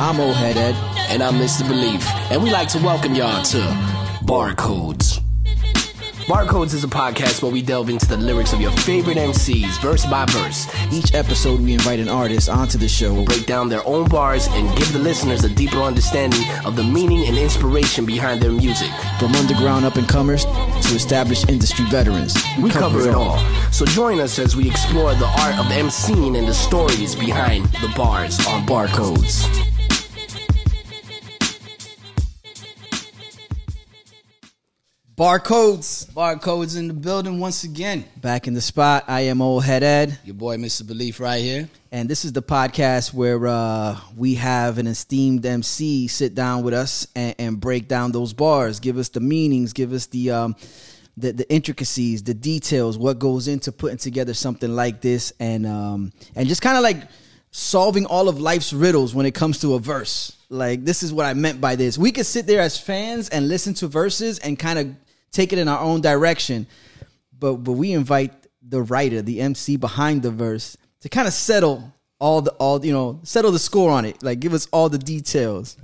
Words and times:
I'm 0.00 0.20
Old 0.20 0.36
Head 0.36 0.56
Ed. 0.56 0.76
And 1.10 1.24
I'm 1.24 1.34
Mr. 1.34 1.62
Beleaf. 1.62 2.06
And 2.30 2.40
we 2.40 2.52
like 2.52 2.68
to 2.68 2.78
welcome 2.78 3.16
y'all 3.16 3.42
to 3.42 3.58
Barcodez. 4.22 5.20
Barcodez 6.26 6.72
is 6.72 6.84
a 6.84 6.88
podcast 6.88 7.42
where 7.42 7.50
we 7.50 7.62
delve 7.62 7.90
into 7.90 8.06
the 8.06 8.16
lyrics 8.16 8.52
of 8.52 8.60
your 8.60 8.70
favorite 8.70 9.16
MCs, 9.16 9.80
verse 9.82 10.06
by 10.06 10.24
verse. 10.26 10.68
Each 10.92 11.14
episode, 11.14 11.60
we 11.60 11.72
invite 11.72 11.98
an 11.98 12.08
artist 12.08 12.48
onto 12.48 12.78
the 12.78 12.86
show. 12.86 13.24
Break 13.24 13.46
down 13.46 13.68
their 13.68 13.84
own 13.88 14.08
bars 14.08 14.46
and 14.50 14.78
give 14.78 14.92
the 14.92 15.00
listeners 15.00 15.42
a 15.42 15.48
deeper 15.48 15.78
understanding 15.78 16.44
of 16.64 16.76
the 16.76 16.84
meaning 16.84 17.26
and 17.26 17.36
inspiration 17.36 18.06
behind 18.06 18.40
their 18.40 18.52
music. 18.52 18.90
From 19.18 19.34
underground 19.34 19.84
up 19.84 19.96
and 19.96 20.08
comers 20.08 20.44
to 20.44 20.94
established 20.94 21.48
industry 21.48 21.86
veterans. 21.86 22.36
We 22.62 22.70
cover 22.70 23.00
it 23.08 23.16
all. 23.16 23.38
So 23.72 23.84
join 23.84 24.20
us 24.20 24.38
as 24.38 24.54
we 24.54 24.70
explore 24.70 25.12
the 25.14 25.26
art 25.26 25.58
of 25.58 25.66
MCing 25.66 26.38
and 26.38 26.46
the 26.46 26.54
stories 26.54 27.16
behind 27.16 27.64
the 27.82 27.92
bars 27.96 28.38
on 28.46 28.64
Barcodez. 28.64 29.68
Barcodez. 35.18 36.08
Barcodez 36.12 36.78
in 36.78 36.86
the 36.86 36.94
building 36.94 37.40
once 37.40 37.64
again. 37.64 38.04
Back 38.18 38.46
in 38.46 38.54
the 38.54 38.60
spot, 38.60 39.02
I 39.08 39.22
am 39.22 39.42
Old 39.42 39.64
Head 39.64 39.82
Ed. 39.82 40.16
Your 40.24 40.36
boy, 40.36 40.58
Mr. 40.58 40.84
Beleaf, 40.84 41.18
right 41.18 41.42
here. 41.42 41.68
And 41.90 42.08
this 42.08 42.24
is 42.24 42.32
the 42.32 42.40
podcast 42.40 43.12
where 43.12 43.44
uh, 43.44 43.98
we 44.16 44.36
have 44.36 44.78
an 44.78 44.86
esteemed 44.86 45.44
MC 45.44 46.06
sit 46.06 46.36
down 46.36 46.62
with 46.62 46.72
us 46.72 47.08
and, 47.16 47.34
and, 47.36 47.60
break 47.60 47.88
down 47.88 48.12
those 48.12 48.32
bars, 48.32 48.78
give 48.78 48.96
us 48.96 49.08
the 49.08 49.18
meanings, 49.18 49.72
give 49.72 49.92
us 49.92 50.06
the, 50.06 50.30
um, 50.30 50.54
the 51.16 51.32
the 51.32 51.52
intricacies, 51.52 52.22
the 52.22 52.34
details, 52.34 52.96
what 52.96 53.18
goes 53.18 53.48
into 53.48 53.72
putting 53.72 53.98
together 53.98 54.34
something 54.34 54.76
like 54.76 55.00
this, 55.00 55.32
and 55.40 55.66
um, 55.66 56.12
and 56.36 56.46
just 56.46 56.62
kind 56.62 56.76
of 56.76 56.84
like 56.84 57.08
solving 57.50 58.06
all 58.06 58.28
of 58.28 58.40
life's 58.40 58.72
riddles 58.72 59.16
when 59.16 59.26
it 59.26 59.34
comes 59.34 59.58
to 59.62 59.74
a 59.74 59.80
verse. 59.80 60.36
Like 60.48 60.84
this 60.84 61.02
is 61.02 61.12
what 61.12 61.26
I 61.26 61.34
meant 61.34 61.60
by 61.60 61.74
this. 61.74 61.98
We 61.98 62.12
could 62.12 62.24
sit 62.24 62.46
there 62.46 62.60
as 62.60 62.78
fans 62.78 63.28
and 63.30 63.48
listen 63.48 63.74
to 63.74 63.88
verses 63.88 64.38
and 64.38 64.56
kind 64.56 64.78
of 64.78 65.07
take 65.30 65.52
it 65.52 65.58
in 65.58 65.68
our 65.68 65.80
own 65.80 66.00
direction. 66.00 66.66
But 67.38 67.56
but 67.56 67.72
we 67.72 67.92
invite 67.92 68.32
the 68.62 68.82
writer, 68.82 69.22
the 69.22 69.40
MC 69.40 69.76
behind 69.76 70.22
the 70.22 70.30
verse, 70.30 70.76
to 71.00 71.08
kind 71.08 71.26
of 71.26 71.34
settle 71.34 71.92
all 72.18 72.42
the 72.42 72.50
all 72.52 72.84
you 72.84 72.92
know 72.92 73.20
settle 73.22 73.52
the 73.52 73.58
score 73.58 73.90
on 73.90 74.04
it. 74.04 74.22
Like 74.22 74.40
give 74.40 74.52
us 74.52 74.68
all 74.72 74.88
the 74.88 74.98
details. 74.98 75.76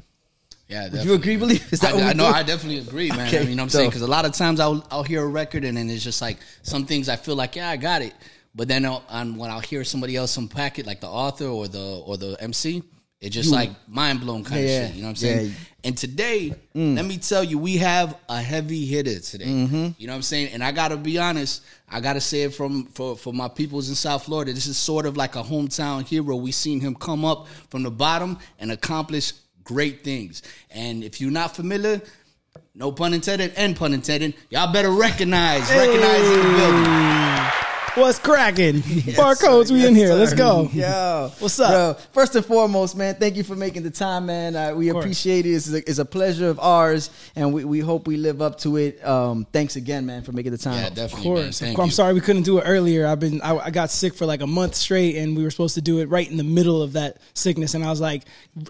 Yeah, 0.68 0.88
Would 0.88 1.04
you 1.04 1.12
agree, 1.12 1.36
Beleaf? 1.36 1.72
Is 1.72 1.80
that 1.80 1.94
I, 1.94 2.10
I 2.10 2.12
know 2.14 2.26
I 2.26 2.42
definitely 2.42 2.78
agree, 2.78 3.10
man. 3.10 3.28
Okay, 3.28 3.36
I 3.36 3.40
mean, 3.40 3.50
you 3.50 3.56
know 3.56 3.62
what 3.62 3.64
I'm 3.64 3.70
so, 3.70 3.78
saying 3.78 3.90
because 3.90 4.02
a 4.02 4.06
lot 4.06 4.24
of 4.24 4.32
times 4.32 4.60
I'll 4.60 4.84
I'll 4.90 5.02
hear 5.02 5.22
a 5.22 5.26
record 5.26 5.64
and 5.64 5.76
then 5.76 5.90
it's 5.90 6.02
just 6.02 6.22
like 6.22 6.38
some 6.62 6.86
things 6.86 7.08
I 7.08 7.16
feel 7.16 7.36
like 7.36 7.54
yeah 7.56 7.68
I 7.68 7.76
got 7.76 8.02
it, 8.02 8.14
but 8.54 8.68
then 8.68 8.86
I'll, 8.86 9.00
when 9.00 9.50
I'll 9.50 9.60
hear 9.60 9.84
somebody 9.84 10.16
else 10.16 10.36
unpack 10.36 10.78
it, 10.78 10.86
like 10.86 11.00
the 11.00 11.08
author 11.08 11.46
or 11.46 11.68
the 11.68 12.02
or 12.06 12.16
the 12.16 12.36
MC, 12.40 12.82
it's 13.20 13.34
just 13.34 13.48
you, 13.48 13.54
like 13.54 13.70
mind 13.88 14.20
blown 14.20 14.44
kind 14.44 14.62
yeah, 14.62 14.66
of 14.66 14.86
shit. 14.86 14.96
You 14.96 15.02
know 15.02 15.08
what 15.08 15.10
I'm 15.10 15.16
saying? 15.16 15.46
Yeah. 15.46 15.54
And 15.84 15.98
today, 15.98 16.54
mm. 16.74 16.96
let 16.96 17.04
me 17.04 17.18
tell 17.18 17.44
you, 17.44 17.58
we 17.58 17.76
have 17.76 18.16
a 18.28 18.40
heavy 18.40 18.86
hitter 18.86 19.20
today. 19.20 19.46
Mm-hmm. 19.46 19.88
You 19.98 20.06
know 20.06 20.12
what 20.12 20.16
I'm 20.16 20.22
saying? 20.22 20.52
And 20.52 20.64
I 20.64 20.72
gotta 20.72 20.96
be 20.96 21.18
honest, 21.18 21.62
I 21.88 22.00
gotta 22.00 22.20
say 22.20 22.42
it 22.42 22.54
from 22.54 22.86
for, 22.86 23.16
for 23.16 23.32
my 23.32 23.48
peoples 23.48 23.88
in 23.88 23.94
South 23.94 24.24
Florida. 24.24 24.52
This 24.52 24.66
is 24.66 24.78
sort 24.78 25.06
of 25.06 25.16
like 25.16 25.36
a 25.36 25.42
hometown 25.42 26.06
hero. 26.06 26.36
We 26.36 26.52
seen 26.52 26.80
him 26.80 26.94
come 26.94 27.24
up 27.24 27.48
from 27.70 27.82
the 27.82 27.90
bottom 27.90 28.38
and 28.58 28.72
accomplish 28.72 29.32
great 29.62 30.04
things. 30.04 30.42
And 30.70 31.02
if 31.02 31.20
you're 31.20 31.30
not 31.30 31.56
familiar, 31.56 32.00
no 32.74 32.92
pun 32.92 33.14
intended 33.14 33.52
and 33.56 33.76
pun 33.76 33.94
intended, 33.94 34.34
y'all 34.50 34.72
better 34.72 34.90
recognize, 34.90 35.68
hey. 35.68 35.86
Wrekonize 35.86 36.34
in 36.34 36.52
the 36.52 36.58
building. 36.58 37.33
What's 37.94 38.18
cracking? 38.18 38.82
Yes, 39.04 39.18
Barcodez, 39.18 39.70
we 39.70 39.80
yes, 39.80 39.88
in 39.88 39.94
here. 39.94 40.08
Sir. 40.08 40.14
Let's 40.14 40.32
go. 40.34 40.68
Yo, 40.72 41.30
what's 41.38 41.60
up? 41.60 41.98
Bro, 41.98 42.04
first 42.12 42.34
and 42.34 42.44
foremost, 42.44 42.96
man, 42.96 43.16
thank 43.16 43.36
you 43.36 43.42
for 43.42 43.54
making 43.54 43.82
the 43.82 43.90
time, 43.90 44.26
man. 44.26 44.56
Uh, 44.56 44.74
we 44.74 44.88
appreciate 44.88 45.44
it. 45.44 45.50
It's 45.50 45.70
a, 45.70 45.76
it's 45.78 45.98
a, 45.98 46.04
pleasure 46.04 46.48
of 46.48 46.58
ours, 46.58 47.10
and 47.36 47.52
we, 47.52 47.64
we 47.64 47.80
hope 47.80 48.06
we 48.06 48.16
live 48.16 48.40
up 48.40 48.58
to 48.60 48.76
it. 48.78 49.04
Um, 49.04 49.46
thanks 49.52 49.76
again, 49.76 50.06
man, 50.06 50.22
for 50.22 50.32
making 50.32 50.52
the 50.52 50.58
time. 50.58 50.76
Yeah, 50.76 50.88
definitely. 50.88 51.18
Of 51.18 51.22
course. 51.22 51.62
I'm 51.62 51.90
sorry 51.90 52.14
we 52.14 52.20
couldn't 52.20 52.42
do 52.44 52.58
it 52.58 52.62
earlier. 52.62 53.06
I've 53.06 53.20
been 53.20 53.42
I, 53.42 53.58
I, 53.58 53.70
got 53.70 53.90
sick 53.90 54.14
for 54.14 54.26
like 54.26 54.40
a 54.40 54.46
month 54.46 54.74
straight, 54.74 55.16
and 55.16 55.36
we 55.36 55.42
were 55.42 55.50
supposed 55.50 55.74
to 55.74 55.82
do 55.82 55.98
it 55.98 56.08
right 56.08 56.28
in 56.28 56.36
the 56.36 56.44
middle 56.44 56.82
of 56.82 56.94
that 56.94 57.18
sickness, 57.34 57.74
and 57.74 57.84
I 57.84 57.90
was 57.90 58.00
like, 58.00 58.22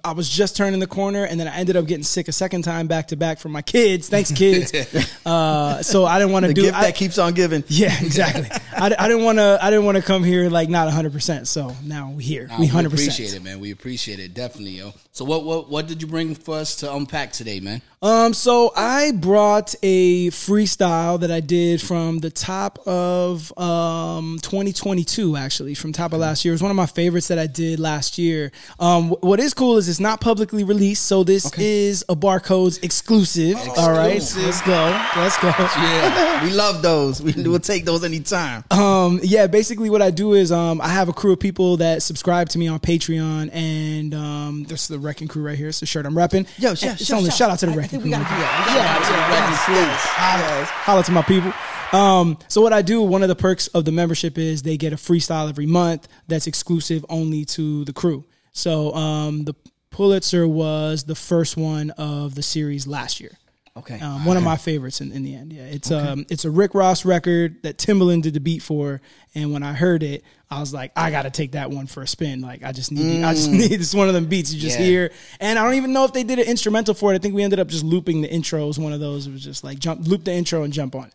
I 0.04 0.12
was 0.12 0.28
just 0.28 0.56
turning 0.56 0.80
the 0.80 0.88
corner, 0.88 1.24
and 1.24 1.38
then 1.38 1.46
I 1.46 1.56
ended 1.56 1.76
up 1.76 1.86
getting 1.86 2.04
sick 2.04 2.28
a 2.28 2.32
second 2.32 2.62
time 2.62 2.88
back 2.88 3.08
to 3.08 3.16
back 3.16 3.38
from 3.38 3.52
my 3.52 3.62
kids. 3.62 4.08
Thanks, 4.08 4.32
kids. 4.32 4.72
uh, 5.26 5.82
so 5.82 6.04
I 6.04 6.18
didn't 6.18 6.32
want 6.32 6.46
to 6.46 6.52
do 6.52 6.62
gift 6.62 6.76
I, 6.76 6.82
that 6.86 6.96
keeps 6.96 7.18
on 7.18 7.34
giving. 7.34 7.62
Yeah, 7.68 7.94
exactly. 8.02 8.48
I, 8.72 8.94
I 8.98 9.08
didn't 9.14 9.24
want 9.24 9.38
to. 9.38 9.58
I 9.60 9.70
didn't 9.70 9.84
want 9.84 9.96
to 9.96 10.02
come 10.02 10.24
here 10.24 10.50
like 10.50 10.68
not 10.68 10.86
100. 10.86 11.12
percent 11.12 11.48
So 11.48 11.74
now 11.82 12.10
we're 12.10 12.20
here. 12.20 12.46
Nah, 12.48 12.58
we 12.58 12.66
100. 12.66 12.90
percent 12.90 13.12
Appreciate 13.14 13.36
it, 13.36 13.42
man. 13.42 13.60
We 13.60 13.70
appreciate 13.70 14.18
it 14.18 14.34
definitely, 14.34 14.72
yo. 14.72 14.92
So 15.12 15.24
what 15.24 15.44
what 15.44 15.68
what 15.70 15.86
did 15.86 16.02
you 16.02 16.08
bring 16.08 16.34
for 16.34 16.56
us 16.56 16.76
to 16.76 16.92
unpack 16.92 17.32
today, 17.32 17.60
man? 17.60 17.82
Um, 18.04 18.34
so 18.34 18.70
I 18.76 19.12
brought 19.12 19.74
a 19.82 20.28
freestyle 20.28 21.18
that 21.20 21.30
I 21.30 21.40
did 21.40 21.80
from 21.80 22.18
the 22.18 22.28
top 22.28 22.86
of 22.86 23.50
um 23.58 24.38
2022, 24.42 25.36
actually 25.36 25.74
from 25.74 25.94
top 25.94 26.12
of 26.12 26.20
last 26.20 26.44
year. 26.44 26.52
It 26.52 26.56
was 26.56 26.62
one 26.62 26.70
of 26.70 26.76
my 26.76 26.84
favorites 26.84 27.28
that 27.28 27.38
I 27.38 27.46
did 27.46 27.80
last 27.80 28.18
year. 28.18 28.52
Um, 28.78 29.08
what 29.08 29.40
is 29.40 29.54
cool 29.54 29.78
is 29.78 29.88
it's 29.88 30.00
not 30.00 30.20
publicly 30.20 30.64
released, 30.64 31.06
so 31.06 31.24
this 31.24 31.46
okay. 31.46 31.86
is 31.86 32.04
a 32.10 32.14
Barcodez 32.14 32.84
exclusive. 32.84 33.56
All 33.78 33.92
right, 33.92 34.16
let's 34.16 34.60
go. 34.60 35.08
Let's 35.16 35.38
go. 35.38 35.48
Yeah, 35.48 36.44
we 36.44 36.50
love 36.52 36.82
those. 36.82 37.22
We 37.22 37.32
will 37.32 37.58
take 37.58 37.86
those 37.86 38.04
anytime. 38.04 38.64
Um, 38.70 39.20
yeah, 39.22 39.46
basically 39.46 39.88
what 39.88 40.02
I 40.02 40.10
do 40.10 40.34
is 40.34 40.52
um 40.52 40.82
I 40.82 40.88
have 40.88 41.08
a 41.08 41.14
crew 41.14 41.32
of 41.32 41.40
people 41.40 41.78
that 41.78 42.02
subscribe 42.02 42.50
to 42.50 42.58
me 42.58 42.68
on 42.68 42.80
Patreon, 42.80 43.48
and 43.54 44.12
um, 44.12 44.64
this 44.64 44.82
is 44.82 44.88
the 44.88 44.98
Wrecking 44.98 45.28
Crew 45.28 45.42
right 45.42 45.56
here. 45.56 45.68
It's 45.68 45.80
the 45.80 45.86
shirt 45.86 46.04
I'm 46.04 46.14
repping. 46.14 46.46
Yo, 46.58 46.72
yeah, 46.72 46.92
it's 46.92 47.10
only 47.10 47.30
shout 47.30 47.50
out 47.50 47.60
to 47.60 47.66
the 47.66 47.72
Wrecking 47.72 47.93
Crew. 48.00 48.04
We 48.04 48.10
gotta 48.10 48.24
do 48.24 48.30
that. 48.40 49.66
Yeah, 49.68 49.74
yeah, 49.74 50.60
yeah. 50.60 50.64
Holla 50.66 51.02
to 51.04 51.12
my 51.12 51.22
people. 51.22 51.52
Um, 51.92 52.38
so 52.48 52.60
what 52.60 52.72
I 52.72 52.82
do, 52.82 53.02
one 53.02 53.22
of 53.22 53.28
the 53.28 53.36
perks 53.36 53.68
of 53.68 53.84
the 53.84 53.92
membership 53.92 54.36
is 54.36 54.62
they 54.62 54.76
get 54.76 54.92
a 54.92 54.96
freestyle 54.96 55.48
every 55.48 55.66
month 55.66 56.08
that's 56.26 56.46
exclusive 56.46 57.04
only 57.08 57.44
to 57.46 57.84
the 57.84 57.92
crew. 57.92 58.24
So 58.52 58.92
um, 58.94 59.44
the 59.44 59.54
Pulitzer 59.90 60.48
was 60.48 61.04
the 61.04 61.14
first 61.14 61.56
one 61.56 61.90
of 61.90 62.34
the 62.34 62.42
series 62.42 62.86
last 62.86 63.20
year. 63.20 63.38
Okay. 63.76 64.00
Um, 64.00 64.24
one 64.24 64.36
of 64.36 64.42
my 64.42 64.56
favorites 64.56 65.00
in, 65.00 65.10
in 65.12 65.22
the 65.24 65.34
end. 65.34 65.52
Yeah. 65.52 65.64
It's 65.64 65.90
okay. 65.90 66.08
um 66.08 66.26
it's 66.28 66.44
a 66.44 66.50
Rick 66.50 66.74
Ross 66.74 67.04
record 67.04 67.62
that 67.62 67.76
Timbaland 67.76 68.22
did 68.22 68.34
the 68.34 68.40
beat 68.40 68.62
for. 68.62 69.00
And 69.34 69.52
when 69.52 69.62
I 69.64 69.72
heard 69.72 70.02
it, 70.04 70.22
I 70.56 70.60
was 70.60 70.72
like, 70.72 70.92
I 70.96 71.10
gotta 71.10 71.30
take 71.30 71.52
that 71.52 71.70
one 71.70 71.86
for 71.86 72.02
a 72.02 72.06
spin. 72.06 72.40
Like 72.40 72.62
I 72.62 72.72
just 72.72 72.92
need 72.92 73.22
mm. 73.22 73.26
I 73.26 73.34
just 73.34 73.50
mm. 73.50 73.58
need 73.58 73.72
it's 73.72 73.94
one 73.94 74.08
of 74.08 74.14
them 74.14 74.26
beats 74.26 74.52
you 74.52 74.60
just 74.60 74.78
yeah. 74.78 74.86
hear. 74.86 75.12
And 75.40 75.58
I 75.58 75.64
don't 75.64 75.74
even 75.74 75.92
know 75.92 76.04
if 76.04 76.12
they 76.12 76.22
did 76.22 76.38
an 76.38 76.46
instrumental 76.46 76.94
for 76.94 77.12
it. 77.12 77.16
I 77.16 77.18
think 77.18 77.34
we 77.34 77.42
ended 77.42 77.60
up 77.60 77.68
just 77.68 77.84
looping 77.84 78.22
the 78.22 78.30
intro 78.30 78.68
as 78.68 78.78
one 78.78 78.92
of 78.92 79.00
those. 79.00 79.26
It 79.26 79.32
was 79.32 79.42
just 79.42 79.64
like 79.64 79.78
jump 79.78 80.06
loop 80.06 80.24
the 80.24 80.32
intro 80.32 80.62
and 80.62 80.72
jump 80.72 80.94
on 80.94 81.06
it. 81.06 81.14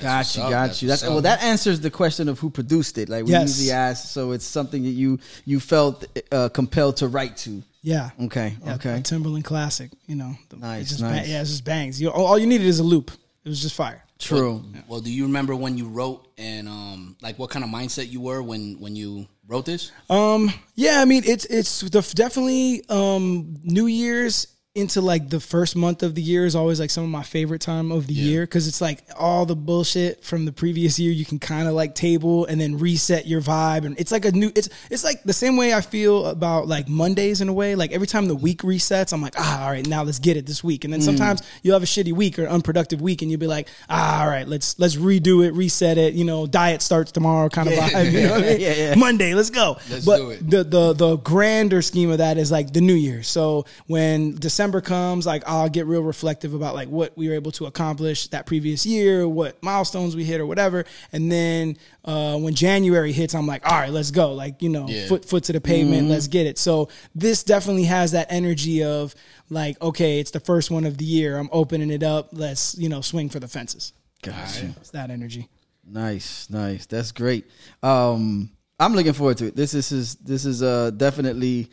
Got 0.00 0.36
you, 0.36 0.42
got 0.42 0.82
you. 0.82 0.88
That's 0.88 1.02
well. 1.02 1.20
That 1.20 1.42
answers 1.42 1.80
the 1.80 1.90
question 1.90 2.28
of 2.28 2.38
who 2.38 2.50
produced 2.50 2.98
it. 2.98 3.08
Like 3.08 3.24
we 3.24 3.32
yes. 3.32 3.58
usually 3.58 3.72
ask, 3.72 4.08
so 4.08 4.32
it's 4.32 4.44
something 4.44 4.82
that 4.82 4.90
you 4.90 5.20
you 5.44 5.60
felt 5.60 6.06
uh, 6.32 6.48
compelled 6.48 6.96
to 6.98 7.08
write 7.08 7.36
to. 7.38 7.62
Yeah. 7.82 8.10
Okay. 8.20 8.56
Yeah, 8.64 8.74
okay. 8.74 9.00
Timbaland 9.02 9.44
classic. 9.44 9.90
You 10.06 10.16
know. 10.16 10.34
The, 10.48 10.56
nice. 10.56 10.88
Just 10.88 11.00
nice. 11.00 11.22
Bang, 11.22 11.30
yeah, 11.30 11.40
it's 11.42 11.50
just 11.50 11.64
bangs. 11.64 12.00
You, 12.00 12.10
all, 12.10 12.26
all 12.26 12.38
you 12.38 12.46
needed 12.46 12.66
is 12.66 12.78
a 12.78 12.84
loop. 12.84 13.10
It 13.44 13.48
was 13.48 13.60
just 13.60 13.74
fire. 13.74 14.02
True. 14.22 14.62
Well, 14.72 14.82
well, 14.88 15.00
do 15.00 15.12
you 15.12 15.24
remember 15.24 15.56
when 15.56 15.76
you 15.76 15.88
wrote 15.88 16.28
and 16.38 16.68
um 16.68 17.16
like 17.20 17.38
what 17.38 17.50
kind 17.50 17.64
of 17.64 17.70
mindset 17.70 18.10
you 18.10 18.20
were 18.20 18.42
when 18.42 18.76
when 18.78 18.94
you 18.94 19.26
wrote 19.48 19.66
this? 19.66 19.90
Um. 20.08 20.52
Yeah. 20.76 21.00
I 21.00 21.04
mean, 21.04 21.22
it's 21.26 21.44
it's 21.46 21.80
the, 21.80 22.12
definitely 22.14 22.84
um 22.88 23.58
New 23.64 23.86
Year's 23.86 24.46
into 24.74 25.02
like 25.02 25.28
the 25.28 25.38
first 25.38 25.76
month 25.76 26.02
of 26.02 26.14
the 26.14 26.22
year 26.22 26.46
is 26.46 26.56
always 26.56 26.80
like 26.80 26.88
some 26.88 27.04
of 27.04 27.10
my 27.10 27.22
favorite 27.22 27.60
time 27.60 27.92
of 27.92 28.06
the 28.06 28.14
yeah. 28.14 28.24
year 28.24 28.42
because 28.44 28.66
it's 28.66 28.80
like 28.80 29.00
all 29.18 29.44
the 29.44 29.54
bullshit 29.54 30.24
from 30.24 30.46
the 30.46 30.52
previous 30.52 30.98
year 30.98 31.12
you 31.12 31.26
can 31.26 31.38
kind 31.38 31.68
of 31.68 31.74
like 31.74 31.94
table 31.94 32.46
and 32.46 32.58
then 32.58 32.78
reset 32.78 33.26
your 33.26 33.42
vibe 33.42 33.84
and 33.84 34.00
it's 34.00 34.10
like 34.10 34.24
a 34.24 34.32
new 34.32 34.50
it's 34.54 34.70
it's 34.90 35.04
like 35.04 35.22
the 35.24 35.32
same 35.34 35.58
way 35.58 35.74
I 35.74 35.82
feel 35.82 36.24
about 36.24 36.68
like 36.68 36.88
Mondays 36.88 37.42
in 37.42 37.50
a 37.50 37.52
way 37.52 37.74
like 37.74 37.92
every 37.92 38.06
time 38.06 38.28
the 38.28 38.34
week 38.34 38.62
resets 38.62 39.12
I'm 39.12 39.20
like 39.20 39.34
ah 39.36 39.64
all 39.64 39.70
right 39.72 39.86
now 39.86 40.04
let's 40.04 40.18
get 40.18 40.38
it 40.38 40.46
this 40.46 40.64
week 40.64 40.84
and 40.84 40.92
then 40.92 41.00
mm. 41.00 41.04
sometimes 41.04 41.42
you'll 41.62 41.74
have 41.74 41.82
a 41.82 41.86
shitty 41.86 42.14
week 42.14 42.38
or 42.38 42.46
unproductive 42.46 43.02
week 43.02 43.20
and 43.20 43.30
you'll 43.30 43.40
be 43.40 43.46
like 43.46 43.68
ah 43.90 44.22
all 44.22 44.28
right 44.30 44.48
let's 44.48 44.78
let's 44.78 44.96
redo 44.96 45.46
it 45.46 45.52
reset 45.52 45.98
it 45.98 46.14
you 46.14 46.24
know 46.24 46.46
diet 46.46 46.80
starts 46.80 47.12
tomorrow 47.12 47.50
kind 47.50 47.68
of 47.68 47.74
yeah. 47.74 47.90
vibe 47.90 48.10
you 48.10 48.22
know 48.22 48.36
I 48.36 48.40
mean? 48.40 48.60
yeah, 48.60 48.72
yeah. 48.72 48.94
Monday 48.94 49.34
let's 49.34 49.50
go 49.50 49.76
let's 49.90 50.06
but 50.06 50.50
the 50.50 50.64
the 50.64 50.94
the 50.94 51.16
grander 51.18 51.82
scheme 51.82 52.10
of 52.10 52.18
that 52.18 52.38
is 52.38 52.50
like 52.50 52.72
the 52.72 52.80
new 52.80 52.94
year 52.94 53.22
so 53.22 53.66
when 53.86 54.34
December 54.36 54.61
December 54.62 54.80
comes, 54.80 55.26
like 55.26 55.42
I'll 55.44 55.68
get 55.68 55.86
real 55.86 56.04
reflective 56.04 56.54
about 56.54 56.76
like 56.76 56.86
what 56.86 57.16
we 57.18 57.28
were 57.28 57.34
able 57.34 57.50
to 57.52 57.66
accomplish 57.66 58.28
that 58.28 58.46
previous 58.46 58.86
year, 58.86 59.26
what 59.26 59.60
milestones 59.60 60.14
we 60.14 60.22
hit 60.22 60.40
or 60.40 60.46
whatever. 60.46 60.84
And 61.12 61.32
then 61.32 61.78
uh, 62.04 62.38
when 62.38 62.54
January 62.54 63.10
hits, 63.10 63.34
I'm 63.34 63.44
like, 63.44 63.68
all 63.68 63.76
right, 63.76 63.90
let's 63.90 64.12
go. 64.12 64.34
Like, 64.34 64.62
you 64.62 64.68
know, 64.68 64.86
yeah. 64.86 65.08
foot 65.08 65.24
foot 65.24 65.42
to 65.44 65.52
the 65.52 65.60
pavement, 65.60 66.02
mm-hmm. 66.02 66.12
let's 66.12 66.28
get 66.28 66.46
it. 66.46 66.58
So 66.58 66.90
this 67.12 67.42
definitely 67.42 67.86
has 67.86 68.12
that 68.12 68.28
energy 68.30 68.84
of 68.84 69.16
like, 69.50 69.82
okay, 69.82 70.20
it's 70.20 70.30
the 70.30 70.38
first 70.38 70.70
one 70.70 70.84
of 70.84 70.96
the 70.96 71.04
year. 71.04 71.38
I'm 71.38 71.48
opening 71.50 71.90
it 71.90 72.04
up. 72.04 72.28
Let's, 72.30 72.78
you 72.78 72.88
know, 72.88 73.00
swing 73.00 73.30
for 73.30 73.40
the 73.40 73.48
fences. 73.48 73.92
Gotcha. 74.22 74.74
It's 74.80 74.90
that 74.90 75.10
energy. 75.10 75.48
Nice, 75.84 76.48
nice. 76.48 76.86
That's 76.86 77.10
great. 77.10 77.50
Um, 77.82 78.52
I'm 78.78 78.94
looking 78.94 79.12
forward 79.12 79.38
to 79.38 79.46
it. 79.46 79.56
This, 79.56 79.72
this 79.72 79.90
is 79.90 80.14
this 80.16 80.44
is 80.44 80.62
uh 80.62 80.92
definitely 80.92 81.68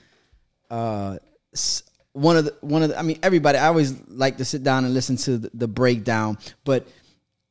uh 0.71 1.17
one 2.13 2.37
of 2.37 2.45
the 2.45 2.55
one 2.61 2.83
of 2.83 2.89
the, 2.89 2.99
I 2.99 3.01
mean 3.01 3.19
everybody 3.23 3.57
I 3.57 3.67
always 3.67 3.95
like 4.07 4.37
to 4.37 4.45
sit 4.45 4.63
down 4.63 4.85
and 4.85 4.93
listen 4.93 5.17
to 5.17 5.37
the, 5.37 5.51
the 5.53 5.67
breakdown, 5.67 6.37
but 6.63 6.87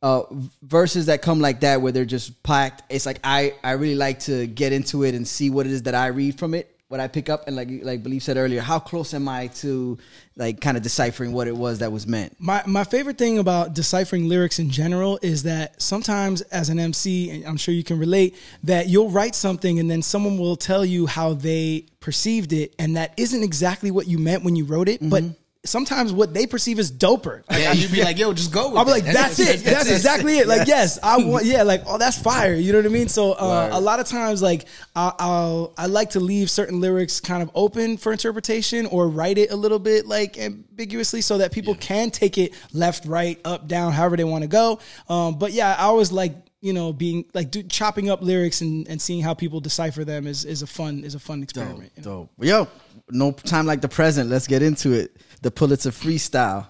uh, 0.00 0.22
verses 0.62 1.06
that 1.06 1.22
come 1.22 1.40
like 1.40 1.60
that 1.60 1.82
where 1.82 1.90
they're 1.90 2.04
just 2.04 2.42
packed, 2.42 2.82
it's 2.88 3.06
like 3.06 3.20
I 3.24 3.54
I 3.64 3.72
really 3.72 3.94
like 3.96 4.20
to 4.20 4.46
get 4.46 4.72
into 4.72 5.04
it 5.04 5.14
and 5.14 5.26
see 5.26 5.50
what 5.50 5.66
it 5.66 5.72
is 5.72 5.82
that 5.84 5.94
I 5.94 6.08
read 6.08 6.38
from 6.38 6.54
it 6.54 6.77
what 6.88 7.00
I 7.00 7.08
pick 7.08 7.28
up 7.28 7.46
and 7.46 7.54
like 7.54 7.68
like 7.82 8.02
Beleaf 8.02 8.22
said 8.22 8.38
earlier, 8.38 8.62
how 8.62 8.78
close 8.78 9.12
am 9.12 9.28
I 9.28 9.48
to 9.58 9.98
like 10.36 10.60
kind 10.60 10.76
of 10.76 10.82
deciphering 10.82 11.32
what 11.32 11.46
it 11.46 11.56
was 11.56 11.80
that 11.80 11.92
was 11.92 12.06
meant? 12.06 12.34
My 12.40 12.62
my 12.66 12.84
favorite 12.84 13.18
thing 13.18 13.38
about 13.38 13.74
deciphering 13.74 14.26
lyrics 14.26 14.58
in 14.58 14.70
general 14.70 15.18
is 15.22 15.42
that 15.42 15.80
sometimes 15.80 16.40
as 16.42 16.70
an 16.70 16.78
MC, 16.78 17.30
and 17.30 17.44
I'm 17.46 17.58
sure 17.58 17.74
you 17.74 17.84
can 17.84 17.98
relate, 17.98 18.36
that 18.64 18.88
you'll 18.88 19.10
write 19.10 19.34
something 19.34 19.78
and 19.78 19.90
then 19.90 20.00
someone 20.00 20.38
will 20.38 20.56
tell 20.56 20.84
you 20.84 21.06
how 21.06 21.34
they 21.34 21.84
perceived 22.00 22.54
it, 22.54 22.74
and 22.78 22.96
that 22.96 23.12
isn't 23.18 23.42
exactly 23.42 23.90
what 23.90 24.08
you 24.08 24.18
meant 24.18 24.42
when 24.42 24.56
you 24.56 24.64
wrote 24.64 24.88
it, 24.88 25.00
mm-hmm. 25.00 25.10
but 25.10 25.24
sometimes 25.68 26.12
what 26.12 26.34
they 26.34 26.46
perceive 26.46 26.78
as 26.78 26.90
doper. 26.90 27.42
Yeah, 27.50 27.72
you'd 27.72 27.92
be 27.92 28.02
like, 28.02 28.18
yo, 28.18 28.32
just 28.32 28.52
go. 28.52 28.76
I'll 28.76 28.84
be 28.84 28.90
like, 28.90 29.04
that's, 29.04 29.38
it. 29.38 29.60
That's, 29.60 29.62
that's 29.62 29.90
exactly 29.90 30.38
it. 30.38 30.48
Like, 30.48 30.66
yes, 30.66 30.98
I 31.02 31.16
want. 31.24 31.44
Yeah, 31.44 31.62
like, 31.62 31.82
oh, 31.86 31.98
that's 31.98 32.20
fire. 32.20 32.54
You 32.54 32.72
know 32.72 32.78
what 32.78 32.86
I 32.86 32.90
mean? 32.90 33.08
So 33.08 33.32
uh, 33.32 33.70
a 33.72 33.80
lot 33.80 34.00
of 34.00 34.06
times, 34.06 34.42
like, 34.42 34.66
I'll, 34.94 35.14
I'll 35.18 35.74
I 35.76 35.86
like 35.86 36.10
to 36.10 36.20
leave 36.20 36.50
certain 36.50 36.80
lyrics 36.80 37.20
kind 37.20 37.42
of 37.42 37.50
open 37.54 37.96
for 37.96 38.12
interpretation 38.12 38.86
or 38.86 39.08
write 39.08 39.38
it 39.38 39.50
a 39.50 39.56
little 39.56 39.78
bit 39.78 40.06
like 40.06 40.38
ambiguously 40.38 41.20
so 41.20 41.38
that 41.38 41.52
people 41.52 41.74
yeah. 41.74 41.80
can 41.80 42.10
take 42.10 42.38
it 42.38 42.54
left, 42.72 43.06
right, 43.06 43.40
up, 43.44 43.68
down, 43.68 43.92
however 43.92 44.16
they 44.16 44.24
want 44.24 44.42
to 44.42 44.48
go. 44.48 44.80
Um, 45.08 45.38
but 45.38 45.52
yeah, 45.52 45.74
I 45.78 45.84
always 45.84 46.12
like 46.12 46.34
you 46.60 46.72
know, 46.72 46.92
being 46.92 47.24
like 47.34 47.50
do, 47.50 47.62
chopping 47.62 48.10
up 48.10 48.22
lyrics 48.22 48.60
and, 48.60 48.88
and 48.88 49.00
seeing 49.00 49.22
how 49.22 49.34
people 49.34 49.60
decipher 49.60 50.04
them 50.04 50.26
is, 50.26 50.44
is 50.44 50.62
a 50.62 50.66
fun 50.66 51.04
is 51.04 51.14
a 51.14 51.18
fun 51.18 51.42
experiment. 51.42 51.94
Dope, 51.94 52.04
you 52.04 52.10
know? 52.10 52.30
dope. 52.36 52.68
Yo, 52.68 52.68
no 53.10 53.32
time 53.32 53.66
like 53.66 53.80
the 53.80 53.88
present. 53.88 54.28
Let's 54.28 54.46
get 54.46 54.62
into 54.62 54.92
it. 54.92 55.16
The 55.42 55.50
Pulitzer 55.50 55.90
freestyle. 55.90 56.66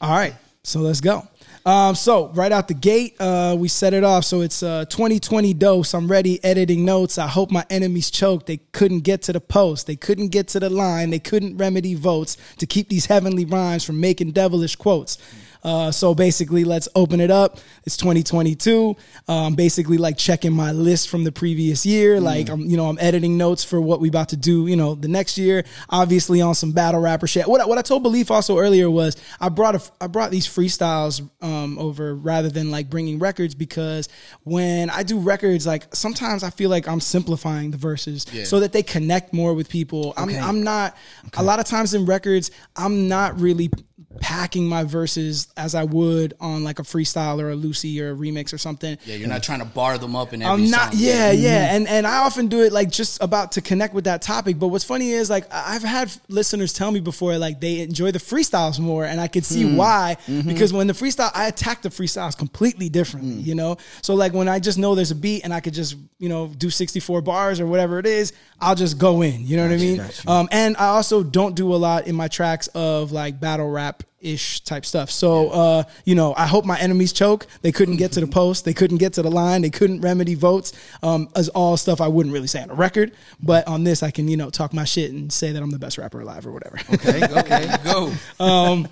All 0.00 0.10
right, 0.10 0.34
so 0.62 0.80
let's 0.80 1.00
go. 1.00 1.26
Um, 1.64 1.94
so 1.94 2.28
right 2.28 2.50
out 2.52 2.68
the 2.68 2.74
gate, 2.74 3.16
uh, 3.20 3.54
we 3.58 3.68
set 3.68 3.92
it 3.92 4.02
off. 4.02 4.24
So 4.24 4.40
it's 4.40 4.62
uh, 4.62 4.86
2020 4.86 5.52
dose. 5.54 5.94
I'm 5.94 6.08
ready 6.10 6.42
editing 6.42 6.84
notes. 6.84 7.18
I 7.18 7.26
hope 7.28 7.50
my 7.50 7.66
enemies 7.68 8.10
choke. 8.10 8.46
They 8.46 8.58
couldn't 8.72 9.00
get 9.00 9.22
to 9.22 9.32
the 9.32 9.40
post. 9.40 9.86
They 9.86 9.96
couldn't 9.96 10.28
get 10.28 10.48
to 10.48 10.60
the 10.60 10.70
line. 10.70 11.10
They 11.10 11.18
couldn't 11.18 11.58
remedy 11.58 11.94
votes 11.94 12.38
to 12.58 12.66
keep 12.66 12.88
these 12.88 13.06
heavenly 13.06 13.44
rhymes 13.44 13.84
from 13.84 14.00
making 14.00 14.32
devilish 14.32 14.76
quotes. 14.76 15.18
Uh, 15.62 15.90
so 15.90 16.14
basically, 16.14 16.64
let's 16.64 16.88
open 16.94 17.20
it 17.20 17.30
up. 17.30 17.58
It's 17.84 17.96
2022. 17.96 18.96
Um, 19.28 19.54
basically, 19.54 19.98
like 19.98 20.16
checking 20.16 20.52
my 20.52 20.72
list 20.72 21.08
from 21.08 21.24
the 21.24 21.32
previous 21.32 21.84
year. 21.84 22.18
Mm. 22.18 22.22
Like 22.22 22.48
I'm, 22.48 22.60
you 22.62 22.76
know, 22.76 22.86
I'm 22.86 22.98
editing 23.00 23.36
notes 23.36 23.64
for 23.64 23.80
what 23.80 24.00
we 24.00 24.08
about 24.08 24.30
to 24.30 24.36
do. 24.36 24.66
You 24.66 24.76
know, 24.76 24.94
the 24.94 25.08
next 25.08 25.38
year. 25.38 25.64
Obviously, 25.88 26.40
on 26.40 26.54
some 26.54 26.72
battle 26.72 27.00
rapper 27.00 27.26
shit. 27.26 27.46
What 27.46 27.66
what 27.68 27.78
I 27.78 27.82
told 27.82 28.04
Beleaf 28.04 28.30
also 28.30 28.58
earlier 28.58 28.90
was 28.90 29.16
I 29.40 29.48
brought 29.48 29.74
a 29.74 29.82
I 30.00 30.06
brought 30.06 30.30
these 30.30 30.46
freestyles 30.46 31.28
um, 31.42 31.78
over 31.78 32.14
rather 32.14 32.48
than 32.48 32.70
like 32.70 32.90
bringing 32.90 33.18
records 33.18 33.54
because 33.54 34.08
when 34.44 34.90
I 34.90 35.02
do 35.02 35.18
records, 35.18 35.66
like 35.66 35.94
sometimes 35.94 36.42
I 36.42 36.50
feel 36.50 36.70
like 36.70 36.88
I'm 36.88 37.00
simplifying 37.00 37.70
the 37.70 37.76
verses 37.76 38.26
yeah. 38.32 38.44
so 38.44 38.60
that 38.60 38.72
they 38.72 38.82
connect 38.82 39.32
more 39.32 39.54
with 39.54 39.68
people. 39.68 40.14
Okay. 40.18 40.38
I'm 40.38 40.50
I'm 40.50 40.62
not 40.62 40.96
okay. 41.26 41.40
a 41.40 41.44
lot 41.44 41.60
of 41.60 41.66
times 41.66 41.94
in 41.94 42.06
records 42.06 42.50
I'm 42.76 43.08
not 43.08 43.40
really 43.40 43.70
packing 44.18 44.66
my 44.66 44.82
verses 44.82 45.46
as 45.56 45.74
I 45.74 45.84
would 45.84 46.34
on 46.40 46.64
like 46.64 46.80
a 46.80 46.82
freestyle 46.82 47.40
or 47.40 47.50
a 47.50 47.54
loosie 47.54 48.00
or 48.02 48.10
a 48.10 48.14
remix 48.14 48.52
or 48.52 48.58
something. 48.58 48.98
Yeah, 49.04 49.16
you're 49.16 49.28
not 49.28 49.42
trying 49.42 49.60
to 49.60 49.64
bar 49.64 49.98
them 49.98 50.16
up 50.16 50.32
in 50.32 50.42
every 50.42 50.64
I'm 50.64 50.70
not, 50.70 50.92
song. 50.92 51.00
Yeah, 51.00 51.30
yeah, 51.30 51.66
mm-hmm. 51.66 51.76
and 51.76 51.88
and 51.88 52.06
I 52.06 52.18
often 52.18 52.48
do 52.48 52.62
it 52.62 52.72
like 52.72 52.90
just 52.90 53.22
about 53.22 53.52
to 53.52 53.60
connect 53.60 53.94
with 53.94 54.04
that 54.04 54.20
topic. 54.22 54.58
But 54.58 54.68
what's 54.68 54.84
funny 54.84 55.10
is 55.10 55.30
like 55.30 55.46
I've 55.52 55.84
had 55.84 56.10
listeners 56.28 56.72
tell 56.72 56.90
me 56.90 56.98
before 56.98 57.38
like 57.38 57.60
they 57.60 57.80
enjoy 57.80 58.10
the 58.10 58.18
freestyles 58.18 58.80
more, 58.80 59.04
and 59.04 59.20
I 59.20 59.28
could 59.28 59.44
see 59.44 59.62
mm. 59.62 59.76
why 59.76 60.16
mm-hmm. 60.26 60.48
because 60.48 60.72
when 60.72 60.88
the 60.88 60.92
freestyle 60.92 61.30
I 61.32 61.46
attack 61.46 61.82
the 61.82 61.90
freestyles 61.90 62.36
completely 62.36 62.88
differently, 62.88 63.42
mm. 63.42 63.46
you 63.46 63.54
know. 63.54 63.76
So 64.02 64.14
like 64.14 64.32
when 64.32 64.48
I 64.48 64.58
just 64.58 64.78
know 64.78 64.96
there's 64.96 65.12
a 65.12 65.16
beat 65.16 65.44
and 65.44 65.54
I 65.54 65.60
could 65.60 65.74
just 65.74 65.96
you 66.18 66.28
know 66.28 66.48
do 66.48 66.68
64 66.68 67.22
bars 67.22 67.60
or 67.60 67.66
whatever 67.66 68.00
it 68.00 68.06
is, 68.06 68.32
I'll 68.60 68.74
just 68.74 68.98
go 68.98 69.22
in. 69.22 69.46
You 69.46 69.56
know 69.56 69.64
what 69.64 69.72
I 69.72 69.76
mean? 69.76 70.02
Um, 70.26 70.48
and 70.50 70.76
I 70.76 70.88
also 70.88 71.22
don't 71.22 71.54
do 71.54 71.72
a 71.72 71.76
lot 71.76 72.08
in 72.08 72.16
my 72.16 72.28
tracks 72.28 72.66
of 72.68 73.12
like 73.12 73.38
battle 73.38 73.70
rap 73.70 73.99
ish 74.20 74.60
type 74.60 74.84
stuff. 74.84 75.10
So, 75.10 75.50
uh, 75.50 75.82
you 76.04 76.14
know, 76.14 76.34
I 76.36 76.46
hope 76.46 76.64
my 76.64 76.78
enemies 76.78 77.12
choke. 77.12 77.46
They 77.62 77.72
couldn't 77.72 77.96
get 77.96 78.12
to 78.12 78.20
the 78.20 78.26
post. 78.26 78.64
They 78.64 78.74
couldn't 78.74 78.98
get 78.98 79.14
to 79.14 79.22
the 79.22 79.30
line. 79.30 79.62
They 79.62 79.70
couldn't 79.70 80.00
remedy 80.00 80.34
votes. 80.34 80.72
Um, 81.02 81.28
as 81.34 81.48
all 81.50 81.76
stuff 81.76 82.00
I 82.00 82.08
wouldn't 82.08 82.32
really 82.32 82.46
say 82.46 82.62
on 82.62 82.70
a 82.70 82.74
record, 82.74 83.12
but 83.42 83.66
on 83.66 83.84
this 83.84 84.02
I 84.02 84.10
can, 84.10 84.28
you 84.28 84.36
know, 84.36 84.50
talk 84.50 84.72
my 84.72 84.84
shit 84.84 85.10
and 85.12 85.32
say 85.32 85.52
that 85.52 85.62
I'm 85.62 85.70
the 85.70 85.78
best 85.78 85.98
rapper 85.98 86.20
alive 86.20 86.46
or 86.46 86.52
whatever. 86.52 86.78
Okay, 86.94 87.22
okay, 87.22 87.76
go. 87.84 88.12
um, 88.44 88.88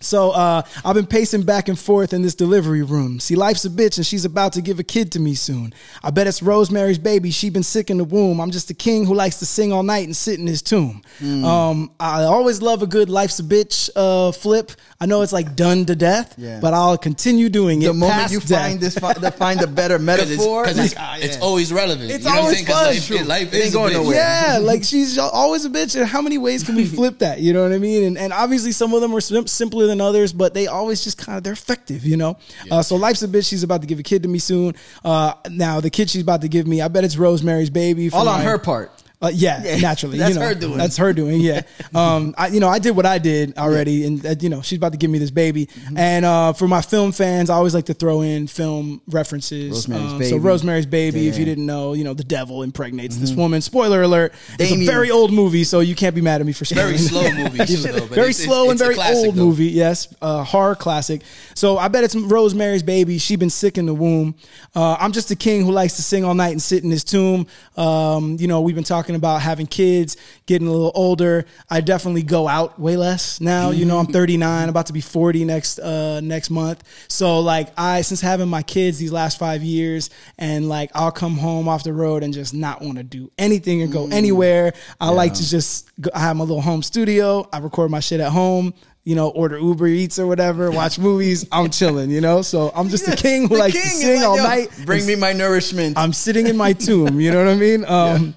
so 0.00 0.30
uh, 0.30 0.62
I've 0.84 0.94
been 0.94 1.06
pacing 1.06 1.42
back 1.42 1.68
and 1.68 1.78
forth 1.78 2.12
in 2.12 2.22
this 2.22 2.34
delivery 2.34 2.82
room. 2.82 3.18
See, 3.20 3.34
life's 3.34 3.64
a 3.64 3.70
bitch, 3.70 3.96
and 3.96 4.06
she's 4.06 4.24
about 4.24 4.52
to 4.54 4.62
give 4.62 4.78
a 4.78 4.84
kid 4.84 5.12
to 5.12 5.20
me 5.20 5.34
soon. 5.34 5.74
I 6.02 6.10
bet 6.10 6.26
it's 6.26 6.42
Rosemary's 6.42 6.98
baby. 6.98 7.30
She's 7.30 7.52
been 7.52 7.62
sick 7.62 7.90
in 7.90 7.98
the 7.98 8.04
womb. 8.04 8.40
I'm 8.40 8.50
just 8.50 8.70
a 8.70 8.74
king 8.74 9.06
who 9.06 9.14
likes 9.14 9.38
to 9.40 9.46
sing 9.46 9.72
all 9.72 9.82
night 9.82 10.06
and 10.06 10.16
sit 10.16 10.38
in 10.38 10.46
his 10.46 10.62
tomb. 10.62 11.02
Mm. 11.20 11.44
Um, 11.44 11.90
I 11.98 12.24
always 12.24 12.62
love 12.62 12.82
a 12.82 12.86
good 12.86 13.10
life's 13.10 13.40
a 13.40 13.42
bitch 13.42 13.90
uh, 13.96 14.32
flip. 14.32 14.72
I 15.00 15.06
know 15.06 15.22
it's 15.22 15.32
like 15.32 15.54
done 15.54 15.84
to 15.84 15.94
death, 15.94 16.34
yeah. 16.36 16.58
but 16.60 16.74
I'll 16.74 16.98
continue 16.98 17.48
doing 17.48 17.82
it. 17.82 17.86
The 17.86 17.94
moment 17.94 18.32
you 18.32 18.40
death. 18.40 18.62
find 18.62 18.80
this, 18.80 18.98
find 18.98 19.62
a 19.62 19.68
better 19.68 19.96
metaphor, 20.00 20.64
because 20.64 20.78
it's, 20.78 20.94
it's, 20.98 21.24
it's, 21.24 21.38
always 21.40 21.72
relevant. 21.72 22.10
It's 22.10 22.24
you 22.24 22.34
know 22.34 22.40
always 22.40 22.66
fun. 22.66 22.84
Life, 22.84 23.26
life 23.28 23.54
is 23.54 23.72
going 23.72 23.92
nowhere. 23.92 24.16
Yeah, 24.16 24.58
like 24.62 24.82
she's 24.82 25.16
always 25.16 25.64
a 25.64 25.70
bitch. 25.70 25.94
And 25.94 26.04
how 26.04 26.20
many 26.20 26.36
ways 26.36 26.64
can 26.64 26.74
we 26.74 26.84
flip 26.98 27.20
that? 27.20 27.38
You 27.38 27.52
know 27.52 27.62
what 27.62 27.70
I 27.70 27.78
mean? 27.78 28.02
And, 28.02 28.18
and 28.18 28.32
obviously, 28.32 28.72
some 28.72 28.92
of 28.92 29.00
them 29.00 29.14
are 29.14 29.20
simpler 29.20 29.86
than 29.86 30.00
others, 30.00 30.32
but 30.32 30.52
they 30.52 30.66
always 30.66 31.04
just 31.04 31.16
kind 31.16 31.38
of 31.38 31.44
they're 31.44 31.52
effective, 31.52 32.04
you 32.04 32.16
know. 32.16 32.36
Yeah. 32.64 32.76
Uh, 32.76 32.82
so 32.82 32.96
life's 32.96 33.22
a 33.22 33.28
bitch. 33.28 33.48
She's 33.48 33.62
about 33.62 33.82
to 33.82 33.86
give 33.86 34.00
a 34.00 34.02
kid 34.02 34.24
to 34.24 34.28
me 34.28 34.40
soon. 34.40 34.74
Uh, 35.04 35.34
now 35.48 35.80
the 35.80 35.90
kid 35.90 36.10
she's 36.10 36.22
about 36.22 36.40
to 36.40 36.48
give 36.48 36.66
me, 36.66 36.80
I 36.80 36.88
bet 36.88 37.04
it's 37.04 37.16
Rosemary's 37.16 37.70
baby. 37.70 38.10
All 38.10 38.28
on 38.28 38.40
her 38.40 38.58
part. 38.58 38.90
Uh, 39.20 39.30
yeah, 39.34 39.60
yeah, 39.64 39.76
naturally. 39.78 40.16
That's 40.16 40.34
you 40.34 40.40
know, 40.40 40.46
her 40.46 40.54
doing. 40.54 40.78
That's 40.78 40.96
her 40.96 41.12
doing. 41.12 41.40
Yeah. 41.40 41.62
um, 41.94 42.34
I, 42.38 42.48
you 42.48 42.60
know, 42.60 42.68
I 42.68 42.78
did 42.78 42.92
what 42.92 43.04
I 43.04 43.18
did 43.18 43.58
already, 43.58 43.92
yeah. 43.92 44.06
and 44.06 44.26
uh, 44.26 44.34
you 44.40 44.48
know, 44.48 44.62
she's 44.62 44.78
about 44.78 44.92
to 44.92 44.98
give 44.98 45.10
me 45.10 45.18
this 45.18 45.32
baby. 45.32 45.66
Mm-hmm. 45.66 45.98
And 45.98 46.24
uh, 46.24 46.52
for 46.52 46.68
my 46.68 46.80
film 46.80 47.10
fans, 47.10 47.50
I 47.50 47.56
always 47.56 47.74
like 47.74 47.86
to 47.86 47.94
throw 47.94 48.20
in 48.20 48.46
film 48.46 49.00
references. 49.08 49.70
Rosemary's 49.70 50.12
um, 50.12 50.18
Baby. 50.18 50.30
So 50.30 50.36
Rosemary's 50.36 50.86
Baby, 50.86 51.22
yeah. 51.22 51.30
if 51.30 51.38
you 51.38 51.44
didn't 51.44 51.66
know, 51.66 51.94
you 51.94 52.04
know, 52.04 52.14
the 52.14 52.22
devil 52.22 52.62
impregnates 52.62 53.16
mm-hmm. 53.16 53.24
this 53.24 53.34
woman. 53.34 53.60
Spoiler 53.60 54.02
alert: 54.02 54.34
it's 54.58 54.70
a 54.70 54.86
very 54.86 55.10
old 55.10 55.32
movie, 55.32 55.64
so 55.64 55.80
you 55.80 55.96
can't 55.96 56.14
be 56.14 56.20
mad 56.20 56.40
at 56.40 56.46
me 56.46 56.52
for 56.52 56.64
saying 56.64 56.76
that. 56.76 56.86
very 56.86 56.98
slow 56.98 57.22
movie. 57.32 57.58
very 58.14 58.30
it's, 58.30 58.44
slow 58.44 58.70
it's, 58.70 58.80
and 58.80 58.96
very 58.96 59.14
old 59.16 59.34
though. 59.34 59.46
movie. 59.46 59.66
Yes, 59.66 60.14
uh, 60.22 60.44
horror 60.44 60.76
classic. 60.76 61.22
So 61.54 61.76
I 61.76 61.88
bet 61.88 62.04
it's 62.04 62.14
Rosemary's 62.14 62.84
Baby. 62.84 63.18
She 63.18 63.34
been 63.34 63.50
sick 63.50 63.78
in 63.78 63.86
the 63.86 63.94
womb. 63.94 64.36
Uh, 64.76 64.96
I'm 65.00 65.10
just 65.10 65.32
a 65.32 65.36
king 65.36 65.64
who 65.64 65.72
likes 65.72 65.96
to 65.96 66.02
sing 66.02 66.24
all 66.24 66.34
night 66.34 66.52
and 66.52 66.62
sit 66.62 66.84
in 66.84 66.90
his 66.92 67.02
tomb. 67.02 67.48
Um, 67.76 68.36
you 68.38 68.46
know, 68.46 68.60
we've 68.60 68.76
been 68.76 68.84
talking 68.84 69.07
about 69.16 69.42
having 69.42 69.66
kids 69.66 70.16
getting 70.46 70.68
a 70.68 70.70
little 70.70 70.92
older. 70.94 71.46
I 71.70 71.80
definitely 71.80 72.22
go 72.22 72.48
out 72.48 72.78
way 72.78 72.96
less 72.96 73.40
now. 73.40 73.70
You 73.70 73.84
know, 73.84 73.98
I'm 73.98 74.06
39, 74.06 74.68
about 74.68 74.86
to 74.86 74.92
be 74.92 75.00
40 75.00 75.44
next 75.44 75.78
uh, 75.78 76.20
next 76.20 76.50
month. 76.50 76.82
So 77.08 77.40
like 77.40 77.68
I 77.76 78.02
since 78.02 78.20
having 78.20 78.48
my 78.48 78.62
kids 78.62 78.98
these 78.98 79.12
last 79.12 79.38
five 79.38 79.62
years, 79.62 80.10
and 80.38 80.68
like 80.68 80.90
I'll 80.94 81.12
come 81.12 81.36
home 81.36 81.68
off 81.68 81.84
the 81.84 81.92
road 81.92 82.22
and 82.22 82.32
just 82.34 82.54
not 82.54 82.80
want 82.80 82.98
to 82.98 83.04
do 83.04 83.30
anything 83.38 83.82
or 83.82 83.86
go 83.86 84.06
mm. 84.06 84.12
anywhere. 84.12 84.72
I 85.00 85.06
yeah. 85.06 85.10
like 85.10 85.34
to 85.34 85.48
just 85.48 85.90
go, 86.00 86.10
I 86.14 86.20
have 86.20 86.36
my 86.36 86.44
little 86.44 86.62
home 86.62 86.82
studio. 86.82 87.48
I 87.52 87.58
record 87.58 87.90
my 87.90 88.00
shit 88.00 88.20
at 88.20 88.32
home 88.32 88.74
you 89.08 89.14
know, 89.14 89.28
order 89.30 89.58
Uber 89.58 89.86
Eats 89.86 90.18
or 90.18 90.26
whatever, 90.26 90.70
watch 90.82 90.98
movies. 90.98 91.46
I'm 91.50 91.70
chilling, 91.70 92.10
you 92.10 92.20
know. 92.20 92.42
So 92.42 92.70
I'm 92.74 92.90
just 92.90 93.08
a 93.08 93.16
king 93.16 93.48
who 93.48 93.56
likes 93.56 93.72
king 93.72 93.82
to 93.82 93.88
sing 93.88 94.20
like, 94.20 94.28
all 94.28 94.36
night. 94.36 94.68
Bring 94.84 95.06
me 95.06 95.16
my 95.16 95.32
nourishment. 95.32 95.96
I'm 95.96 96.12
sitting 96.12 96.46
in 96.46 96.58
my 96.58 96.74
tomb. 96.74 97.18
You 97.18 97.30
know 97.30 97.42
what 97.42 97.50
I 97.50 97.56
mean? 97.56 97.86
Um, 97.98 98.34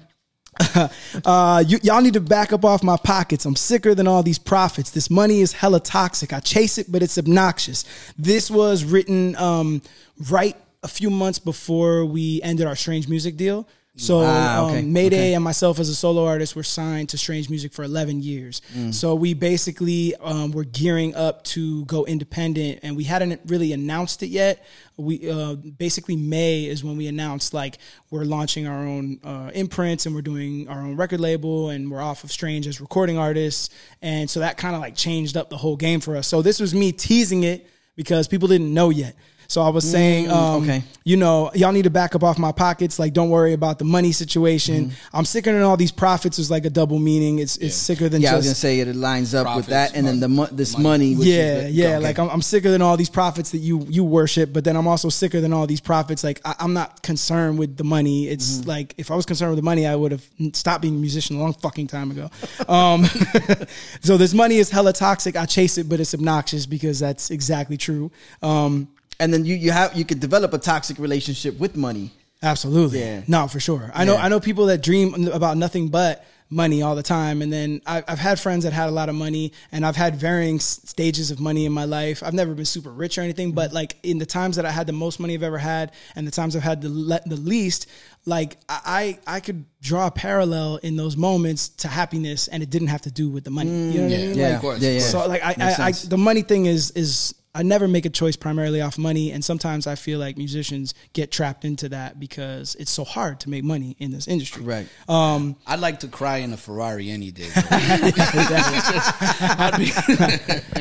uh, 1.24 1.64
you, 1.66 1.78
all 1.90 2.02
need 2.02 2.14
to 2.14 2.20
back 2.20 2.52
up 2.52 2.64
off 2.64 2.82
my 2.82 2.96
pockets. 2.96 3.44
I'm 3.44 3.56
sicker 3.56 3.94
than 3.94 4.06
all 4.06 4.22
these 4.22 4.38
profits. 4.38 4.90
This 4.90 5.10
money 5.10 5.40
is 5.40 5.52
hella 5.52 5.80
toxic. 5.80 6.32
I 6.32 6.40
chase 6.40 6.78
it, 6.78 6.90
but 6.90 7.02
it's 7.02 7.16
obnoxious. 7.18 7.84
This 8.18 8.50
was 8.50 8.84
written 8.84 9.34
um, 9.36 9.82
right 10.30 10.56
a 10.82 10.88
few 10.88 11.10
months 11.10 11.38
before 11.38 12.04
we 12.04 12.42
ended 12.42 12.66
our 12.66 12.76
strange 12.76 13.08
music 13.08 13.36
deal. 13.36 13.66
So 13.96 14.22
ah, 14.24 14.68
okay. 14.68 14.78
um, 14.78 14.90
Mayday 14.90 15.16
okay. 15.16 15.34
and 15.34 15.44
myself 15.44 15.78
as 15.78 15.90
a 15.90 15.94
solo 15.94 16.24
artist 16.24 16.56
were 16.56 16.62
signed 16.62 17.10
to 17.10 17.18
Strange 17.18 17.50
Music 17.50 17.74
for 17.74 17.82
11 17.82 18.22
years. 18.22 18.62
Mm. 18.74 18.94
So 18.94 19.14
we 19.14 19.34
basically 19.34 20.14
um, 20.16 20.50
were 20.50 20.64
gearing 20.64 21.14
up 21.14 21.44
to 21.44 21.84
go 21.84 22.06
independent, 22.06 22.80
and 22.82 22.96
we 22.96 23.04
hadn't 23.04 23.42
really 23.44 23.74
announced 23.74 24.22
it 24.22 24.28
yet. 24.28 24.64
We 24.96 25.30
uh, 25.30 25.56
basically 25.56 26.16
May 26.16 26.64
is 26.64 26.82
when 26.82 26.96
we 26.96 27.06
announced 27.06 27.52
like 27.52 27.76
we're 28.10 28.24
launching 28.24 28.66
our 28.66 28.86
own 28.86 29.20
uh, 29.22 29.50
imprints 29.52 30.06
and 30.06 30.14
we're 30.14 30.22
doing 30.22 30.68
our 30.68 30.80
own 30.80 30.96
record 30.96 31.20
label, 31.20 31.68
and 31.68 31.90
we're 31.90 32.02
off 32.02 32.24
of 32.24 32.32
Strange 32.32 32.66
as 32.66 32.80
recording 32.80 33.18
artists, 33.18 33.68
and 34.00 34.30
so 34.30 34.40
that 34.40 34.56
kind 34.56 34.74
of 34.74 34.80
like 34.80 34.96
changed 34.96 35.36
up 35.36 35.50
the 35.50 35.58
whole 35.58 35.76
game 35.76 36.00
for 36.00 36.16
us. 36.16 36.26
So 36.26 36.40
this 36.40 36.60
was 36.60 36.74
me 36.74 36.92
teasing 36.92 37.42
it 37.42 37.68
because 37.94 38.26
people 38.26 38.48
didn't 38.48 38.72
know 38.72 38.88
yet. 38.88 39.14
So 39.52 39.60
I 39.60 39.68
was 39.68 39.88
saying, 39.88 40.30
um, 40.30 40.62
okay. 40.62 40.82
you 41.04 41.18
know, 41.18 41.50
y'all 41.54 41.72
need 41.72 41.82
to 41.82 41.90
back 41.90 42.14
up 42.14 42.22
off 42.22 42.38
my 42.38 42.52
pockets. 42.52 42.98
Like, 42.98 43.12
don't 43.12 43.28
worry 43.28 43.52
about 43.52 43.78
the 43.78 43.84
money 43.84 44.10
situation. 44.12 44.86
Mm-hmm. 44.86 45.16
I'm 45.16 45.26
sicker 45.26 45.52
than 45.52 45.60
all 45.60 45.76
these 45.76 45.92
profits. 45.92 46.38
Is 46.38 46.50
like 46.50 46.64
a 46.64 46.70
double 46.70 46.98
meaning. 46.98 47.38
It's 47.38 47.58
it's 47.58 47.74
sicker 47.74 48.08
than 48.08 48.22
Yeah, 48.22 48.32
I 48.32 48.36
was 48.36 48.46
gonna 48.46 48.54
say 48.54 48.80
it 48.80 48.96
lines 48.96 49.34
up 49.34 49.54
with 49.54 49.66
that, 49.66 49.94
and 49.94 50.06
then 50.06 50.20
the 50.20 50.28
mo- 50.28 50.46
this 50.50 50.72
money. 50.78 51.10
money. 51.10 51.16
which 51.16 51.28
yeah, 51.28 51.56
is 51.56 51.64
the- 51.64 51.70
yeah. 51.70 51.86
okay. 51.88 51.98
Like 51.98 52.18
I'm, 52.18 52.30
I'm 52.30 52.40
sicker 52.40 52.70
than 52.70 52.80
all 52.80 52.96
these 52.96 53.10
prophets 53.10 53.50
that 53.50 53.58
you 53.58 53.84
you 53.90 54.04
worship, 54.04 54.54
but 54.54 54.64
then 54.64 54.74
I'm 54.74 54.86
also 54.88 55.10
sicker 55.10 55.42
than 55.42 55.52
all 55.52 55.66
these 55.66 55.82
prophets. 55.82 56.24
Like 56.24 56.40
I, 56.46 56.54
I'm 56.58 56.72
not 56.72 57.02
concerned 57.02 57.58
with 57.58 57.76
the 57.76 57.84
money. 57.84 58.28
It's 58.28 58.42
Mm-hmm. 58.60 58.68
like 58.70 58.94
if 58.96 59.10
I 59.10 59.16
was 59.16 59.26
concerned 59.26 59.50
with 59.50 59.58
the 59.58 59.62
money, 59.64 59.86
I 59.86 59.94
would 59.94 60.12
have 60.12 60.24
stopped 60.54 60.80
being 60.80 60.94
a 60.94 60.98
musician 60.98 61.36
a 61.36 61.40
long 61.40 61.52
fucking 61.52 61.88
time 61.88 62.10
ago. 62.10 62.30
Um, 62.68 63.04
so 64.00 64.16
this 64.16 64.32
money 64.32 64.56
is 64.56 64.70
hella 64.70 64.94
toxic. 64.94 65.36
I 65.36 65.44
chase 65.44 65.76
it, 65.76 65.90
but 65.90 66.00
it's 66.00 66.14
obnoxious 66.14 66.64
because 66.64 66.98
that's 66.98 67.30
exactly 67.30 67.76
true. 67.76 68.10
Um, 68.42 68.88
and 69.22 69.32
then 69.32 69.44
you 69.44 69.54
you 69.54 69.70
have 69.70 69.94
you 69.94 70.04
could 70.04 70.20
develop 70.20 70.52
a 70.52 70.58
toxic 70.58 70.98
relationship 70.98 71.58
with 71.58 71.76
money. 71.76 72.10
Absolutely. 72.42 72.98
Yeah. 72.98 73.22
No, 73.28 73.46
for 73.46 73.60
sure. 73.60 73.92
I 73.94 74.04
know. 74.04 74.16
I 74.16 74.28
know 74.28 74.40
people 74.40 74.66
that 74.66 74.82
dream 74.82 75.28
about 75.28 75.56
nothing 75.56 75.88
but 75.88 76.24
money 76.50 76.82
all 76.82 76.96
the 76.96 77.04
time, 77.04 77.40
and 77.40 77.52
then 77.52 77.80
I, 77.86 78.02
I've 78.06 78.18
had 78.18 78.40
friends 78.40 78.64
that 78.64 78.72
had 78.72 78.88
a 78.88 78.90
lot 78.90 79.08
of 79.08 79.14
money, 79.14 79.52
and 79.70 79.86
I've 79.86 79.94
had 79.96 80.16
varying 80.16 80.56
s- 80.56 80.80
stages 80.84 81.30
of 81.30 81.38
money 81.38 81.64
in 81.66 81.72
my 81.72 81.84
life. 81.84 82.20
I've 82.22 82.34
never 82.34 82.52
been 82.52 82.64
super 82.64 82.90
rich 82.90 83.16
or 83.16 83.20
anything, 83.20 83.52
but 83.52 83.68
mm-hmm. 83.68 83.76
like 83.76 83.96
in 84.02 84.18
the 84.18 84.26
times 84.26 84.56
that 84.56 84.66
I 84.66 84.72
had 84.72 84.88
the 84.88 84.92
most 84.92 85.20
money 85.20 85.34
I've 85.34 85.44
ever 85.44 85.56
had, 85.56 85.92
and 86.16 86.26
the 86.26 86.32
times 86.32 86.56
I've 86.56 86.64
had 86.64 86.82
the 86.82 86.88
le- 86.90 87.22
the 87.24 87.36
least, 87.36 87.86
like 88.26 88.56
I 88.68 89.18
I 89.24 89.38
could 89.38 89.64
draw 89.80 90.08
a 90.08 90.10
parallel 90.10 90.78
in 90.82 90.96
those 90.96 91.16
moments 91.16 91.68
to 91.68 91.88
happiness, 91.88 92.48
and 92.48 92.60
it 92.60 92.70
didn't 92.70 92.88
have 92.88 93.02
to 93.02 93.12
do 93.12 93.30
with 93.30 93.44
the 93.44 93.50
money. 93.50 93.70
you 93.70 94.00
know 94.00 94.08
what 94.08 94.12
I 94.12 94.16
mm. 94.16 94.28
mean? 94.28 94.38
Yeah, 94.38 94.56
of 94.56 94.60
course. 94.60 94.80
yeah, 94.80 94.90
yeah. 94.90 95.00
So 95.00 95.26
like 95.28 95.44
I, 95.44 95.54
I, 95.60 95.76
I 95.78 95.92
the 95.92 96.18
money 96.18 96.42
thing 96.42 96.66
is 96.66 96.90
is 96.90 97.34
I 97.54 97.62
never 97.62 97.86
make 97.86 98.06
a 98.06 98.10
choice 98.10 98.34
primarily 98.34 98.80
off 98.80 98.96
money, 98.96 99.30
and 99.30 99.44
sometimes 99.44 99.86
I 99.86 99.94
feel 99.94 100.18
like 100.18 100.38
musicians 100.38 100.94
get 101.12 101.30
trapped 101.30 101.66
into 101.66 101.90
that 101.90 102.18
because 102.18 102.74
it's 102.76 102.90
so 102.90 103.04
hard 103.04 103.40
to 103.40 103.50
make 103.50 103.62
money 103.62 103.94
in 103.98 104.10
this 104.10 104.26
industry. 104.26 104.62
Right. 104.62 104.88
Um, 105.06 105.56
I'd 105.66 105.80
like 105.80 106.00
to 106.00 106.08
cry 106.08 106.38
in 106.38 106.54
a 106.54 106.56
Ferrari 106.56 107.10
any 107.10 107.30
day. 107.30 107.50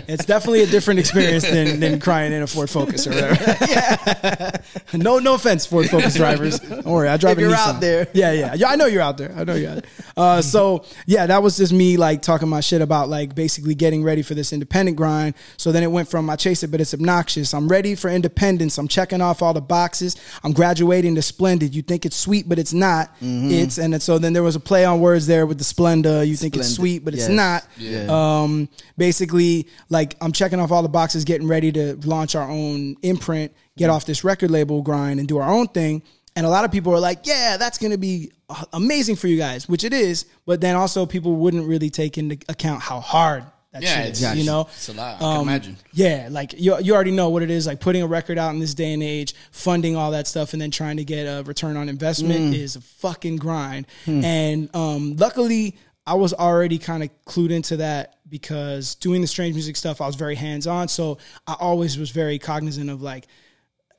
it's 0.07 0.23
definitely 0.23 0.61
a 0.61 0.67
different 0.67 1.01
experience 1.01 1.43
than, 1.43 1.81
than 1.81 1.99
crying 1.99 2.31
in 2.31 2.41
a 2.41 2.47
Ford 2.47 2.69
Focus 2.69 3.05
or 3.05 3.09
whatever. 3.09 4.59
no, 4.93 5.19
no 5.19 5.33
offense, 5.33 5.65
Ford 5.65 5.89
Focus 5.89 6.15
drivers. 6.15 6.61
Don't 6.61 6.85
worry, 6.85 7.09
I 7.09 7.17
drive 7.17 7.33
If 7.33 7.39
a 7.39 7.41
you're 7.41 7.51
Nissan. 7.51 7.75
out 7.75 7.81
there. 7.81 8.07
Yeah, 8.13 8.31
yeah, 8.31 8.53
yeah. 8.53 8.69
I 8.69 8.77
know 8.77 8.85
you're 8.85 9.01
out 9.01 9.17
there. 9.17 9.33
I 9.35 9.43
know 9.43 9.55
you're 9.55 9.71
out 9.71 9.83
there. 9.83 9.91
Uh, 10.15 10.41
so 10.41 10.85
yeah, 11.05 11.25
that 11.25 11.43
was 11.43 11.57
just 11.57 11.73
me 11.73 11.97
like 11.97 12.21
talking 12.21 12.47
my 12.47 12.61
shit 12.61 12.81
about 12.81 13.09
like 13.09 13.35
basically 13.35 13.75
getting 13.75 14.05
ready 14.05 14.21
for 14.21 14.35
this 14.35 14.53
independent 14.53 14.95
grind. 14.95 15.35
So 15.57 15.73
then 15.73 15.83
it 15.83 15.91
went 15.91 16.07
from 16.09 16.29
I 16.29 16.37
chase 16.37 16.60
it, 16.63 16.71
but 16.71 16.81
it's 16.81 16.93
obnoxious. 16.93 17.53
I'm 17.53 17.67
ready 17.67 17.95
for 17.95 18.09
independence. 18.09 18.77
I'm 18.77 18.87
checking 18.87 19.21
off 19.21 19.41
all 19.41 19.53
the 19.53 19.61
boxes. 19.61 20.15
I'm 20.43 20.53
graduating 20.53 21.15
to 21.15 21.21
splendid. 21.21 21.75
You 21.75 21.81
think 21.81 22.05
it's 22.05 22.15
sweet, 22.15 22.47
but 22.47 22.59
it's 22.59 22.73
not. 22.73 23.11
It's 23.21 23.77
and 23.77 24.01
so 24.01 24.17
then 24.19 24.33
there 24.33 24.43
was 24.43 24.55
a 24.55 24.59
play 24.59 24.85
on 24.85 24.99
words 24.99 25.27
there 25.27 25.45
with 25.45 25.57
the 25.57 25.63
splendor. 25.63 26.23
You 26.23 26.35
think 26.35 26.55
it's 26.55 26.73
sweet, 26.73 27.03
but 27.05 27.13
it's 27.13 27.27
not. 27.27 27.65
Yeah. 27.77 28.07
Um, 28.09 28.69
basically, 28.97 29.67
like 29.89 30.15
I'm 30.21 30.31
checking 30.31 30.59
off 30.59 30.71
all 30.71 30.83
the 30.83 30.89
boxes, 30.89 31.25
getting 31.25 31.47
ready 31.47 31.71
to 31.73 31.95
launch 32.05 32.35
our 32.35 32.49
own 32.49 32.95
imprint, 33.01 33.51
get 33.77 33.89
off 33.89 34.05
this 34.05 34.23
record 34.23 34.51
label 34.51 34.81
grind, 34.81 35.19
and 35.19 35.27
do 35.27 35.37
our 35.37 35.51
own 35.51 35.67
thing. 35.67 36.03
And 36.35 36.45
a 36.45 36.49
lot 36.49 36.63
of 36.63 36.71
people 36.71 36.93
are 36.93 36.99
like, 36.99 37.27
"Yeah, 37.27 37.57
that's 37.57 37.77
going 37.77 37.91
to 37.91 37.97
be 37.97 38.31
amazing 38.71 39.17
for 39.17 39.27
you 39.27 39.37
guys," 39.37 39.67
which 39.67 39.83
it 39.83 39.93
is. 39.93 40.25
But 40.45 40.61
then 40.61 40.75
also, 40.75 41.05
people 41.05 41.35
wouldn't 41.35 41.67
really 41.67 41.89
take 41.89 42.17
into 42.17 42.37
account 42.47 42.81
how 42.81 43.01
hard 43.01 43.43
that 43.73 43.81
Yeah, 43.83 44.03
shit 44.03 44.17
it's- 44.21 44.37
You 44.37 44.43
know, 44.43 44.61
it's 44.73 44.89
a 44.89 44.93
lot. 44.93 45.15
I 45.15 45.19
can 45.19 45.27
Um, 45.27 45.41
imagine. 45.43 45.77
Yeah, 45.93 46.27
like 46.29 46.53
you, 46.57 46.77
you 46.81 46.93
already 46.93 47.11
know 47.11 47.29
what 47.29 47.41
it 47.43 47.49
is. 47.49 47.65
Like 47.67 47.79
putting 47.79 48.01
a 48.01 48.07
record 48.07 48.37
out 48.37 48.53
in 48.53 48.59
this 48.59 48.73
day 48.73 48.93
and 48.93 49.01
age, 49.01 49.33
funding 49.51 49.95
all 49.95 50.11
that 50.11 50.27
stuff, 50.27 50.53
and 50.53 50.61
then 50.61 50.71
trying 50.71 50.97
to 50.97 51.05
get 51.05 51.23
a 51.25 51.43
return 51.43 51.77
on 51.77 51.87
investment 51.89 52.53
is 52.55 52.75
a 52.75 52.81
fucking 52.81 53.37
grind. 53.37 53.87
And 54.05 54.73
um, 54.75 55.15
luckily, 55.17 55.75
I 56.05 56.15
was 56.15 56.33
already 56.33 56.77
kind 56.79 57.03
of 57.03 57.09
clued 57.25 57.51
into 57.51 57.77
that 57.77 58.15
because 58.27 58.95
doing 58.95 59.21
the 59.21 59.27
strange 59.27 59.53
music 59.55 59.75
stuff, 59.75 60.01
I 60.01 60.07
was 60.07 60.15
very 60.15 60.35
hands 60.35 60.65
on. 60.67 60.87
So 60.87 61.17
I 61.47 61.53
always 61.59 61.97
was 61.97 62.09
very 62.11 62.39
cognizant 62.39 62.89
of 62.89 63.01
like, 63.01 63.27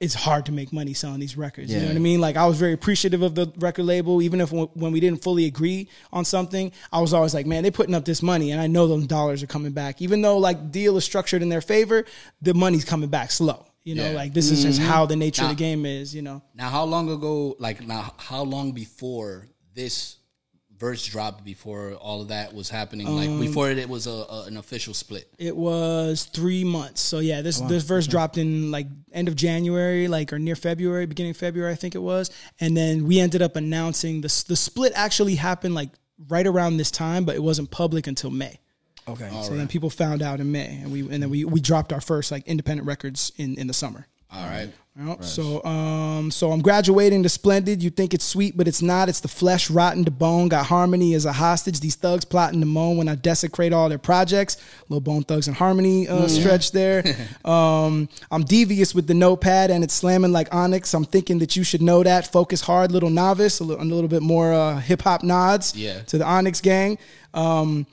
it's 0.03 0.15
hard 0.15 0.47
to 0.47 0.53
make 0.53 0.73
money 0.73 0.95
selling 0.95 1.21
these 1.21 1.37
records. 1.37 1.73
You 1.73 1.81
know 1.81 1.87
what 1.87 1.95
I 1.97 2.01
mean? 2.01 2.21
Like 2.21 2.37
I 2.37 2.45
was 2.47 2.59
very 2.59 2.73
appreciative 2.73 3.23
of 3.23 3.37
the 3.37 3.53
record 3.59 3.85
label, 3.85 4.21
even 4.21 4.41
if 4.41 4.51
when 4.51 4.91
we 4.93 4.99
didn't 4.99 5.23
fully 5.23 5.47
agree 5.47 5.89
on 6.13 6.25
something, 6.25 6.73
I 6.93 7.01
was 7.01 7.15
always 7.15 7.35
like, 7.35 7.47
man, 7.47 7.63
they're 7.63 7.71
putting 7.71 7.95
up 7.95 8.05
this 8.05 8.21
money, 8.21 8.51
and 8.51 8.61
I 8.61 8.67
know 8.67 8.89
those 8.89 9.07
dollars 9.07 9.45
are 9.45 9.47
coming 9.47 9.71
back. 9.71 10.03
Even 10.03 10.21
though 10.21 10.39
like 10.39 10.73
deal 10.73 10.97
is 10.97 11.05
structured 11.05 11.41
in 11.41 11.49
their 11.49 11.61
favor, 11.61 12.05
the 12.43 12.53
money's 12.53 12.85
coming 12.85 13.11
back 13.11 13.31
slow. 13.31 13.65
You 13.85 13.95
know, 13.95 14.11
Yeah. 14.11 14.17
like 14.17 14.33
this 14.35 14.51
is 14.51 14.63
just 14.63 14.81
mm-hmm. 14.81 14.91
how 14.91 15.07
the 15.07 15.17
nature 15.17 15.45
of 15.45 15.51
the 15.51 15.55
game 15.55 15.87
is. 15.87 16.13
You 16.13 16.23
know, 16.23 16.43
now, 16.55 16.69
how 16.69 16.85
long 16.85 17.09
ago? 17.09 17.55
Like 17.61 17.87
now, 17.87 18.13
how 18.17 18.43
long 18.43 18.73
before 18.73 19.47
this 19.75 20.17
verse 20.83 21.07
dropped? 21.07 21.45
Before 21.45 21.93
all 21.95 22.21
of 22.23 22.29
that 22.29 22.53
was 22.55 22.69
happening, 22.69 23.07
Um, 23.07 23.17
like 23.17 23.31
before 23.49 23.71
it, 23.71 23.79
it 23.79 23.89
was 23.89 24.07
a, 24.07 24.11
a 24.37 24.39
an 24.51 24.57
official 24.57 24.95
split. 24.95 25.27
it 25.39 25.57
was 25.57 26.25
three 26.25 26.65
months. 26.65 27.01
So 27.01 27.21
yeah, 27.21 27.41
this 27.43 27.61
Oh, 27.63 27.69
this 27.69 27.85
verse 27.85 28.07
dropped 28.07 28.37
in 28.37 28.71
like 28.71 28.89
end 29.13 29.29
of 29.29 29.35
January, 29.37 30.09
like 30.09 30.33
or 30.33 30.39
near 30.39 30.57
February, 30.57 31.07
beginning 31.07 31.31
of 31.31 31.37
February, 31.37 31.73
I 31.73 31.77
think 31.77 31.95
it 31.95 32.03
was. 32.03 32.31
And 32.61 32.77
then 32.77 33.07
we 33.07 33.21
ended 33.21 33.43
up 33.43 33.55
announcing 33.57 34.21
the 34.23 34.45
the 34.49 34.57
split 34.57 34.93
actually 34.95 35.37
happened 35.37 35.75
like 35.75 35.91
right 36.29 36.47
around 36.47 36.77
this 36.77 36.91
time, 36.91 37.25
but 37.25 37.35
it 37.37 37.43
wasn't 37.43 37.71
public 37.71 38.07
until 38.07 38.31
May. 38.31 38.59
Okay. 39.09 39.29
So 39.43 39.57
then 39.57 39.67
people 39.69 39.91
found 39.91 40.23
out 40.23 40.39
in 40.41 40.53
May, 40.53 40.79
and 40.83 40.93
we 40.93 41.01
and 41.01 41.21
then 41.23 41.31
we 41.31 41.45
we 41.45 41.61
dropped 41.61 41.93
our 41.93 42.01
first 42.01 42.31
like 42.31 42.47
independent 42.47 42.87
records 42.87 43.33
in 43.37 43.57
in 43.57 43.67
the 43.67 43.75
summer. 43.75 44.07
All 44.33 44.47
right. 44.47 44.71
Yep. 44.95 45.25
So 45.25 45.65
um 45.65 46.31
so 46.31 46.53
I'm 46.53 46.61
graduating 46.61 47.23
to 47.23 47.29
splendid. 47.31 47.83
You 47.83 47.89
think 47.89 48.13
it's 48.13 48.25
sweet, 48.25 48.59
but 48.59 48.69
it's 48.69 48.83
not. 48.83 49.09
It's 49.09 49.21
the 49.21 49.29
flesh 49.29 49.71
rotten 49.71 50.05
to 50.05 50.11
bone. 50.11 50.49
Got 50.49 50.67
harmony 50.67 51.15
as 51.15 51.25
a 51.25 51.33
hostage. 51.33 51.81
These 51.81 51.95
thugs 51.95 52.27
plotting 52.27 52.61
to 52.61 52.67
moan 52.67 52.99
when 52.99 53.09
I 53.09 53.15
desecrate 53.15 53.73
all 53.73 53.89
their 53.89 53.97
projects. 53.99 54.59
Little 54.91 55.01
Bone 55.01 55.23
Thugs 55.23 55.49
and 55.49 55.57
Harmony 55.57 56.09
uh, 56.09 56.29
stretch 56.29 56.73
there. 56.73 57.03
um 57.47 58.07
I'm 58.31 58.45
devious 58.45 58.95
with 58.95 59.07
the 59.07 59.15
notepad 59.15 59.71
and 59.71 59.83
it's 59.83 59.95
slamming 59.95 60.33
like 60.33 60.55
onyx. 60.55 60.93
I'm 60.93 61.07
thinking 61.07 61.39
that 61.39 61.57
you 61.57 61.65
should 61.65 61.81
know 61.81 62.03
that. 62.03 62.31
Focus 62.31 62.61
hard, 62.61 62.93
little 62.93 63.11
novice. 63.11 63.61
A 63.61 63.65
little, 63.65 63.83
a 63.83 63.87
little 63.87 64.09
bit 64.09 64.23
more 64.23 64.53
uh, 64.53 64.79
hip 64.79 65.03
hop 65.03 65.23
nods. 65.23 65.75
Yeah. 65.75 66.03
To 66.03 66.19
the 66.19 66.27
Onyx 66.27 66.61
gang. 66.61 66.99
Um 67.33 67.87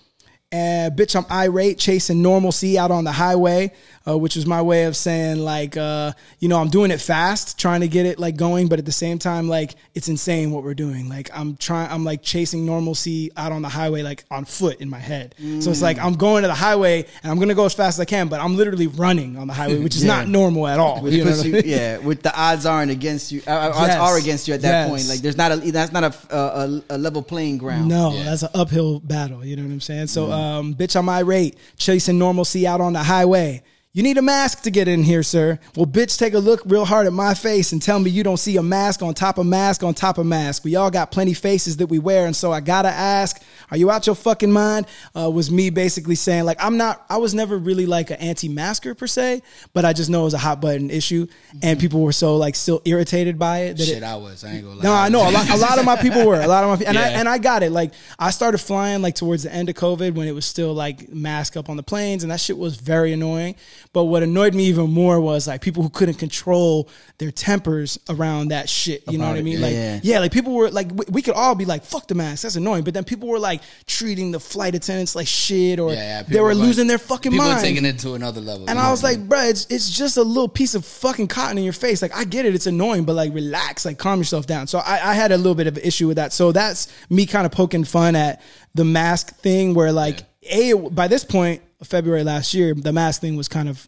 and 0.51 0.98
bitch, 0.98 1.15
I'm 1.15 1.25
irate, 1.32 1.77
chasing 1.77 2.22
normalcy 2.24 2.79
out 2.79 2.89
on 2.89 3.03
the 3.03 3.12
highway, 3.12 3.72
uh, 4.08 4.18
which 4.18 4.36
was 4.36 4.48
my 4.48 4.62
way 4.63 4.86
of 4.86 4.96
saying 4.96 5.38
like, 5.39 5.77
uh, 5.77 6.13
you 6.39 6.50
know, 6.50 6.58
I'm 6.60 6.70
doing 6.70 6.89
it 6.89 7.00
fast, 7.00 7.60
trying 7.60 7.82
to 7.82 7.88
get 7.88 8.08
it 8.08 8.18
like 8.18 8.36
going, 8.36 8.68
but 8.68 8.79
at 8.79 8.86
the 8.86 8.91
same 8.91 9.20
time, 9.20 9.48
like 9.48 9.75
it's 9.94 10.10
insane 10.10 10.50
what 10.51 10.63
we're 10.63 10.74
doing. 10.74 11.08
Like 11.08 11.29
I'm 11.38 11.56
trying, 11.56 11.91
I'm 11.91 12.03
like 12.03 12.24
chasing 12.24 12.65
normalcy 12.65 13.29
out 13.38 13.51
on 13.51 13.62
the 13.62 13.70
highway, 13.70 14.01
like 14.01 14.25
on 14.32 14.46
foot 14.46 14.82
in 14.82 14.89
my 14.89 14.98
head. 14.98 15.36
So 15.60 15.70
it's 15.70 15.82
like 15.84 16.00
I'm 16.00 16.13
going 16.15 16.41
to 16.41 16.48
the 16.48 16.56
highway 16.56 17.06
and 17.22 17.32
I'm 17.32 17.38
gonna 17.38 17.53
go 17.53 17.65
as 17.65 17.74
fast 17.75 17.98
as 17.98 18.00
I 18.01 18.06
can, 18.06 18.27
but 18.27 18.39
I'm 18.39 18.58
literally 18.58 18.88
running 18.88 19.38
on 19.38 19.46
the 19.46 19.53
highway, 19.53 19.79
which 19.84 19.96
is 19.96 20.03
not 20.15 20.27
normal 20.27 20.65
at 20.68 20.79
all. 20.79 21.08
You 21.08 21.20
know 21.24 21.29
puts 21.32 21.44
what 21.44 21.53
I 21.53 21.58
you, 21.58 21.62
yeah, 21.65 21.98
with 22.00 22.24
the 22.24 22.36
odds 22.36 22.65
aren't 22.65 22.89
against 22.91 23.32
you. 23.32 23.44
Uh, 23.46 23.72
odds 23.75 23.89
Yes. 23.89 24.00
are 24.00 24.18
against 24.18 24.48
you 24.48 24.56
at 24.56 24.62
that 24.63 24.88
Yes. 24.88 24.89
point. 24.89 25.08
Like 25.10 25.20
there's 25.20 25.38
not 25.38 25.51
a 25.51 25.58
that's 25.72 25.91
not 25.91 26.03
a 26.06 26.36
a, 26.36 26.82
a 26.89 26.98
level 26.98 27.22
playing 27.22 27.60
ground. 27.60 27.88
No, 27.88 28.13
Yeah. 28.13 28.24
that's 28.24 28.41
an 28.41 28.50
uphill 28.56 29.00
battle. 29.00 29.46
You 29.46 29.56
know 29.56 29.63
what 29.63 29.72
I'm 29.72 29.79
saying? 29.82 30.08
So, 30.08 30.32
um, 30.39 30.75
bitch, 30.75 30.96
I'm 30.96 31.10
irate, 31.10 31.58
chasing 31.77 32.17
normalcy 32.17 32.65
out 32.65 32.81
on 32.81 32.93
the 32.93 33.03
highway. 33.03 33.63
You 34.00 34.03
need 34.03 34.18
a 34.18 34.22
mask 34.22 34.62
to 34.62 34.72
get 34.72 34.88
in 34.88 35.03
here, 35.03 35.24
sir. 35.24 35.60
Well, 35.75 35.86
bitch, 35.86 36.18
take 36.18 36.34
a 36.34 36.39
look 36.39 36.62
real 36.65 36.86
hard 36.86 37.06
at 37.06 37.12
my 37.12 37.34
face 37.34 37.74
and 37.74 37.82
tell 37.82 38.00
me 38.00 38.10
you 38.10 38.24
don't 38.24 38.38
see 38.38 38.56
a 38.56 38.63
mask 38.63 39.01
on 39.01 39.13
top 39.13 39.38
of 39.38 39.46
mask 39.46 39.84
on 39.84 39.94
top 39.94 40.18
of 40.18 40.25
mask. 40.25 40.63
We 40.63 40.77
all 40.77 40.89
got 40.89 41.12
plenty 41.12 41.34
faces 41.34 41.75
that 41.75 41.88
we 41.88 42.00
wear, 42.00 42.25
and 42.25 42.34
so 42.34 42.50
I 42.50 42.62
gotta 42.62 42.88
ask, 42.88 43.44
are 43.70 43.75
you 43.75 43.91
out 43.91 44.08
your 44.08 44.15
fucking 44.15 44.53
mind? 44.53 44.86
Uh, 45.13 45.29
was 45.29 45.51
me 45.51 45.70
basically 45.70 46.15
saying 46.15 46.46
like 46.46 46.63
I'm 46.63 46.77
not. 46.77 47.06
I 47.10 47.18
was 47.18 47.34
never 47.34 47.58
really 47.58 47.86
like 47.86 48.10
an 48.10 48.22
anti-masker 48.22 48.96
per 48.96 49.06
se, 49.06 49.41
but 49.74 49.84
I 49.84 49.91
just 49.91 50.10
know 50.10 50.22
it 50.22 50.24
was 50.24 50.34
a 50.34 50.38
hot 50.38 50.62
button 50.62 50.89
issue, 50.89 51.27
and 51.62 51.77
people 51.77 52.01
were 52.01 52.13
so 52.13 52.38
like 52.38 52.56
still 52.56 52.82
irritated 52.86 53.38
by 53.38 53.63
it 53.63 53.77
that 53.79 53.84
Shit, 53.84 53.98
it, 53.98 54.03
I 54.03 54.15
was. 54.15 54.46
I 54.46 54.53
ain't 54.53 54.63
gonna 54.63 54.75
lie. 54.75 54.84
no, 54.84 54.94
I 54.94 55.10
know 55.10 55.29
a 55.29 55.32
lot, 55.32 55.50
a 55.50 55.58
lot 55.58 55.77
of 55.77 55.84
my 55.84 55.98
people 55.98 56.25
were 56.25 56.39
a 56.39 56.48
lot 56.48 56.63
of 56.63 56.79
my 56.79 56.86
and 56.86 56.98
I 56.98 57.10
and 57.10 57.27
I 57.27 57.38
got 57.38 57.63
it. 57.63 57.74
Like 57.74 57.91
I 58.18 58.29
started 58.32 58.60
flying 58.60 59.01
like 59.01 59.15
towards 59.15 59.44
the 59.44 59.53
end 59.53 59.68
of 59.68 59.75
COVID 59.75 60.15
when 60.15 60.29
it 60.29 60.34
was 60.34 60.46
still 60.46 60.74
like 60.74 61.10
mask 61.10 61.58
up 61.58 61.68
on 61.70 61.75
the 61.75 61.84
planes 61.84 62.24
and 62.24 62.32
that 62.32 62.39
shit 62.39 62.58
was 62.58 62.77
very 62.77 63.12
annoying. 63.12 63.58
But 63.91 64.03
what 64.05 64.22
annoyed 64.22 64.53
me 64.53 64.65
even 64.65 64.91
more 64.91 65.19
was 65.19 65.48
like 65.48 65.62
people 65.62 65.81
who 65.81 65.89
couldn't 65.89 66.19
control 66.19 66.88
their 67.17 67.31
tempers 67.31 67.98
around 68.08 68.50
that 68.50 68.69
shit. 68.69 69.03
You 69.12 69.17
know 69.17 69.24
About 69.24 69.31
what 69.34 69.39
I 69.39 69.41
mean? 69.41 69.60
yeah, 69.60 69.65
like 69.65 69.74
yeah. 69.74 70.00
yeah, 70.03 70.19
like 70.19 70.31
people 70.31 70.53
were 70.53 70.69
like 70.69 70.91
we, 70.91 71.05
we 71.10 71.22
could 71.24 71.34
all 71.34 71.55
be 71.55 71.65
like 71.65 71.84
fuck 71.84 72.08
the 72.08 72.13
mask, 72.13 72.43
that's 72.43 72.55
annoying. 72.55 72.84
But 72.84 72.93
then 72.93 73.03
people 73.03 73.27
were 73.29 73.39
like 73.39 73.62
treating 73.88 74.29
the 74.31 74.39
flight 74.39 74.75
attendants 74.75 75.15
like 75.15 75.25
shit 75.25 75.79
or 75.79 75.91
Yeah, 75.91 76.19
yeah, 76.19 76.22
they 76.22 76.39
were 76.39 76.53
losing 76.53 76.86
their 76.86 77.00
fucking 77.00 77.31
People 77.31 77.48
mind. 77.48 77.62
taking 77.62 77.84
it 77.84 77.98
to 78.00 78.13
another 78.13 78.41
level. 78.41 78.69
And 78.69 78.77
I 78.77 78.91
was 78.91 79.01
like, 79.01 79.27
bruh, 79.27 79.50
it's, 79.50 79.65
it's 79.72 79.89
just 79.89 80.17
a 80.17 80.24
little 80.24 80.48
piece 80.50 80.75
of 80.75 80.86
fucking 80.86 81.27
cotton 81.27 81.58
in 81.58 81.63
your 81.63 81.74
face. 81.74 82.03
Like, 82.03 82.15
I 82.15 82.25
get 82.25 82.46
it. 82.46 82.53
It's 82.53 82.67
annoying, 82.67 83.05
but 83.05 83.13
like, 83.15 83.34
relax, 83.34 83.86
like, 83.86 83.98
calm 83.98 84.19
yourself 84.19 84.46
down. 84.46 84.67
So 84.67 84.77
I, 84.79 85.12
I 85.12 85.13
had 85.15 85.31
a 85.31 85.38
little 85.38 85.55
bit 85.55 85.65
of 85.65 85.77
an 85.77 85.84
issue 85.84 86.08
with 86.08 86.17
that. 86.17 86.31
So 86.31 86.51
that's 86.51 86.88
me 87.10 87.25
kind 87.25 87.46
of 87.48 87.51
poking 87.51 87.86
fun 87.86 88.15
at 88.15 88.41
the 88.75 88.86
mask 88.86 89.36
thing 89.38 89.74
where 89.74 89.91
like, 89.91 90.19
A, 90.43 90.74
by 90.74 91.08
this 91.08 91.24
point, 91.24 91.63
February 91.84 92.24
last 92.24 92.54
year, 92.54 92.74
the 92.74 92.94
mask 92.94 93.22
thing 93.22 93.36
was 93.36 93.48
kind 93.48 93.70
of 93.70 93.88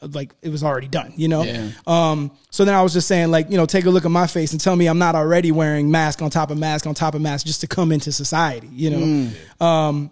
like 0.00 0.32
it 0.42 0.48
was 0.48 0.62
already 0.62 0.88
done, 0.88 1.12
you 1.16 1.28
know. 1.28 1.42
Yeah. 1.42 1.70
Um, 1.86 2.30
so 2.50 2.64
then 2.64 2.74
I 2.74 2.82
was 2.82 2.92
just 2.92 3.08
saying, 3.08 3.30
like, 3.30 3.50
you 3.50 3.56
know, 3.56 3.66
take 3.66 3.84
a 3.84 3.90
look 3.90 4.04
at 4.04 4.10
my 4.10 4.26
face 4.26 4.52
and 4.52 4.60
tell 4.60 4.76
me 4.76 4.86
I'm 4.86 4.98
not 4.98 5.14
already 5.14 5.52
wearing 5.52 5.90
mask 5.90 6.22
on 6.22 6.30
top 6.30 6.50
of 6.50 6.58
mask 6.58 6.86
on 6.86 6.94
top 6.94 7.14
of 7.14 7.20
mask 7.20 7.46
just 7.46 7.60
to 7.62 7.66
come 7.66 7.92
into 7.92 8.12
society, 8.12 8.68
you 8.72 8.90
know. 8.90 9.66
Um, 9.66 10.10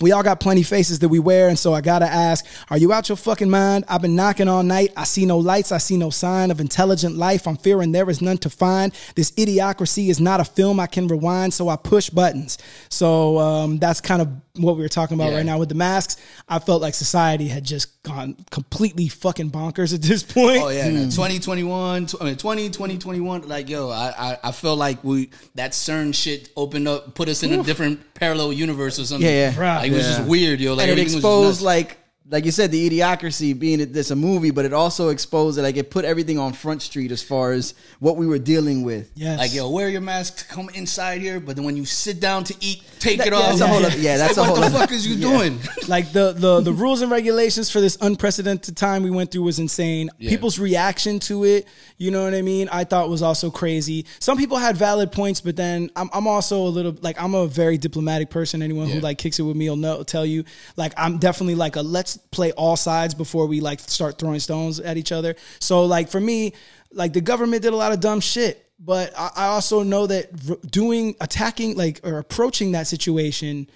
we 0.00 0.12
all 0.12 0.22
got 0.22 0.40
plenty 0.40 0.62
faces 0.62 0.98
that 1.00 1.08
we 1.08 1.18
wear, 1.18 1.48
and 1.48 1.58
so 1.58 1.74
I 1.74 1.80
gotta 1.80 2.06
ask: 2.06 2.44
Are 2.70 2.78
you 2.78 2.92
out 2.92 3.08
your 3.08 3.16
fucking 3.16 3.50
mind? 3.50 3.84
I've 3.88 4.02
been 4.02 4.14
knocking 4.16 4.48
all 4.48 4.62
night. 4.62 4.92
I 4.96 5.04
see 5.04 5.26
no 5.26 5.38
lights. 5.38 5.72
I 5.72 5.78
see 5.78 5.96
no 5.96 6.10
sign 6.10 6.50
of 6.50 6.60
intelligent 6.60 7.16
life. 7.16 7.46
I'm 7.46 7.56
fearing 7.56 7.92
there 7.92 8.08
is 8.10 8.20
none 8.22 8.38
to 8.38 8.50
find. 8.50 8.92
This 9.14 9.30
idiocracy 9.32 10.08
is 10.08 10.20
not 10.20 10.40
a 10.40 10.44
film 10.44 10.80
I 10.80 10.86
can 10.86 11.08
rewind, 11.08 11.54
so 11.54 11.68
I 11.68 11.76
push 11.76 12.10
buttons. 12.10 12.58
So 12.88 13.38
um, 13.38 13.78
that's 13.78 14.00
kind 14.00 14.22
of 14.22 14.28
what 14.56 14.76
we 14.76 14.82
were 14.82 14.88
talking 14.88 15.14
about 15.16 15.30
Yeah. 15.30 15.36
right 15.36 15.46
now 15.46 15.58
with 15.58 15.68
the 15.68 15.74
masks. 15.76 16.16
I 16.48 16.58
felt 16.58 16.82
like 16.82 16.94
society 16.94 17.46
had 17.48 17.62
just 17.64 18.02
gone 18.02 18.36
completely 18.50 19.06
fucking 19.08 19.50
bonkers 19.50 19.94
at 19.94 20.02
this 20.02 20.22
point. 20.22 20.60
Oh 20.62 20.68
yeah, 20.68 20.88
no, 20.90 21.04
2021, 21.04 22.06
tw- 22.06 22.16
I 22.20 22.24
mean 22.24 22.36
20, 22.36 22.68
2021, 22.70 23.48
like 23.48 23.68
yo, 23.68 23.90
I, 23.90 24.12
I 24.32 24.38
I 24.44 24.52
feel 24.52 24.74
like 24.76 25.02
we 25.04 25.30
that 25.54 25.72
CERN 25.72 26.14
shit 26.14 26.50
opened 26.56 26.88
up, 26.88 27.14
put 27.14 27.28
us 27.28 27.42
in 27.42 27.52
a 27.52 27.62
different 27.62 28.14
parallel 28.14 28.52
universe 28.52 28.98
or 28.98 29.04
something. 29.04 29.28
Yeah, 29.28 29.52
yeah. 29.56 29.78
Like, 29.78 29.87
it 29.92 29.96
was 29.96 30.06
Yeah. 30.06 30.16
just 30.16 30.28
weird, 30.28 30.60
yo. 30.60 30.74
Like 30.74 30.82
and 30.84 30.90
it 30.90 30.92
everything 30.92 31.04
was 31.06 31.12
just 31.14 31.18
exposed 31.24 31.58
nuts. 31.60 31.62
like 31.62 31.97
like 32.30 32.44
you 32.44 32.50
said 32.50 32.70
the 32.70 32.90
idiocracy 32.90 33.58
being 33.58 33.80
it- 33.80 33.92
this 33.92 34.10
a 34.10 34.16
movie 34.16 34.50
but 34.50 34.64
it 34.64 34.72
also 34.72 35.08
exposed 35.08 35.58
it 35.58 35.62
like 35.62 35.76
it 35.76 35.90
put 35.90 36.04
everything 36.04 36.38
on 36.38 36.52
front 36.52 36.82
street 36.82 37.10
as 37.10 37.22
far 37.22 37.52
as 37.52 37.74
what 38.00 38.16
we 38.16 38.26
were 38.26 38.38
dealing 38.38 38.82
with 38.82 39.10
Yes. 39.14 39.38
Like 39.38 39.54
yo, 39.54 39.70
wear 39.70 39.88
your 39.88 40.00
mask 40.00 40.36
to 40.38 40.44
come 40.44 40.68
inside 40.74 41.20
here, 41.20 41.40
but 41.40 41.56
then 41.56 41.64
when 41.64 41.76
you 41.76 41.84
sit 41.84 42.20
down 42.20 42.44
to 42.44 42.54
eat, 42.60 42.82
take 43.00 43.18
That- 43.18 43.28
it 43.28 43.32
yeah, 43.32 43.38
off. 43.38 43.48
that's 43.50 43.60
a 43.60 43.66
whole 43.66 43.84
other- 43.84 43.98
yeah, 43.98 44.12
It's 44.14 44.22
that's 44.34 44.36
like, 44.36 44.48
a 44.48 44.52
what 44.52 44.60
the 44.60 44.66
other- 44.66 44.78
fuck 44.78 44.92
is 44.92 45.06
you 45.06 45.14
yeah. 45.14 45.28
doing? 45.38 45.60
like 45.88 46.12
the 46.12 46.32
the 46.32 46.60
the 46.60 46.72
rules 46.72 47.00
and 47.02 47.10
regulations 47.10 47.70
for 47.70 47.80
this 47.80 47.96
unprecedented 48.00 48.76
time 48.76 49.02
we 49.02 49.10
went 49.10 49.30
through 49.30 49.42
was 49.42 49.58
insane. 49.58 50.10
Yeah. 50.18 50.30
People's 50.30 50.58
reaction 50.58 51.18
to 51.20 51.44
it, 51.44 51.66
you 51.96 52.10
know 52.10 52.24
what 52.24 52.34
I 52.34 52.42
mean, 52.42 52.68
I 52.70 52.84
thought 52.84 53.08
was 53.08 53.22
also 53.22 53.50
crazy. 53.50 54.04
Some 54.20 54.36
people 54.36 54.58
had 54.58 54.76
valid 54.76 55.12
points, 55.12 55.40
but 55.40 55.56
then 55.56 55.90
I'm 55.96 56.10
I'm 56.12 56.26
also 56.26 56.62
a 56.62 56.68
little 56.68 56.94
like 57.00 57.20
I'm 57.20 57.34
a 57.34 57.46
very 57.46 57.78
diplomatic 57.78 58.28
person. 58.30 58.60
Anyone 58.62 58.88
who 58.88 58.96
Yeah. 58.96 59.02
like 59.02 59.18
kicks 59.18 59.38
it 59.38 59.42
with 59.42 59.56
me 59.56 59.68
will 59.70 59.76
know 59.76 60.02
tell 60.02 60.26
you 60.26 60.44
like 60.76 60.92
I'm 60.96 61.18
definitely 61.18 61.54
like 61.54 61.76
a 61.76 61.82
let's 61.82 62.17
play 62.30 62.52
all 62.52 62.76
sides 62.76 63.14
before 63.14 63.46
we 63.46 63.60
like 63.60 63.80
start 63.80 64.18
throwing 64.18 64.40
stones 64.40 64.80
at 64.80 64.96
each 64.96 65.12
other. 65.12 65.36
So 65.60 65.84
like 65.84 66.08
for 66.08 66.20
me, 66.20 66.52
like 66.92 67.12
the 67.12 67.20
government 67.20 67.62
did 67.62 67.72
a 67.72 67.76
lot 67.76 67.92
of 67.92 68.00
dumb 68.00 68.20
shit. 68.20 68.64
But 68.80 69.12
I 69.18 69.30
I 69.36 69.46
also 69.46 69.82
know 69.82 70.06
that 70.06 70.70
doing, 70.70 71.16
attacking, 71.20 71.76
like, 71.76 72.00
or 72.04 72.18
approaching 72.18 72.72
that 72.72 72.86
situation 72.86 73.68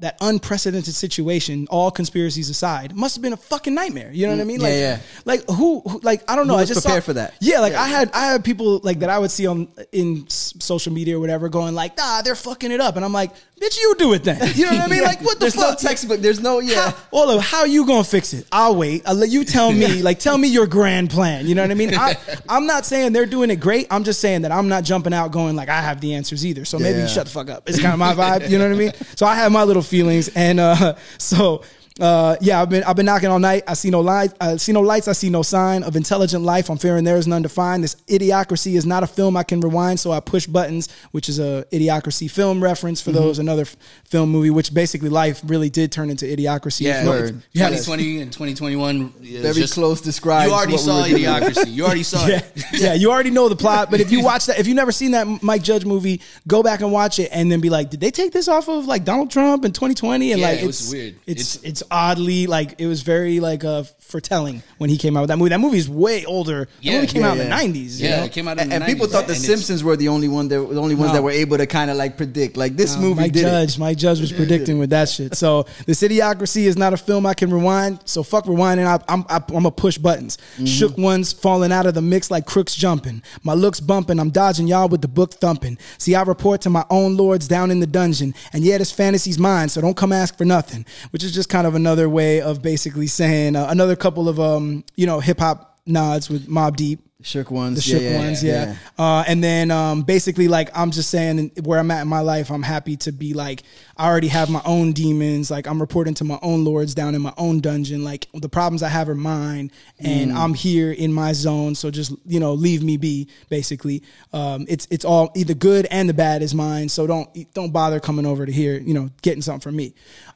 that 0.00 0.16
unprecedented 0.22 0.94
situation, 0.94 1.66
all 1.70 1.90
conspiracies 1.90 2.48
aside, 2.48 2.96
must 2.96 3.14
have 3.16 3.22
been 3.22 3.34
a 3.34 3.36
fucking 3.36 3.74
nightmare. 3.74 4.10
You 4.10 4.26
know 4.26 4.32
what 4.32 4.40
I 4.40 4.44
mm, 4.44 4.46
mean? 4.46 4.60
yeah, 4.60 4.66
Like, 4.66 4.78
yeah. 4.78 4.98
like 5.26 5.50
who, 5.50 5.80
who- 5.80 6.00
like 6.02 6.22
I 6.26 6.36
don't 6.36 6.46
know. 6.46 6.56
I 6.56 6.64
just 6.64 6.82
prepared 6.82 7.02
saw- 7.02 7.06
for 7.08 7.12
that? 7.12 7.34
Yeah, 7.38 7.60
like 7.60 7.74
I 7.74 7.86
had, 7.86 8.10
I 8.12 8.32
had 8.32 8.42
people 8.42 8.80
like 8.82 9.00
that 9.00 9.10
I 9.10 9.18
would 9.18 9.30
see 9.30 9.46
on 9.46 9.68
in 9.92 10.26
social 10.30 10.90
media 10.92 11.18
or 11.18 11.20
whatever, 11.20 11.50
going 11.50 11.74
like, 11.74 11.98
"Nah, 11.98 12.22
they're 12.22 12.34
fucking 12.34 12.72
it 12.72 12.80
up," 12.80 12.96
and 12.96 13.04
I'm 13.04 13.12
like, 13.12 13.30
"Bitch, 13.60 13.78
you 13.78 13.94
do 13.98 14.12
it 14.14 14.24
then." 14.24 14.40
You 14.56 14.64
know 14.66 14.72
what 14.72 14.80
I 14.80 14.86
mean? 14.88 15.02
Like, 15.02 15.20
what 15.22 15.34
the 15.34 15.40
there's 15.40 15.56
no 15.56 15.74
textbook 15.74 16.20
there's 16.20 16.40
no 16.40 16.60
yeah 16.60 16.90
How, 16.90 16.96
all 17.10 17.30
of 17.30 17.42
how 17.42 17.64
you 17.64 17.86
gonna 17.86 18.04
fix 18.04 18.32
it? 18.32 18.46
I'll 18.50 18.74
wait. 18.76 19.02
I'll 19.06 19.14
let 19.14 19.28
you 19.30 19.44
tell 19.44 19.72
me. 19.72 20.02
Like, 20.02 20.18
tell 20.18 20.36
me 20.38 20.48
your 20.48 20.66
grand 20.66 21.10
plan. 21.10 21.46
You 21.46 21.54
know 21.54 21.62
what 21.62 21.70
I 21.70 21.74
mean? 21.74 21.94
I, 21.94 22.16
I'm 22.48 22.66
not 22.66 22.86
saying 22.86 23.12
they're 23.12 23.26
doing 23.26 23.50
it 23.50 23.56
great. 23.56 23.86
I'm 23.90 24.04
just 24.04 24.20
saying 24.20 24.42
that 24.42 24.52
I'm 24.52 24.68
not 24.68 24.84
jumping 24.84 25.12
out 25.14 25.30
going 25.32 25.56
like 25.56 25.68
I 25.68 25.80
have 25.80 26.00
the 26.00 26.14
answers 26.14 26.44
either. 26.44 26.64
So 26.64 26.78
maybe 26.78 26.98
Yeah. 26.98 27.02
you 27.04 27.08
shut 27.08 27.26
the 27.26 27.32
fuck 27.32 27.50
up. 27.50 27.68
It's 27.68 27.80
kind 27.80 27.92
of 27.92 27.98
my 27.98 28.14
vibe. 28.14 28.48
You 28.50 28.58
know 28.58 28.66
what 28.68 28.74
I 28.74 28.78
mean? 28.78 28.92
So 29.16 29.26
I 29.26 29.34
have 29.36 29.52
my 29.52 29.62
little 29.64 29.82
feelings, 29.82 30.28
and 30.34 30.58
uh, 30.60 30.94
so. 31.18 31.62
Uh, 32.00 32.36
yeah, 32.40 32.62
I've 32.62 32.70
been 32.70 32.82
I've 32.84 32.96
been 32.96 33.06
knocking 33.06 33.28
all 33.28 33.38
night. 33.38 33.64
I 33.68 33.74
see 33.74 33.90
no 33.90 34.00
light. 34.00 34.32
I 34.40 34.56
see 34.56 34.72
no 34.72 34.80
lights. 34.80 35.06
I 35.06 35.12
see 35.12 35.28
no 35.28 35.42
sign 35.42 35.82
of 35.82 35.96
intelligent 35.96 36.44
life. 36.44 36.70
I'm 36.70 36.78
fearing 36.78 37.04
there 37.04 37.16
is 37.18 37.26
none 37.26 37.42
to 37.42 37.48
find. 37.50 37.84
This 37.84 37.96
idiocracy 38.08 38.74
is 38.74 38.86
not 38.86 39.02
a 39.02 39.06
film 39.06 39.36
I 39.36 39.42
can 39.42 39.60
rewind. 39.60 40.00
So 40.00 40.10
I 40.10 40.20
push 40.20 40.46
buttons, 40.46 40.88
which 41.10 41.28
is 41.28 41.38
a 41.38 41.66
idiocracy 41.72 42.30
film 42.30 42.62
reference 42.62 43.00
Mm-hmm. 43.02 43.10
for 43.10 43.12
those 43.18 43.38
another 43.38 43.62
f- 43.62 43.76
film 44.04 44.30
movie. 44.30 44.50
Which 44.50 44.72
basically 44.72 45.10
life 45.10 45.42
really 45.44 45.68
did 45.68 45.92
turn 45.92 46.08
into 46.10 46.24
idiocracy. 46.24 46.82
Yeah, 46.82 47.00
If 47.00 47.04
you- 47.04 47.10
Word. 47.10 47.42
you 47.52 47.62
have- 47.62 47.70
2020 47.72 48.20
and 48.22 48.32
2021. 48.32 49.08
very 49.42 49.54
just- 49.54 49.74
close 49.74 50.00
describes 50.00 50.48
You 50.48 50.54
already 50.54 50.72
what 50.72 50.80
we 50.80 50.84
saw 50.86 51.04
doing. 51.06 51.22
idiocracy. 51.22 51.72
You 51.72 51.84
already 51.84 52.02
saw 52.02 52.26
yeah, 52.26 52.36
it. 52.54 52.64
yeah, 52.80 52.94
you 52.94 53.10
already 53.10 53.30
know 53.30 53.48
the 53.50 53.56
plot. 53.56 53.90
But 53.90 54.00
if 54.00 54.10
you 54.10 54.22
watch 54.24 54.46
that, 54.46 54.58
if 54.58 54.66
you've 54.66 54.76
never 54.76 54.92
seen 54.92 55.10
that 55.10 55.42
Mike 55.42 55.62
Judge 55.62 55.84
movie, 55.84 56.20
go 56.48 56.62
back 56.62 56.80
and 56.80 56.90
watch 56.92 57.18
it, 57.18 57.28
and 57.32 57.52
then 57.52 57.60
be 57.60 57.68
like, 57.70 57.90
did 57.90 58.00
they 58.00 58.10
take 58.10 58.32
this 58.32 58.48
off 58.48 58.68
of 58.68 58.86
like 58.86 59.04
Donald 59.04 59.30
Trump 59.30 59.64
in 59.66 59.72
2020? 59.72 60.32
And 60.32 60.40
Yeah, 60.40 60.46
like, 60.48 60.60
it 60.62 60.66
was 60.66 60.80
it's 60.80 60.90
weird. 60.92 61.14
It's, 61.26 61.40
it's 61.56 61.64
It's- 61.64 61.82
oddly 61.90 62.46
like 62.46 62.74
it 62.80 62.86
was 62.86 63.02
very 63.02 63.40
like 63.40 63.64
uh 63.64 63.82
foretelling 63.98 64.62
when 64.78 64.90
he 64.90 64.96
came 64.98 65.16
out 65.16 65.20
with 65.22 65.28
that 65.28 65.36
movie. 65.38 65.50
That 65.50 65.60
movie's 65.60 65.88
way 65.88 66.24
older. 66.24 66.68
Yeah, 66.80 66.92
that 66.94 66.98
movie 67.00 67.12
came 67.12 67.22
yeah, 67.22 67.28
out 67.30 67.38
in 67.38 67.48
the 67.48 67.54
90s. 67.80 68.00
you 68.00 68.08
Yeah, 68.08 68.16
know? 68.18 68.24
it 68.24 68.32
came 68.32 68.48
out 68.48 68.52
in 68.58 68.62
and, 68.64 68.70
the 68.72 68.74
and 68.76 68.84
people 68.86 69.06
90s, 69.06 69.10
thought 69.10 69.26
the 69.26 69.34
and 69.34 69.42
Simpsons 69.42 69.84
were 69.84 69.96
the 69.96 70.08
only 70.08 70.28
one 70.28 70.48
that 70.48 70.56
the 70.58 70.80
only 70.80 70.94
ones 70.94 71.08
No. 71.10 71.14
that 71.14 71.22
were 71.22 71.30
able 71.30 71.58
to 71.58 71.66
kind 71.66 71.90
of 71.90 71.96
like 71.96 72.16
predict 72.16 72.56
like 72.56 72.76
this 72.76 72.96
Uh, 72.96 73.00
movie 73.00 73.20
Mike 73.22 73.32
did 73.32 73.40
it. 73.40 73.50
Judge, 73.50 73.78
Mike 73.78 73.98
Judge 73.98 74.20
was 74.20 74.32
predicting 74.40 74.78
with 74.78 74.90
that 74.90 75.08
shit. 75.08 75.36
So 75.36 75.66
this 75.86 76.02
idiocracy 76.02 76.62
is 76.64 76.76
not 76.76 76.92
a 76.92 76.96
film 76.96 77.26
I 77.26 77.34
can 77.34 77.52
rewind. 77.52 78.00
So 78.04 78.22
fuck 78.22 78.44
rewinding. 78.46 78.86
I, 78.86 79.02
I'm 79.08 79.24
I, 79.28 79.36
I'm 79.36 79.42
gonna 79.48 79.70
push 79.70 79.98
buttons. 79.98 80.38
Mm-hmm. 80.54 80.64
Shook 80.66 80.98
ones 80.98 81.32
falling 81.32 81.70
out 81.72 81.86
of 81.86 81.94
the 81.94 82.02
mix 82.02 82.30
like 82.30 82.46
crooks 82.46 82.74
jumping. 82.74 83.22
My 83.44 83.54
looks 83.54 83.80
bumping. 83.80 84.18
I'm 84.18 84.30
dodging 84.30 84.66
y'all 84.66 84.88
with 84.88 85.02
the 85.02 85.08
book 85.08 85.34
thumping. 85.34 85.78
See, 85.98 86.14
I 86.14 86.22
report 86.22 86.60
to 86.62 86.70
my 86.70 86.84
own 86.90 87.16
lords 87.16 87.46
down 87.48 87.70
in 87.70 87.80
the 87.80 87.86
dungeon. 87.86 88.34
And 88.52 88.64
yeah, 88.64 88.78
this 88.78 88.90
fantasy's 88.92 89.38
mine. 89.38 89.68
So 89.68 89.80
don't 89.80 89.96
come 89.96 90.12
ask 90.12 90.36
for 90.36 90.44
nothing. 90.44 90.84
Which 91.10 91.22
is 91.22 91.32
just 91.32 91.48
kind 91.48 91.66
of 91.66 91.74
another 91.80 92.08
way 92.08 92.40
of 92.40 92.62
basically 92.62 93.06
saying 93.06 93.56
uh, 93.56 93.66
another 93.68 93.96
couple 93.96 94.28
of 94.28 94.38
um 94.38 94.84
you 94.96 95.06
know 95.06 95.20
hip 95.20 95.38
hop 95.38 95.70
nods 95.86 96.28
with 96.30 96.46
Mobb 96.48 96.76
Deep. 96.76 97.00
Shook 97.22 97.50
ones, 97.50 97.84
The 97.84 97.90
yeah, 97.90 97.96
shook 97.98 98.02
yeah, 98.02 98.18
ones, 98.18 98.42
yeah. 98.42 98.76
Uh, 98.98 99.22
and 99.28 99.44
then 99.44 99.70
um, 99.70 100.04
basically, 100.04 100.48
like 100.48 100.70
I'm 100.74 100.90
just 100.90 101.10
saying, 101.10 101.52
where 101.64 101.78
I'm 101.78 101.90
at 101.90 102.00
in 102.00 102.08
my 102.08 102.20
life, 102.20 102.50
I'm 102.50 102.62
happy 102.62 102.96
to 102.96 103.12
be 103.12 103.34
like 103.34 103.62
I 103.94 104.08
already 104.08 104.28
have 104.28 104.48
my 104.48 104.62
own 104.64 104.92
demons. 104.92 105.50
Like 105.50 105.66
I'm 105.66 105.78
reporting 105.78 106.14
to 106.14 106.24
my 106.24 106.38
own 106.40 106.64
lords 106.64 106.94
down 106.94 107.14
in 107.14 107.20
my 107.20 107.34
own 107.36 107.60
dungeon. 107.60 108.02
Like 108.04 108.26
the 108.32 108.48
problems 108.48 108.82
I 108.82 108.88
have 108.88 109.10
are 109.10 109.14
mine, 109.14 109.70
and 109.98 110.32
I'm 110.32 110.54
here 110.54 110.92
in 110.92 111.12
my 111.12 111.34
zone. 111.34 111.74
So 111.74 111.90
just 111.90 112.14
you 112.24 112.40
know, 112.40 112.54
leave 112.54 112.82
me 112.82 112.96
be. 112.96 113.28
Basically, 113.50 114.02
um, 114.32 114.64
it's 114.66 114.88
it's 114.90 115.04
all 115.04 115.30
either 115.36 115.52
good 115.52 115.86
and 115.90 116.08
the 116.08 116.14
bad 116.14 116.40
is 116.40 116.54
mine. 116.54 116.88
So 116.88 117.06
don't 117.06 117.52
don't 117.52 117.70
bother 117.70 118.00
coming 118.00 118.24
over 118.24 118.46
to 118.46 118.52
here. 118.52 118.78
You 118.78 118.94
know, 118.94 119.10
getting 119.20 119.42
something 119.42 119.60
from 119.60 119.76
me. 119.76 119.92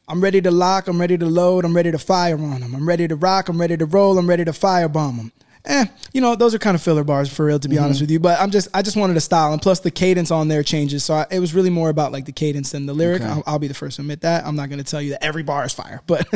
I'm 0.08 0.20
ready 0.20 0.40
to 0.42 0.50
lock. 0.50 0.86
I'm 0.86 1.00
ready 1.00 1.16
to 1.16 1.26
load. 1.26 1.64
I'm 1.64 1.74
ready 1.74 1.90
to 1.90 1.98
fire 1.98 2.38
on 2.38 2.60
them. 2.60 2.74
I'm 2.74 2.86
ready 2.88 3.08
to 3.08 3.16
rock. 3.16 3.48
I'm 3.48 3.60
ready 3.60 3.76
to 3.76 3.86
roll. 3.86 4.18
I'm 4.18 4.28
ready 4.28 4.44
to 4.44 4.52
firebomb 4.52 5.16
them 5.16 5.32
eh, 5.66 5.86
you 6.12 6.20
know, 6.20 6.34
those 6.34 6.54
are 6.54 6.58
kind 6.58 6.74
of 6.74 6.82
filler 6.82 7.04
bars 7.04 7.32
for 7.32 7.46
real, 7.46 7.58
to 7.58 7.68
be 7.68 7.78
honest 7.78 8.00
with 8.00 8.10
you. 8.10 8.20
But 8.20 8.40
I'm 8.40 8.50
just, 8.50 8.68
I 8.74 8.82
just 8.82 8.96
wanted 8.96 9.16
a 9.16 9.20
style, 9.20 9.52
and 9.52 9.60
plus 9.60 9.80
the 9.80 9.90
cadence 9.90 10.30
on 10.30 10.48
there 10.48 10.62
changes. 10.62 11.04
So 11.04 11.14
I, 11.14 11.26
it 11.30 11.38
was 11.38 11.54
really 11.54 11.70
more 11.70 11.88
about 11.88 12.12
like 12.12 12.26
the 12.26 12.32
cadence 12.32 12.72
than 12.72 12.86
the 12.86 12.92
lyric. 12.92 13.22
Okay. 13.22 13.30
I'll, 13.30 13.42
I'll 13.46 13.58
be 13.58 13.68
the 13.68 13.74
first 13.74 13.96
to 13.96 14.02
admit 14.02 14.20
that. 14.22 14.46
I'm 14.46 14.56
not 14.56 14.68
going 14.68 14.78
to 14.78 14.84
tell 14.84 15.00
you 15.00 15.10
that 15.10 15.24
every 15.24 15.42
bar 15.42 15.64
is 15.64 15.72
fire, 15.72 16.00
but, 16.06 16.26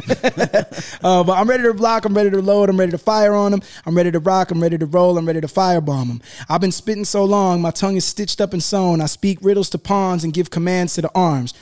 uh, 1.04 1.24
but 1.24 1.32
I'm 1.32 1.48
ready 1.48 1.62
to 1.64 1.74
block. 1.74 2.04
I'm 2.04 2.14
ready 2.14 2.30
to 2.30 2.42
load. 2.42 2.68
I'm 2.68 2.78
ready 2.78 2.92
to 2.92 2.98
fire 2.98 3.34
on 3.34 3.52
them. 3.52 3.62
I'm 3.86 3.96
ready 3.96 4.10
to 4.10 4.18
rock. 4.18 4.50
I'm 4.50 4.62
ready 4.62 4.78
to 4.78 4.86
roll. 4.86 5.18
I'm 5.18 5.26
ready 5.26 5.40
to 5.40 5.46
firebomb 5.46 6.08
them. 6.08 6.22
I've 6.48 6.60
been 6.60 6.72
spitting 6.72 7.04
so 7.04 7.24
long, 7.24 7.60
my 7.60 7.70
tongue 7.70 7.96
is 7.96 8.04
stitched 8.04 8.40
up 8.40 8.52
and 8.52 8.62
sewn. 8.62 9.00
I 9.00 9.06
speak 9.06 9.38
riddles 9.42 9.70
to 9.70 9.78
pawns 9.78 10.24
and 10.24 10.32
give 10.32 10.50
commands 10.50 10.94
to 10.94 11.02
the 11.02 11.10
arms. 11.14 11.54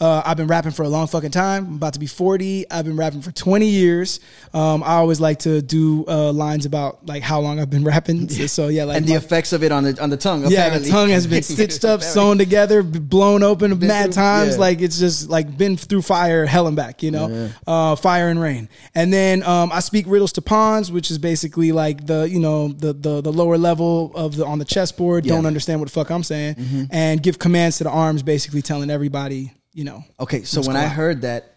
Uh, 0.00 0.22
I've 0.26 0.36
been 0.36 0.48
rapping 0.48 0.72
for 0.72 0.82
a 0.82 0.88
long 0.88 1.06
fucking 1.06 1.30
time. 1.30 1.66
I'm 1.68 1.74
about 1.76 1.92
to 1.92 2.00
be 2.00 2.06
40. 2.06 2.68
I've 2.68 2.84
been 2.84 2.96
rapping 2.96 3.22
for 3.22 3.30
20 3.30 3.66
years. 3.68 4.18
Um, 4.52 4.82
I 4.82 4.94
always 4.94 5.20
like 5.20 5.38
to 5.40 5.62
do 5.62 6.04
uh, 6.08 6.32
lines 6.32 6.66
about 6.66 7.06
like 7.06 7.22
how 7.22 7.38
long 7.40 7.60
I've 7.60 7.70
been 7.70 7.84
rapping. 7.84 8.28
So, 8.34 8.46
so, 8.48 8.68
yeah, 8.68 8.84
like 8.84 8.96
and 8.96 9.06
the 9.06 9.12
my- 9.12 9.16
effects 9.18 9.52
of 9.52 9.62
it 9.62 9.70
on 9.70 9.84
the 9.84 10.02
on 10.02 10.10
the 10.10 10.16
tongue. 10.16 10.42
yeah, 10.48 10.66
apparently. 10.66 10.88
the 10.88 10.92
tongue 10.96 11.08
has 11.10 11.26
been 11.28 11.42
stitched 11.54 11.84
up, 11.84 12.02
sewn 12.02 12.38
together, 12.38 12.82
blown 12.82 13.42
open 13.44 13.78
mad 13.78 14.06
through- 14.06 14.12
times. 14.14 14.54
yeah. 14.54 14.60
Like 14.60 14.80
it's 14.82 14.98
just 14.98 15.28
like 15.30 15.56
been 15.56 15.76
through 15.76 16.02
fire, 16.02 16.44
hell 16.44 16.66
and 16.66 16.74
back, 16.76 17.02
you 17.04 17.12
know, 17.12 17.50
uh, 17.66 17.94
fire 17.94 18.28
and 18.28 18.40
rain. 18.40 18.68
And 18.96 19.12
then 19.12 19.44
um, 19.44 19.70
I 19.72 19.78
speak 19.80 20.06
riddles 20.08 20.32
to 20.32 20.42
pawns, 20.42 20.90
which 20.90 21.10
is 21.12 21.18
basically 21.18 21.70
like 21.70 22.04
the 22.06 22.28
you 22.28 22.40
know 22.40 22.68
the 22.68 22.92
the, 22.92 23.20
the 23.20 23.32
lower 23.32 23.56
level 23.56 24.10
of 24.16 24.34
the 24.36 24.44
on 24.44 24.58
the 24.58 24.64
chessboard. 24.64 25.24
Don't 25.24 25.46
understand 25.46 25.78
what 25.80 25.86
the 25.88 25.92
fuck 25.94 26.10
I'm 26.10 26.24
saying, 26.24 26.88
and 26.90 27.22
give 27.22 27.38
commands 27.38 27.78
to 27.78 27.84
the 27.84 27.90
arms, 27.90 28.22
basically 28.24 28.60
telling 28.62 28.90
everybody, 28.90 29.52
you 29.74 29.84
know. 29.84 30.04
Okay, 30.18 30.44
so 30.44 30.62
when 30.62 30.76
I 30.76 30.86
out. 30.86 30.92
heard 30.92 31.22
that, 31.22 31.56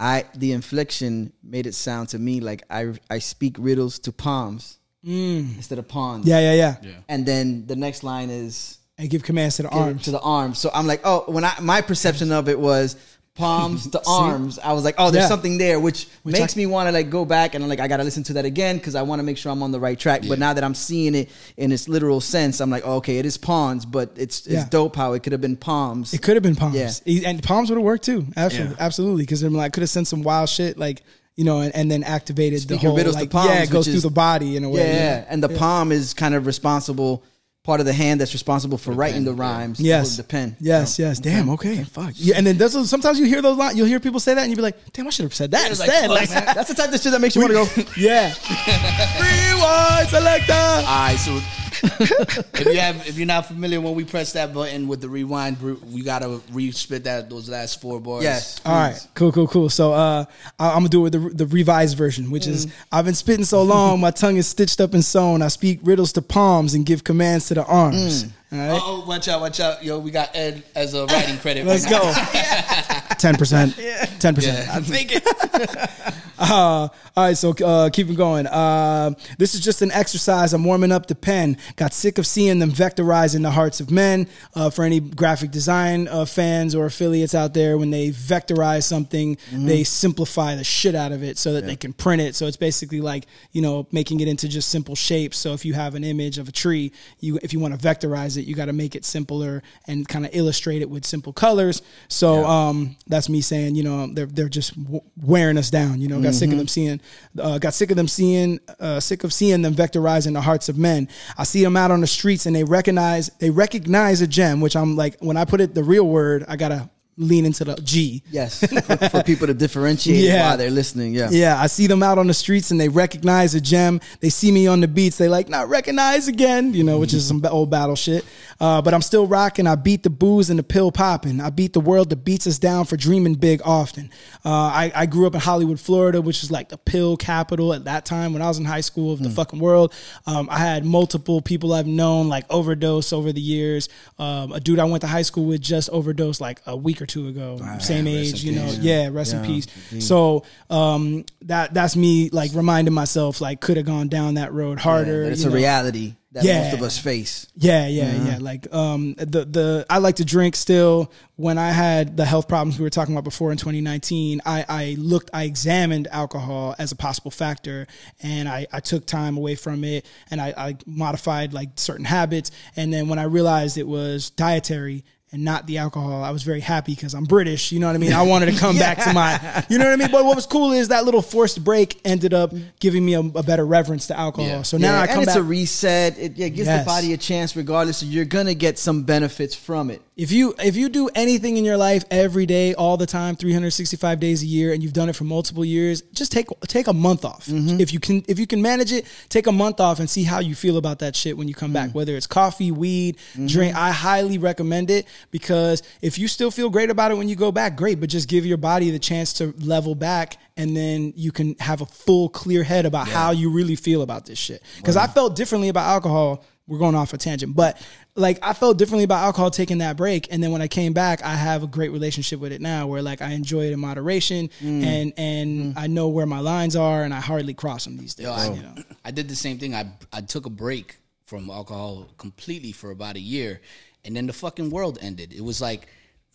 I 0.00 0.24
the 0.34 0.52
inflection 0.52 1.32
made 1.42 1.66
it 1.66 1.74
sound 1.74 2.08
to 2.10 2.18
me 2.18 2.40
like 2.40 2.62
I 2.70 2.94
I 3.08 3.20
speak 3.20 3.56
riddles 3.58 3.98
to 4.00 4.12
palms 4.12 4.78
mm. 5.04 5.56
instead 5.56 5.78
of 5.78 5.86
pawns. 5.86 6.26
Yeah, 6.26 6.40
yeah, 6.40 6.54
yeah, 6.54 6.76
Yeah. 6.82 6.92
And 7.08 7.26
then 7.26 7.66
the 7.66 7.76
next 7.76 8.02
line 8.02 8.30
is 8.30 8.78
and 8.96 9.08
give 9.08 9.22
commands 9.22 9.56
to 9.56 9.62
the 9.62 9.68
give 9.68 9.78
arms. 9.78 10.02
to 10.04 10.10
the 10.10 10.20
arms. 10.20 10.58
So 10.58 10.70
I'm 10.74 10.86
like, 10.86 11.00
oh, 11.04 11.24
when 11.28 11.44
I 11.44 11.54
my 11.60 11.80
perception 11.80 12.32
of 12.32 12.48
it 12.48 12.58
was 12.58 12.96
palms 13.38 13.88
to 13.88 14.02
arms. 14.06 14.58
I 14.58 14.72
was 14.74 14.84
like, 14.84 14.96
oh, 14.98 15.10
there's 15.10 15.24
Yeah. 15.24 15.28
something 15.28 15.56
there, 15.58 15.80
which, 15.80 16.06
Which 16.24 16.34
makes 16.34 16.56
I- 16.56 16.58
me 16.58 16.66
want 16.66 16.88
to 16.88 16.92
like 16.92 17.08
go 17.08 17.24
back 17.24 17.54
and 17.54 17.62
I'm 17.64 17.70
like 17.70 17.80
I 17.80 17.88
got 17.88 17.96
to 17.98 18.04
listen 18.04 18.22
to 18.24 18.32
that 18.34 18.44
again 18.44 18.76
because 18.76 18.94
I 18.94 19.02
want 19.02 19.20
to 19.20 19.22
make 19.22 19.38
sure 19.38 19.50
I'm 19.50 19.62
on 19.62 19.72
the 19.72 19.80
right 19.80 19.98
track. 19.98 20.22
But 20.28 20.38
now 20.38 20.52
that 20.52 20.62
I'm 20.64 20.74
seeing 20.74 21.14
it 21.14 21.30
in 21.56 21.72
its 21.72 21.88
literal 21.88 22.20
sense, 22.20 22.60
I'm 22.60 22.68
like, 22.70 22.82
oh, 22.84 22.96
okay, 22.96 23.18
it 23.18 23.24
is 23.26 23.38
pawns, 23.38 23.86
but 23.86 24.10
it's 24.16 24.40
it's 24.46 24.48
Yeah. 24.48 24.66
dope 24.68 24.96
how 24.96 25.14
it 25.14 25.22
could 25.22 25.32
have 25.32 25.40
been 25.40 25.56
palms. 25.56 26.12
It 26.12 26.20
could 26.22 26.36
have 26.36 26.42
been 26.42 26.56
palms, 26.56 27.00
Yeah. 27.06 27.28
And 27.28 27.42
palms 27.42 27.70
would 27.70 27.76
have 27.78 27.84
worked 27.84 28.04
too. 28.04 28.26
Absolutely, 28.36 28.74
Yeah. 28.76 28.84
absolutely, 28.84 29.22
because 29.22 29.42
I'm 29.42 29.54
like 29.54 29.72
could 29.72 29.82
have 29.82 29.90
sent 29.90 30.08
some 30.08 30.22
wild 30.22 30.48
shit 30.48 30.76
like 30.78 31.02
you 31.36 31.44
know, 31.44 31.60
and, 31.60 31.72
and 31.76 31.88
then 31.88 32.02
activated 32.02 32.60
Speaking 32.62 32.82
the 32.82 32.88
whole 32.88 32.96
riddles 32.96 33.14
like 33.14 33.30
palms, 33.30 33.48
yeah, 33.48 33.62
it 33.62 33.70
goes 33.70 33.86
which 33.86 33.92
through 33.92 33.96
is- 33.98 34.02
the 34.02 34.10
body 34.10 34.56
in 34.56 34.64
a 34.64 34.68
way. 34.68 34.80
Yeah, 34.88 34.94
yeah. 35.20 35.24
and 35.28 35.40
the 35.40 35.48
palm 35.48 35.92
is 35.92 36.12
kind 36.12 36.34
of 36.34 36.46
responsible, 36.46 37.22
part 37.68 37.80
of 37.80 37.86
the 37.86 37.92
hand 37.92 38.18
that's 38.18 38.32
responsible 38.32 38.78
for 38.78 38.92
writing 38.92 39.24
the 39.24 39.34
rhymes. 39.34 39.78
Yes. 39.78 40.16
the 40.16 40.24
pen. 40.24 40.56
Yes, 40.58 40.98
yes. 40.98 41.20
Damn. 41.20 41.50
Okay. 41.50 41.84
Fuck. 41.84 42.14
Yeah, 42.16 42.38
and 42.38 42.46
then 42.46 42.56
that's, 42.56 42.88
sometimes 42.88 43.20
you 43.20 43.26
hear 43.26 43.42
those 43.42 43.58
lines. 43.58 43.76
You'll 43.76 43.86
hear 43.86 44.00
people 44.00 44.20
say 44.20 44.32
that, 44.32 44.40
and 44.40 44.48
you'll 44.50 44.56
be 44.56 44.62
like, 44.62 44.92
"Damn, 44.94 45.06
I 45.06 45.10
should 45.10 45.24
have 45.24 45.34
said 45.34 45.50
that 45.50 45.70
it's 45.70 45.78
like, 45.78 45.90
instead." 45.90 46.08
fuck, 46.08 46.46
Like, 46.46 46.54
That's 46.54 46.70
the 46.70 46.74
type 46.74 46.90
of 46.94 46.98
shit 46.98 47.12
that 47.12 47.20
makes 47.20 47.36
you 47.36 47.42
want 47.42 47.52
to 47.52 47.84
go. 47.84 47.90
yeah. 47.98 48.32
Rewind 49.20 50.08
selector. 50.08 50.52
All 50.54 50.82
right, 50.82 51.16
so 51.20 51.38
if 51.82 52.66
you 52.66 52.78
have 52.80 53.06
if 53.08 53.16
you're 53.16 53.26
not 53.26 53.46
familiar 53.46 53.80
when 53.80 53.94
we 53.94 54.04
press 54.04 54.32
that 54.32 54.52
button 54.52 54.88
with 54.88 55.00
the 55.00 55.08
rewind, 55.08 55.60
we 55.60 56.02
gotta 56.02 56.40
re-spit 56.52 57.04
that 57.04 57.30
those 57.30 57.48
last 57.48 57.80
four 57.80 58.00
bars. 58.00 58.22
Yes. 58.24 58.60
All 58.64 58.74
right, 58.74 59.06
cool, 59.14 59.32
cool, 59.32 59.46
cool. 59.48 59.68
So 59.70 59.92
uh, 59.92 60.24
I, 60.58 60.68
I'm 60.70 60.78
gonna 60.78 60.88
do 60.88 61.00
it 61.06 61.10
with 61.10 61.12
the, 61.12 61.44
the 61.44 61.46
revised 61.46 61.96
version, 61.96 62.30
which 62.30 62.46
is 62.46 62.66
I've 62.92 63.04
been 63.04 63.14
spitting 63.14 63.44
so 63.44 63.62
long, 63.62 64.00
my 64.00 64.10
tongue 64.10 64.36
is 64.36 64.46
stitched 64.48 64.80
up 64.80 64.94
and 64.94 65.04
sewn. 65.04 65.42
I 65.42 65.48
speak 65.48 65.80
riddles 65.82 66.12
to 66.12 66.22
palms 66.22 66.74
and 66.74 66.84
give 66.84 67.04
commands 67.04 67.48
to 67.48 67.54
the 67.54 67.64
arms. 67.64 68.24
All 68.50 68.58
right, 68.58 68.80
Oh, 68.82 69.04
watch 69.06 69.28
out, 69.28 69.40
watch 69.40 69.60
out, 69.60 69.84
yo! 69.84 69.98
We 69.98 70.10
got 70.10 70.34
Ed 70.34 70.62
as 70.74 70.94
a 70.94 71.04
writing 71.06 71.36
credit. 71.38 71.66
let's 71.66 71.84
right 71.84 72.00
go. 72.00 73.04
Ten 73.18 73.36
percent, 73.36 73.74
ten 74.20 74.34
percent. 74.34 74.66
Yeah. 74.66 74.80
Take 74.80 75.10
it. 75.12 76.14
Uh, 76.38 76.88
all 77.16 77.24
right, 77.24 77.36
so 77.36 77.50
uh, 77.64 77.90
keep 77.90 78.08
it 78.08 78.16
going. 78.16 78.46
Uh, 78.46 79.10
this 79.38 79.54
is 79.56 79.60
just 79.60 79.82
an 79.82 79.90
exercise. 79.90 80.52
I'm 80.52 80.62
warming 80.62 80.92
up 80.92 81.06
the 81.06 81.16
pen. 81.16 81.56
Got 81.74 81.92
sick 81.92 82.16
of 82.18 82.26
seeing 82.26 82.60
them 82.60 82.70
vectorizing 82.70 83.42
the 83.42 83.50
hearts 83.50 83.80
of 83.80 83.90
men. 83.90 84.28
Uh, 84.54 84.70
for 84.70 84.84
any 84.84 85.00
graphic 85.00 85.50
design 85.50 86.06
uh, 86.06 86.24
fans 86.24 86.74
or 86.76 86.86
affiliates 86.86 87.34
out 87.34 87.54
there, 87.54 87.76
when 87.76 87.90
they 87.90 88.10
vectorize 88.10 88.84
something, 88.84 89.36
they 89.52 89.82
simplify 89.82 90.54
the 90.54 90.62
shit 90.62 90.94
out 90.94 91.10
of 91.10 91.24
it 91.24 91.38
so 91.38 91.54
that 91.54 91.66
they 91.66 91.76
can 91.76 91.92
print 91.92 92.22
it. 92.22 92.36
So 92.36 92.46
it's 92.46 92.56
basically 92.56 93.00
like 93.00 93.26
you 93.50 93.60
know 93.60 93.88
making 93.90 94.20
it 94.20 94.28
into 94.28 94.48
just 94.48 94.68
simple 94.68 94.94
shapes. 94.94 95.38
So 95.38 95.54
if 95.54 95.64
you 95.64 95.74
have 95.74 95.96
an 95.96 96.04
image 96.04 96.38
of 96.38 96.48
a 96.48 96.52
tree, 96.52 96.92
you 97.18 97.40
if 97.42 97.52
you 97.52 97.58
want 97.58 97.78
to 97.78 97.80
vectorize 97.80 98.36
it, 98.36 98.42
you 98.42 98.54
got 98.54 98.66
to 98.66 98.72
make 98.72 98.94
it 98.94 99.04
simpler 99.04 99.62
and 99.88 100.06
kind 100.06 100.24
of 100.24 100.34
illustrate 100.34 100.82
it 100.82 100.88
with 100.88 101.04
simple 101.04 101.32
colors. 101.32 101.82
So 102.06 102.44
um, 102.44 102.96
that's 103.08 103.28
me 103.28 103.40
saying, 103.40 103.74
you 103.74 103.82
know, 103.82 104.06
they're 104.06 104.26
they're 104.26 104.48
just 104.48 104.74
wearing 105.16 105.58
us 105.58 105.70
down. 105.70 106.00
You 106.00 106.08
know, 106.08 106.20
got 106.20 106.34
sick 106.34 106.50
of 106.52 106.58
them 106.58 106.68
seeing, 106.68 107.00
uh, 107.38 107.58
got 107.58 107.74
sick 107.74 107.90
of 107.90 107.96
them 107.96 108.08
seeing, 108.08 108.60
uh, 108.78 109.00
sick 109.00 109.24
of 109.24 109.32
seeing 109.32 109.62
them 109.62 109.74
vectorizing 109.74 110.34
the 110.34 110.40
hearts 110.40 110.68
of 110.68 110.76
men. 110.78 111.08
I 111.36 111.44
see 111.44 111.62
them 111.62 111.76
out 111.76 111.90
on 111.90 112.00
the 112.00 112.06
streets 112.06 112.46
and 112.46 112.54
they 112.54 112.64
recognize 112.64 113.30
they 113.38 113.50
recognize 113.50 114.20
a 114.20 114.26
gem, 114.26 114.60
which 114.60 114.76
I'm 114.76 114.96
like 114.96 115.16
when 115.20 115.36
I 115.36 115.44
put 115.44 115.60
it 115.60 115.74
the 115.74 115.82
real 115.82 116.06
word, 116.06 116.44
I 116.48 116.56
gotta 116.56 116.90
lean 117.18 117.44
into 117.44 117.64
the 117.64 117.74
G. 117.82 118.22
Yes, 118.30 118.60
for, 118.60 118.96
for 119.08 119.22
people 119.22 119.46
to 119.48 119.54
differentiate 119.54 120.24
Yeah. 120.24 120.48
while 120.48 120.56
they're 120.56 120.70
listening. 120.70 121.14
Yeah. 121.14 121.28
Yeah, 121.30 121.60
I 121.60 121.66
see 121.66 121.86
them 121.86 122.02
out 122.02 122.16
on 122.16 122.26
the 122.28 122.34
streets 122.34 122.70
and 122.70 122.80
they 122.80 122.88
recognize 122.88 123.54
a 123.54 123.60
gem. 123.60 124.00
They 124.20 124.28
see 124.30 124.50
me 124.52 124.66
on 124.66 124.80
the 124.80 124.88
beats. 124.88 125.18
They 125.18 125.28
like, 125.28 125.48
not 125.48 125.68
recognize 125.68 126.28
again, 126.28 126.72
you 126.74 126.84
know, 126.84 126.98
which 126.98 127.12
is 127.12 127.26
some 127.26 127.44
old 127.50 127.70
battle 127.70 127.96
shit. 127.96 128.24
Uh, 128.60 128.80
but 128.82 128.94
I'm 128.94 129.02
still 129.02 129.26
rocking. 129.26 129.66
I 129.66 129.74
beat 129.74 130.02
the 130.04 130.10
booze 130.10 130.48
and 130.50 130.58
the 130.58 130.62
pill 130.62 130.90
popping. 130.92 131.40
I 131.40 131.50
beat 131.50 131.72
the 131.72 131.80
world 131.80 132.10
that 132.10 132.24
beats 132.24 132.46
us 132.46 132.58
down 132.58 132.84
for 132.84 132.96
dreaming 132.96 133.34
big 133.34 133.60
often. 133.64 134.10
Uh, 134.44 134.50
I, 134.50 134.92
I 134.94 135.06
grew 135.06 135.26
up 135.26 135.34
in 135.34 135.40
Hollywood, 135.40 135.80
Florida, 135.80 136.20
which 136.20 136.42
is 136.42 136.50
like 136.50 136.68
the 136.68 136.78
pill 136.78 137.16
capital 137.16 137.74
at 137.74 137.84
that 137.84 138.04
time 138.04 138.32
when 138.32 138.42
I 138.42 138.46
was 138.48 138.58
in 138.58 138.64
high 138.64 138.80
school 138.80 139.12
of 139.12 139.22
the 139.22 139.30
fucking 139.30 139.58
world. 139.58 139.92
Um, 140.26 140.48
I 140.50 140.58
had 140.58 140.84
multiple 140.84 141.40
people 141.40 141.72
I've 141.72 141.86
known 141.86 142.28
like 142.28 142.44
overdose 142.50 143.12
over 143.12 143.32
the 143.32 143.40
years. 143.40 143.88
Um, 144.18 144.52
a 144.52 144.60
dude 144.60 144.78
I 144.78 144.84
went 144.84 145.00
to 145.02 145.06
high 145.08 145.22
school 145.22 145.46
with 145.46 145.60
just 145.60 145.90
overdosed 145.90 146.40
like 146.40 146.60
a 146.66 146.76
week 146.76 147.00
or 147.02 147.06
two 147.08 147.28
ago. 147.28 147.58
Same 147.80 148.06
age, 148.06 148.44
you 148.44 148.52
know. 148.52 148.66
Yeah, 148.80 149.08
rest 149.10 149.34
in 149.34 149.44
peace. 149.44 149.66
So 150.06 150.44
um, 150.70 151.24
that 151.42 151.74
that's 151.74 151.96
me 151.96 152.28
like 152.30 152.52
reminding 152.54 152.94
myself 152.94 153.40
like 153.40 153.60
could 153.60 153.76
have 153.76 153.86
gone 153.86 154.08
down 154.08 154.34
that 154.34 154.52
road 154.52 154.78
harder. 154.78 155.24
It's 155.24 155.42
a 155.44 155.48
know. 155.48 155.54
reality 155.54 156.14
that 156.32 156.44
Yeah. 156.44 156.64
most 156.64 156.74
of 156.74 156.82
us 156.82 156.98
face. 156.98 157.46
Yeah, 157.56 157.86
yeah, 157.86 158.12
yeah. 158.24 158.38
Like 158.38 158.72
um 158.72 159.14
the 159.14 159.44
the 159.46 159.86
I 159.88 159.98
like 159.98 160.16
to 160.16 160.24
drink 160.24 160.56
still. 160.56 161.10
When 161.36 161.56
I 161.56 161.70
had 161.70 162.16
the 162.16 162.24
health 162.26 162.48
problems 162.48 162.78
we 162.78 162.82
were 162.82 162.90
talking 162.90 163.14
about 163.14 163.22
before 163.24 163.50
in 163.52 163.58
2019, 163.58 164.42
I 164.44 164.64
I 164.68 164.96
looked 164.98 165.30
I 165.32 165.44
examined 165.44 166.06
alcohol 166.10 166.74
as 166.78 166.92
a 166.92 166.96
possible 166.96 167.30
factor 167.30 167.86
and 168.22 168.48
I 168.48 168.66
I 168.72 168.80
took 168.80 169.06
time 169.06 169.36
away 169.38 169.54
from 169.54 169.84
it 169.84 170.04
and 170.30 170.40
I 170.40 170.52
I 170.56 170.76
modified 170.84 171.54
like 171.54 171.70
certain 171.76 172.04
habits 172.04 172.50
and 172.76 172.92
then 172.92 173.08
when 173.08 173.18
I 173.18 173.24
realized 173.24 173.78
it 173.78 173.86
was 173.88 174.30
dietary 174.30 175.04
and 175.30 175.44
not 175.44 175.66
the 175.66 175.78
alcohol. 175.78 176.22
I 176.24 176.30
was 176.30 176.42
very 176.42 176.60
happy 176.60 176.94
because 176.94 177.12
I'm 177.14 177.24
British. 177.24 177.70
You 177.72 177.80
know 177.80 177.86
what 177.86 177.94
I 177.96 177.98
mean? 177.98 178.12
I 178.14 178.22
wanted 178.22 178.46
to 178.52 178.58
come 178.58 178.78
back 178.78 178.98
to 179.04 179.12
my, 179.12 179.64
you 179.68 179.78
know 179.78 179.84
what 179.84 179.92
I 179.92 179.96
mean? 179.96 180.10
But 180.10 180.24
what 180.24 180.36
was 180.36 180.46
cool 180.46 180.72
is 180.72 180.88
that 180.88 181.04
little 181.04 181.20
forced 181.22 181.62
break 181.62 182.00
ended 182.04 182.32
up 182.32 182.52
giving 182.80 183.04
me 183.04 183.14
a, 183.14 183.20
a 183.20 183.42
better 183.42 183.66
reverence 183.66 184.06
to 184.08 184.18
alcohol. 184.18 184.48
Yeah. 184.48 184.62
So 184.62 184.78
now 184.78 184.92
Yeah, 184.92 185.00
I 185.00 185.02
and 185.02 185.10
come 185.10 185.22
it's 185.24 185.32
back. 185.32 185.40
a 185.40 185.42
reset. 185.42 186.18
It, 186.18 186.36
yeah, 186.36 186.46
it 186.46 186.50
gives 186.50 186.66
Yes. 186.68 186.84
the 186.84 186.86
body 186.86 187.12
a 187.12 187.16
chance, 187.16 187.54
regardless. 187.56 188.02
You're 188.02 188.24
gonna 188.24 188.54
get 188.54 188.78
some 188.78 189.02
benefits 189.02 189.54
from 189.54 189.90
it. 189.90 190.00
If 190.16 190.32
you 190.32 190.54
if 190.58 190.74
you 190.76 190.88
do 190.88 191.08
anything 191.14 191.56
in 191.58 191.64
your 191.64 191.76
life 191.76 192.04
every 192.10 192.44
day, 192.46 192.74
all 192.74 192.96
the 192.96 193.06
time, 193.06 193.36
365 193.36 194.18
days 194.18 194.42
a 194.42 194.46
year, 194.46 194.72
and 194.72 194.82
you've 194.82 194.92
done 194.92 195.08
it 195.08 195.14
for 195.14 195.24
multiple 195.24 195.64
years, 195.64 196.02
just 196.12 196.32
take 196.32 196.46
take 196.66 196.88
a 196.88 196.92
month 196.92 197.24
off. 197.24 197.46
Mm-hmm. 197.46 197.80
If 197.80 197.92
you 197.92 198.00
can 198.00 198.24
if 198.26 198.38
you 198.38 198.46
can 198.46 198.60
manage 198.60 198.90
it, 198.92 199.06
take 199.28 199.46
a 199.46 199.52
month 199.52 199.78
off 199.78 200.00
and 200.00 200.08
see 200.10 200.24
how 200.24 200.40
you 200.40 200.54
feel 200.56 200.76
about 200.76 200.98
that 201.00 201.14
shit 201.14 201.36
when 201.36 201.46
you 201.48 201.54
come 201.54 201.70
Mm. 201.70 201.74
back. 201.74 201.94
Whether 201.94 202.16
it's 202.16 202.26
coffee, 202.26 202.70
weed, 202.72 203.16
Mm-hmm. 203.34 203.46
drink, 203.46 203.76
I 203.76 203.90
highly 203.92 204.38
recommend 204.38 204.90
it 204.90 205.06
because 205.30 205.82
if 206.02 206.18
you 206.18 206.28
still 206.28 206.50
feel 206.50 206.70
great 206.70 206.90
about 206.90 207.10
it 207.10 207.14
when 207.16 207.28
you 207.28 207.36
go 207.36 207.52
back, 207.52 207.76
great. 207.76 208.00
But 208.00 208.08
just 208.10 208.28
give 208.28 208.44
your 208.46 208.58
body 208.58 208.90
the 208.90 208.98
chance 208.98 209.32
to 209.34 209.54
level 209.58 209.94
back, 209.94 210.36
and 210.56 210.76
then 210.76 211.12
you 211.16 211.32
can 211.32 211.54
have 211.60 211.80
a 211.80 211.86
full 211.86 212.28
clear 212.28 212.62
head 212.62 212.86
about 212.86 213.08
how 213.08 213.30
you 213.30 213.50
really 213.50 213.76
feel 213.76 214.02
about 214.02 214.26
this 214.26 214.38
shit. 214.38 214.62
Because 214.76 214.96
I 214.96 215.06
felt 215.06 215.36
differently 215.36 215.68
about 215.68 215.86
alcohol 215.86 216.44
we're 216.66 216.78
going 216.78 216.94
off 216.94 217.14
a 217.14 217.16
tangent, 217.16 217.56
but 217.56 217.80
like 218.14 218.38
I 218.42 218.52
felt 218.52 218.76
differently 218.76 219.04
about 219.04 219.24
alcohol 219.24 219.50
taking 219.50 219.78
that 219.78 219.96
break, 219.96 220.28
and 220.30 220.42
then 220.42 220.52
when 220.52 220.60
I 220.60 220.68
came 220.68 220.92
back, 220.92 221.24
I 221.24 221.34
have 221.34 221.62
a 221.62 221.66
great 221.66 221.92
relationship 221.92 222.40
with 222.40 222.52
it 222.52 222.60
now, 222.60 222.86
where 222.86 223.00
like 223.00 223.22
I 223.22 223.30
enjoy 223.30 223.64
it 223.68 223.72
in 223.72 223.80
moderation, 223.80 224.50
Mm. 224.60 224.84
and 224.84 225.12
and 225.16 225.78
I 225.78 225.86
know 225.86 226.08
where 226.08 226.26
my 226.26 226.40
lines 226.40 226.76
are, 226.76 227.04
and 227.04 227.14
I 227.14 227.20
hardly 227.20 227.54
cross 227.54 227.84
them 227.84 227.96
these 227.96 228.14
days. 228.14 228.26
Yo, 228.26 228.32
I, 228.34 228.50
you 228.52 228.62
know? 228.62 228.74
I 229.04 229.12
did 229.12 229.28
the 229.30 229.34
same 229.34 229.56
thing. 229.58 229.74
I 229.74 229.86
I 230.12 230.20
took 230.20 230.44
a 230.44 230.50
break 230.50 230.98
from 231.24 231.48
alcohol 231.48 232.08
completely 232.18 232.72
for 232.72 232.90
about 232.90 233.16
a 233.16 233.20
year, 233.20 233.62
and 234.04 234.14
then 234.16 234.26
the 234.26 234.32
fucking 234.32 234.70
world 234.70 234.98
ended. 235.00 235.32
It 235.32 235.42
was 235.42 235.60
like 235.60 235.86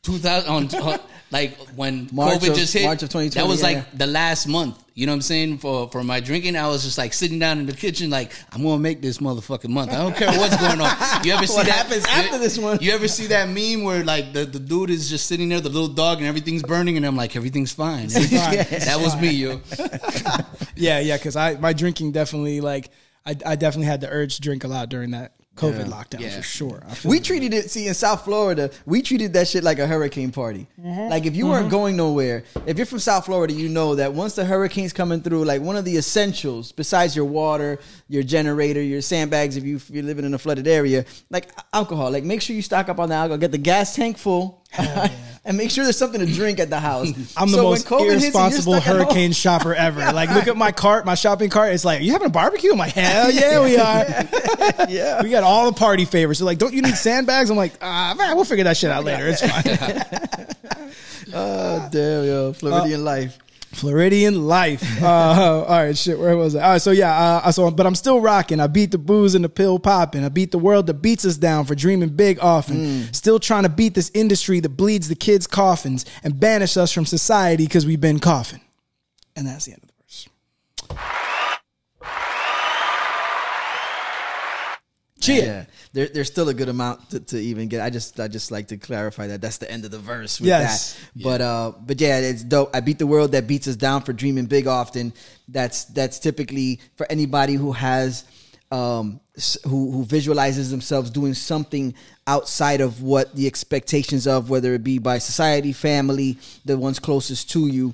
2000, 0.04 0.50
on, 0.50 0.76
on- 0.82 1.00
like 1.32 1.56
when 1.76 2.10
March 2.12 2.40
COVID 2.42 2.50
of- 2.52 2.56
just 2.58 2.74
hit. 2.74 2.84
March 2.84 3.04
of 3.04 3.10
2020, 3.10 3.30
That 3.42 3.50
was 3.50 3.62
yeah, 3.62 3.68
like 3.68 3.78
yeah. 3.78 3.98
the 3.98 4.08
last 4.08 4.48
month. 4.48 4.80
You 4.96 5.08
know 5.08 5.12
what 5.14 5.16
I'm 5.16 5.22
saying? 5.24 5.58
For 5.58 5.90
for 5.90 6.04
my 6.04 6.20
drinking, 6.20 6.56
I 6.56 6.68
was 6.68 6.84
just 6.84 7.00
like 7.00 7.14
sitting 7.14 7.40
down 7.40 7.58
in 7.58 7.66
the 7.66 7.74
kitchen, 7.74 8.12
like 8.12 8.32
I'm 8.52 8.62
gonna 8.62 8.78
make 8.78 9.02
this 9.02 9.18
motherfucking 9.18 9.70
month. 9.70 9.92
I 9.92 9.96
don't 9.96 10.16
care 10.16 10.28
what's 10.38 10.56
going 10.58 10.80
on. 10.80 11.26
You 11.26 11.34
ever 11.34 11.48
see 11.48 11.54
What 11.56 11.66
that? 11.66 11.88
happens 11.88 12.04
you- 12.06 12.12
after 12.12 12.38
this 12.38 12.60
one? 12.60 12.78
You 12.80 12.92
ever 12.92 13.08
see 13.08 13.26
that 13.28 13.48
meme 13.50 13.84
where 13.86 14.04
like 14.04 14.34
the, 14.34 14.46
the 14.46 14.60
dude 14.60 14.92
is 14.92 15.10
just 15.10 15.26
sitting 15.26 15.50
there, 15.50 15.62
the 15.62 15.70
little 15.70 15.88
dog, 15.88 16.20
and 16.20 16.28
everything's 16.28 16.62
burning, 16.62 16.96
and 16.98 17.06
I'm 17.08 17.16
like, 17.16 17.36
everything's 17.36 17.72
fine. 17.72 18.06
Everything's 18.06 18.44
fine. 18.70 18.80
That 18.82 19.00
was 19.02 19.20
me, 19.20 19.30
yo. 19.32 19.62
Yeah, 20.76 21.00
yeah, 21.00 21.18
because 21.18 21.36
I 21.36 21.56
my 21.56 21.74
drinking 21.74 22.12
definitely 22.12 22.62
like 22.62 22.90
I, 23.26 23.32
I 23.46 23.56
definitely 23.56 23.88
had 23.88 24.02
the 24.02 24.10
urge 24.10 24.36
to 24.36 24.42
drink 24.42 24.64
a 24.64 24.68
lot 24.68 24.90
during 24.90 25.12
that 25.12 25.34
COVID 25.56 25.86
lockdown 25.86 26.20
Yeah. 26.22 26.36
for 26.38 26.42
sure. 26.42 26.84
We 27.06 27.18
you. 27.18 27.24
treated 27.24 27.54
it. 27.54 27.70
See, 27.70 27.88
in 27.88 27.94
South 27.94 28.24
Florida, 28.26 28.72
we 28.88 29.04
treated 29.04 29.34
that 29.34 29.48
shit 29.48 29.64
like 29.64 29.78
a 29.78 29.86
hurricane 29.86 30.32
party. 30.32 30.68
Mm-hmm. 30.80 31.10
Like 31.10 31.26
if 31.28 31.36
you 31.36 31.46
weren't 31.48 31.70
going 31.70 31.96
nowhere, 31.96 32.44
if 32.66 32.78
you're 32.78 32.88
from 32.88 32.98
South 33.00 33.26
Florida, 33.26 33.54
you 33.54 33.70
know 33.70 33.94
that 33.96 34.14
once 34.14 34.34
the 34.34 34.46
hurricane's 34.46 34.94
coming 34.94 35.22
through, 35.22 35.46
like 35.46 35.62
one 35.62 35.76
of 35.76 35.86
the 35.86 35.96
essentials, 35.98 36.72
besides 36.72 37.16
your 37.16 37.26
water, 37.26 37.78
your 38.08 38.24
generator, 38.24 38.82
your 38.82 39.02
sandbags, 39.02 39.56
if 39.56 39.64
you 39.64 39.76
if 39.76 39.90
you're 39.92 40.04
living 40.04 40.26
in 40.26 40.34
a 40.34 40.40
flooded 40.40 40.68
area, 40.68 41.06
like 41.30 41.52
alcohol. 41.72 42.10
Like 42.10 42.24
make 42.24 42.42
sure 42.42 42.56
you 42.56 42.62
stock 42.64 42.90
up 42.90 43.00
on 43.00 43.10
the 43.10 43.16
alcohol. 43.16 43.38
Get 43.38 43.52
the 43.52 43.58
gas 43.60 43.96
tank 43.96 44.18
full. 44.18 44.63
And 45.46 45.58
make 45.58 45.72
sure 45.72 45.84
there's 45.84 45.98
something 45.98 46.22
to 46.26 46.26
drink 46.26 46.62
at 46.62 46.70
the 46.70 46.80
house. 46.80 47.10
I'm 47.38 47.52
the 47.52 47.58
So 47.58 47.64
when 47.64 47.72
most 47.72 47.86
COVID 47.86 48.12
hits 48.14 48.24
irresponsible 48.24 48.80
home- 48.80 49.00
hurricane 49.00 49.34
shopper 49.34 49.76
ever. 49.76 50.00
Like, 50.14 50.30
look 50.30 50.48
at 50.48 50.56
my 50.56 50.72
cart, 50.72 51.06
my 51.06 51.16
shopping 51.16 51.50
cart. 51.50 51.74
It's 51.74 51.84
like, 51.84 52.02
you 52.02 52.14
having 52.14 52.28
a 52.28 52.32
barbecue? 52.32 52.72
I'm 52.72 52.78
like, 52.78 52.94
hell 52.94 53.30
yeah, 53.30 53.62
we 53.62 53.76
are. 53.78 54.06
Yeah. 54.88 55.22
We 55.22 55.30
got 55.30 55.44
all 55.44 55.70
the 55.70 55.78
party 55.78 56.06
favors. 56.06 56.40
They're 56.40 56.46
like, 56.46 56.60
don't 56.60 56.74
you 56.74 56.82
need 56.82 56.96
sandbags? 56.96 57.50
I'm 57.50 57.58
like, 57.58 57.74
ah, 57.82 58.16
man, 58.18 58.38
we'll 58.38 58.46
figure 58.46 58.64
that 58.64 58.78
shit 58.78 58.90
out 58.90 59.04
later. 59.04 59.28
It's 59.28 59.42
fine. 59.42 60.94
Oh 61.36 61.90
damn, 61.92 62.24
yo, 62.26 62.54
Floridian 62.54 63.04
life. 63.04 63.38
Floridian 63.74 64.48
life. 64.48 64.82
Uh, 65.04 65.66
all 65.68 65.84
right, 65.84 65.98
shit. 65.98 66.18
Where 66.18 66.38
was 66.38 66.56
I? 66.56 66.62
All 66.64 66.70
right, 66.74 66.82
so 66.82 66.92
yeah. 66.92 67.42
Uh, 67.44 67.52
so, 67.52 67.70
but 67.72 67.86
I'm 67.86 67.96
still 67.96 68.22
rocking. 68.22 68.60
I 68.62 68.68
beat 68.68 68.92
the 68.92 68.98
booze 68.98 69.36
and 69.36 69.44
the 69.44 69.50
pill 69.50 69.78
popping. 69.80 70.24
I 70.24 70.30
beat 70.30 70.52
the 70.52 70.58
world 70.58 70.88
that 70.88 70.96
beats 70.96 71.26
us 71.26 71.36
down 71.36 71.66
for 71.66 71.76
dreaming 71.76 72.10
big 72.10 72.40
often. 72.40 73.12
Still 73.14 73.38
trying 73.40 73.64
to 73.64 73.70
beat 73.70 73.96
this 73.96 74.10
industry 74.14 74.60
that 74.62 74.70
bleeds 74.70 75.10
the 75.10 75.16
kids' 75.16 75.46
coffins 75.48 76.06
and 76.24 76.40
banish 76.40 76.78
us 76.78 76.94
from 76.94 77.06
society 77.06 77.66
because 77.66 77.86
we've 77.86 78.00
been 78.00 78.20
coughing. 78.20 78.62
And 79.36 79.46
that's 79.46 79.66
the 79.66 79.74
end 79.74 79.82
of 79.84 79.88
the 79.90 79.93
Yeah, 85.28 85.66
there, 85.94 86.08
there's 86.08 86.28
still 86.28 86.50
a 86.50 86.54
good 86.54 86.70
amount 86.70 87.10
to, 87.12 87.20
to 87.20 87.38
even 87.40 87.68
get. 87.68 87.82
I 87.82 87.90
just 87.90 88.20
I 88.20 88.28
just 88.28 88.52
like 88.52 88.68
to 88.70 88.78
clarify 88.78 89.28
that 89.28 89.42
that's 89.42 89.58
the 89.58 89.70
end 89.70 89.86
of 89.86 89.92
the 89.92 90.00
verse 90.00 90.40
with 90.40 90.48
Yes. 90.48 90.94
that. 91.16 91.24
But 91.24 91.42
uh, 91.42 91.72
but 91.86 92.00
yeah, 92.02 92.20
it's 92.20 92.44
dope. 92.44 92.76
I 92.76 92.80
beat 92.80 93.00
the 93.00 93.08
world 93.08 93.32
that 93.34 93.48
beats 93.48 93.68
us 93.68 93.76
down 93.76 94.02
for 94.04 94.14
dreaming 94.14 94.46
big. 94.46 94.68
Often, 94.68 95.14
that's 95.48 95.86
that's 95.86 96.20
typically 96.20 96.80
for 96.96 97.06
anybody 97.12 97.54
who 97.54 97.72
has 97.72 98.26
um 98.72 99.20
who 99.66 99.92
who 99.92 100.04
visualizes 100.06 100.72
themselves 100.72 101.10
doing 101.10 101.34
something 101.34 101.94
outside 102.26 102.82
of 102.82 103.02
what 103.02 103.36
the 103.36 103.46
expectations 103.48 104.26
of 104.28 104.50
whether 104.50 104.74
it 104.74 104.84
be 104.84 104.98
by 105.00 105.18
society, 105.20 105.74
family, 105.74 106.38
the 106.66 106.78
ones 106.78 107.00
closest 107.00 107.50
to 107.52 107.68
you. 107.68 107.94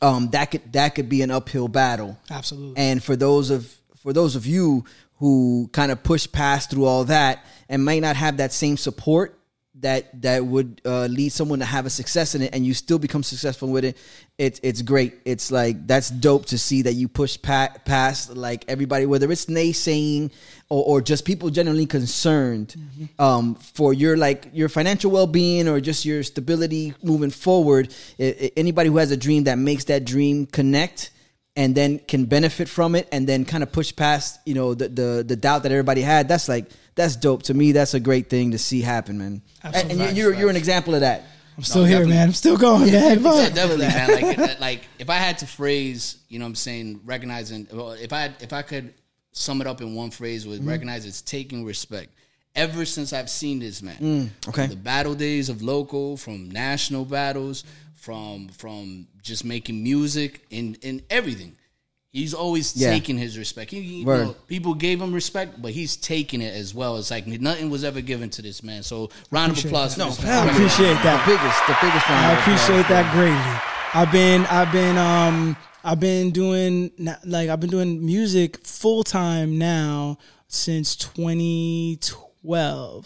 Um, 0.00 0.30
that 0.30 0.50
could 0.50 0.72
that 0.72 0.94
could 0.94 1.08
be 1.08 1.22
an 1.22 1.30
uphill 1.30 1.68
battle. 1.68 2.18
Absolutely. 2.30 2.76
And 2.82 3.02
for 3.02 3.16
those 3.16 3.50
of 3.50 3.72
for 3.98 4.12
those 4.12 4.34
of 4.34 4.46
you 4.46 4.84
who 5.22 5.70
kind 5.72 5.92
of 5.92 6.02
push 6.02 6.26
past 6.32 6.68
through 6.68 6.84
all 6.84 7.04
that 7.04 7.44
and 7.68 7.84
might 7.84 8.02
not 8.02 8.16
have 8.16 8.38
that 8.38 8.52
same 8.52 8.76
support 8.76 9.38
that 9.76 10.20
that 10.22 10.44
would 10.44 10.80
uh, 10.84 11.06
lead 11.06 11.30
someone 11.30 11.60
to 11.60 11.64
have 11.64 11.86
a 11.86 11.90
success 11.90 12.34
in 12.34 12.42
it, 12.42 12.50
and 12.52 12.66
you 12.66 12.74
still 12.74 12.98
become 12.98 13.22
successful 13.22 13.68
with 13.68 13.84
it, 13.84 13.96
it's 14.36 14.58
it's 14.64 14.82
great. 14.82 15.14
It's 15.24 15.52
like 15.52 15.86
that's 15.86 16.10
dope 16.10 16.46
to 16.46 16.58
see 16.58 16.82
that 16.82 16.94
you 16.94 17.06
push 17.06 17.40
pa- 17.40 17.72
past 17.84 18.34
like 18.36 18.64
everybody, 18.66 19.06
whether 19.06 19.30
it's 19.30 19.46
naysaying 19.46 20.32
or, 20.68 20.84
or 20.84 21.00
just 21.00 21.24
people 21.24 21.50
genuinely 21.50 21.86
concerned 21.86 22.74
um, 23.20 23.54
for 23.54 23.94
your 23.94 24.16
like 24.16 24.48
your 24.52 24.68
financial 24.68 25.10
well 25.12 25.28
being 25.28 25.68
or 25.68 25.80
just 25.80 26.04
your 26.04 26.24
stability 26.24 26.94
moving 27.02 27.30
forward. 27.30 27.94
I- 28.18 28.36
I- 28.42 28.52
anybody 28.56 28.88
who 28.90 28.96
has 28.98 29.12
a 29.12 29.16
dream 29.16 29.44
that 29.44 29.56
makes 29.56 29.84
that 29.84 30.04
dream 30.04 30.46
connect 30.46 31.12
and 31.56 31.74
then 31.74 31.98
can 31.98 32.24
benefit 32.24 32.68
from 32.68 32.94
it 32.94 33.08
and 33.12 33.28
then 33.28 33.44
kind 33.44 33.62
of 33.62 33.70
push 33.72 33.94
past 33.94 34.40
you 34.46 34.54
know 34.54 34.74
the, 34.74 34.88
the 34.88 35.24
the 35.26 35.36
doubt 35.36 35.62
that 35.64 35.72
everybody 35.72 36.00
had 36.00 36.28
that's 36.28 36.48
like 36.48 36.66
that's 36.94 37.16
dope 37.16 37.42
to 37.42 37.54
me 37.54 37.72
that's 37.72 37.94
a 37.94 38.00
great 38.00 38.30
thing 38.30 38.52
to 38.52 38.58
see 38.58 38.80
happen 38.80 39.18
man 39.18 39.42
and, 39.62 39.74
Absolutely. 39.74 40.06
and 40.06 40.16
you're 40.16 40.34
you're 40.34 40.50
an 40.50 40.56
example 40.56 40.94
of 40.94 41.00
that 41.00 41.24
I'm 41.56 41.64
still 41.64 41.84
here, 41.84 42.06
man. 42.06 42.28
I'm 42.28 42.32
still 42.32 42.56
going, 42.56 42.90
man. 42.90 43.22
Yeah, 43.22 43.48
definitely, 43.50 43.86
man. 43.86 44.38
Like, 44.38 44.60
like 44.60 44.80
if 44.98 45.10
I 45.10 45.16
had 45.16 45.38
to 45.38 45.46
phrase, 45.46 46.16
you 46.28 46.38
know, 46.38 46.46
what 46.46 46.50
I'm 46.50 46.54
saying, 46.54 47.00
recognizing. 47.04 47.68
well, 47.70 47.92
If 47.92 48.12
I 48.12 48.32
if 48.40 48.52
I 48.52 48.62
could 48.62 48.94
sum 49.32 49.60
it 49.60 49.66
up 49.66 49.80
in 49.80 49.94
one 49.94 50.10
phrase, 50.10 50.46
would 50.46 50.60
mm-hmm. 50.60 50.68
Wrekonize 50.68 51.06
it's 51.06 51.20
taking 51.20 51.64
respect. 51.64 52.10
Ever 52.54 52.84
since 52.84 53.12
I've 53.12 53.30
seen 53.30 53.60
this 53.60 53.82
man, 53.82 53.96
mm, 53.96 54.48
okay. 54.48 54.66
from 54.66 54.70
the 54.70 54.76
battle 54.76 55.14
days 55.14 55.48
of 55.48 55.62
local, 55.62 56.18
from 56.18 56.50
national 56.50 57.06
battles, 57.06 57.64
from 58.02 58.48
from 58.48 59.06
just 59.22 59.44
making 59.44 59.82
music 59.82 60.44
and 60.50 60.76
and 60.82 61.02
everything. 61.08 61.56
He's 62.10 62.34
always 62.34 62.76
Yeah. 62.76 62.90
taking 62.90 63.16
his 63.16 63.38
respect. 63.38 63.70
He, 63.70 63.78
you 63.80 64.04
know, 64.04 64.36
people 64.46 64.74
gave 64.74 65.00
him 65.00 65.14
respect, 65.14 65.62
but 65.62 65.70
he's 65.72 65.96
taking 65.96 66.42
it 66.42 66.52
as 66.54 66.74
well. 66.74 66.98
It's 66.98 67.10
like 67.10 67.26
nothing 67.26 67.70
was 67.70 67.84
ever 67.84 68.02
given 68.02 68.28
to 68.30 68.42
this 68.42 68.62
man. 68.62 68.82
So 68.82 69.08
round 69.30 69.52
of 69.52 69.64
applause. 69.64 69.94
that. 69.96 70.04
No, 70.04 70.30
I 70.30 70.44
appreciate 70.50 70.98
that. 71.04 71.24
the 71.24 71.32
biggest 71.32 71.66
the 71.68 71.76
biggest 71.80 72.08
round 72.10 72.26
I 72.26 72.40
appreciate 72.40 72.88
that 72.88 73.12
greatly. 73.14 73.60
I've 73.94 74.12
been 74.12 74.44
I've 74.46 74.72
been 74.72 74.98
um 74.98 75.56
I've 75.84 76.00
been 76.00 76.32
doing 76.32 76.90
na- 76.98 77.16
like 77.24 77.48
I've 77.48 77.60
been 77.60 77.70
doing 77.70 78.04
music 78.04 78.58
full 78.66 79.04
time 79.04 79.56
now 79.58 80.18
since 80.48 80.96
2012. 80.96 82.31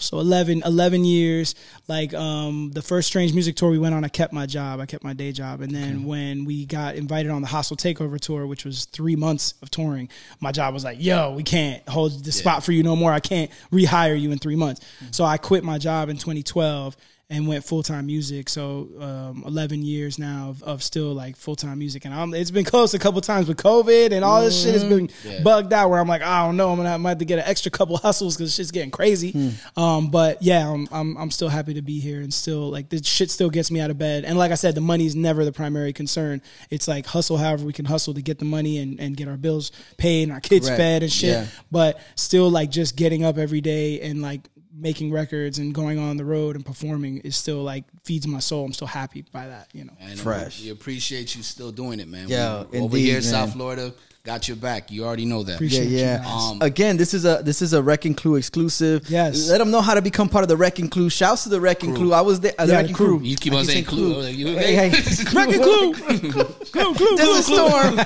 So 0.00 0.18
11 0.18 0.62
11 0.64 1.04
years. 1.04 1.54
Like 1.88 2.14
um 2.14 2.70
the 2.72 2.82
first 2.82 3.08
Strange 3.08 3.32
Music 3.34 3.56
tour 3.56 3.70
we 3.70 3.78
went 3.78 3.94
on 3.94 4.04
I 4.04 4.08
kept 4.08 4.32
my 4.32 4.46
job. 4.46 4.80
I 4.80 4.86
kept 4.86 5.04
my 5.04 5.12
day 5.12 5.32
job 5.32 5.60
and 5.60 5.74
then 5.74 6.04
when 6.04 6.44
we 6.44 6.66
got 6.66 6.96
invited 6.96 7.30
on 7.30 7.42
the 7.42 7.48
Hostile 7.48 7.76
Takeover 7.76 8.18
tour 8.18 8.46
which 8.46 8.64
was 8.64 8.86
3 8.86 9.16
months 9.16 9.54
of 9.62 9.70
touring, 9.70 10.08
my 10.40 10.52
job 10.52 10.74
was 10.74 10.84
like, 10.84 10.98
"Yo, 11.00 11.32
we 11.34 11.42
can't 11.42 11.86
hold 11.88 12.24
the 12.24 12.32
spot 12.32 12.64
for 12.64 12.72
you 12.72 12.82
no 12.82 12.96
more. 12.96 13.12
I 13.12 13.20
can't 13.20 13.50
rehire 13.72 14.18
you 14.20 14.32
in 14.32 14.38
3 14.38 14.56
months." 14.56 14.80
So 15.10 15.24
I 15.24 15.36
quit 15.36 15.64
my 15.64 15.78
job 15.78 16.08
in 16.08 16.16
2012 16.16 16.96
and 17.28 17.48
went 17.48 17.64
full 17.64 17.82
time 17.82 18.06
music. 18.06 18.48
So 18.48 18.88
um, 19.00 19.42
eleven 19.46 19.82
years 19.82 20.18
now 20.18 20.50
of, 20.50 20.62
of 20.62 20.82
still 20.82 21.12
like 21.12 21.36
full 21.36 21.56
time 21.56 21.78
music, 21.78 22.04
and 22.04 22.14
I'm, 22.14 22.32
it's 22.34 22.52
been 22.52 22.64
close 22.64 22.94
a 22.94 22.98
couple 22.98 23.20
times 23.20 23.48
with 23.48 23.56
COVID 23.56 24.12
and 24.12 24.24
all 24.24 24.42
this 24.42 24.62
shit 24.62 24.74
has 24.74 24.84
been 24.84 25.10
bugged 25.42 25.72
out. 25.72 25.90
Where 25.90 25.98
I'm 25.98 26.06
like, 26.06 26.22
I 26.22 26.46
don't 26.46 26.56
know, 26.56 26.70
I'm 26.70 26.76
gonna 26.76 26.90
have, 26.90 27.00
might 27.00 27.10
have 27.10 27.18
to 27.18 27.24
get 27.24 27.40
an 27.40 27.46
extra 27.46 27.70
couple 27.70 27.96
hustles 28.06 28.36
because 28.36 28.54
shit's 28.54 28.70
getting 28.70 28.92
crazy. 28.92 29.54
Um, 29.76 30.10
but 30.10 30.40
yeah, 30.42 30.70
I'm, 30.70 30.88
I'm 30.92 31.16
I'm 31.16 31.30
still 31.32 31.48
happy 31.48 31.74
to 31.74 31.82
be 31.82 31.98
here 31.98 32.20
and 32.20 32.32
still 32.32 32.70
like 32.70 32.90
this 32.90 33.04
shit 33.04 33.30
still 33.30 33.50
gets 33.50 33.70
me 33.72 33.80
out 33.80 33.90
of 33.90 33.98
bed. 33.98 34.24
And 34.24 34.38
like 34.38 34.52
I 34.52 34.56
said, 34.56 34.76
the 34.76 34.80
money's 34.80 35.16
never 35.16 35.44
the 35.44 35.52
primary 35.52 35.92
concern. 35.92 36.42
It's 36.70 36.86
like 36.86 37.06
hustle 37.06 37.38
however 37.38 37.64
we 37.64 37.72
can 37.72 37.86
hustle 37.86 38.14
to 38.14 38.22
get 38.22 38.38
the 38.38 38.44
money 38.44 38.78
and, 38.78 39.00
and 39.00 39.16
get 39.16 39.26
our 39.26 39.36
bills 39.36 39.72
paid 39.96 40.24
and 40.24 40.32
our 40.32 40.40
kids 40.40 40.68
fed 40.68 41.02
and 41.02 41.10
shit. 41.10 41.30
Yeah. 41.30 41.46
But 41.72 42.00
still 42.14 42.50
like 42.50 42.70
just 42.70 42.96
getting 42.96 43.24
up 43.24 43.36
every 43.36 43.60
day 43.60 44.00
and 44.00 44.22
like 44.22 44.48
making 44.78 45.10
records 45.12 45.58
and 45.58 45.72
going 45.74 45.98
on 45.98 46.16
the 46.16 46.24
road 46.24 46.54
and 46.56 46.64
performing 46.64 47.18
is 47.18 47.36
still 47.36 47.62
like 47.62 47.84
feeds 48.04 48.26
my 48.26 48.38
soul. 48.40 48.64
I'm 48.64 48.72
still 48.72 48.86
happy 48.86 49.24
by 49.32 49.46
that, 49.48 49.68
you 49.72 49.84
know. 49.84 49.92
And 50.00 50.18
Fresh. 50.18 50.62
We 50.62 50.70
appreciate 50.70 51.34
you 51.34 51.42
still 51.42 51.72
doing 51.72 52.00
it, 52.00 52.08
man. 52.08 52.28
Yeah, 52.28 52.64
We- 52.70 52.78
over 52.80 52.96
here 52.96 53.16
in 53.16 53.22
South. 53.22 53.52
Florida, 53.54 53.94
got 54.24 54.48
your 54.48 54.56
back. 54.56 54.90
You 54.90 55.04
already 55.04 55.24
know 55.24 55.42
that. 55.44 55.52
Yeah, 55.52 55.56
Appreciate 55.56 55.88
you 55.88 55.98
yeah. 55.98 56.24
Um, 56.26 56.60
Again, 56.60 56.96
this 56.96 57.14
is 57.14 57.24
a 57.24 57.40
this 57.44 57.62
is 57.62 57.72
a 57.72 57.82
Wrecking 57.82 58.14
Clue 58.14 58.34
exclusive. 58.36 59.08
Yes. 59.08 59.48
Let 59.48 59.58
them 59.58 59.70
know 59.70 59.80
how 59.80 59.94
to 59.94 60.02
become 60.02 60.28
part 60.28 60.42
of 60.42 60.48
the 60.48 60.56
Wrecking 60.56 60.88
Crew. 60.90 61.08
Shouts 61.08 61.44
to 61.44 61.48
the 61.48 61.60
Wrecking 61.60 61.94
Crew. 61.94 62.12
I 62.12 62.20
was 62.20 62.40
there. 62.40 62.52
Uh, 62.58 62.66
the 62.66 62.72
Yeah, 62.72 62.78
Wrecking 62.78 62.92
the 62.92 62.96
crew. 62.98 63.18
Crew. 63.18 63.26
You 63.26 63.36
keep 63.36 63.52
I 63.52 63.56
on 63.56 63.62
keep 63.62 63.70
saying 63.72 63.84
clue. 63.86 64.14
Like, 64.22 64.34
you 64.36 64.48
okay? 64.50 64.74
Hey, 64.74 64.88
hey. 64.90 65.24
Wrecking 65.32 65.62
Clue. 65.62 65.94
Clue, 65.94 66.94
Clue, 66.94 67.16
Dylan 67.16 67.44
Clue. 67.44 67.56
Storm. 67.56 67.96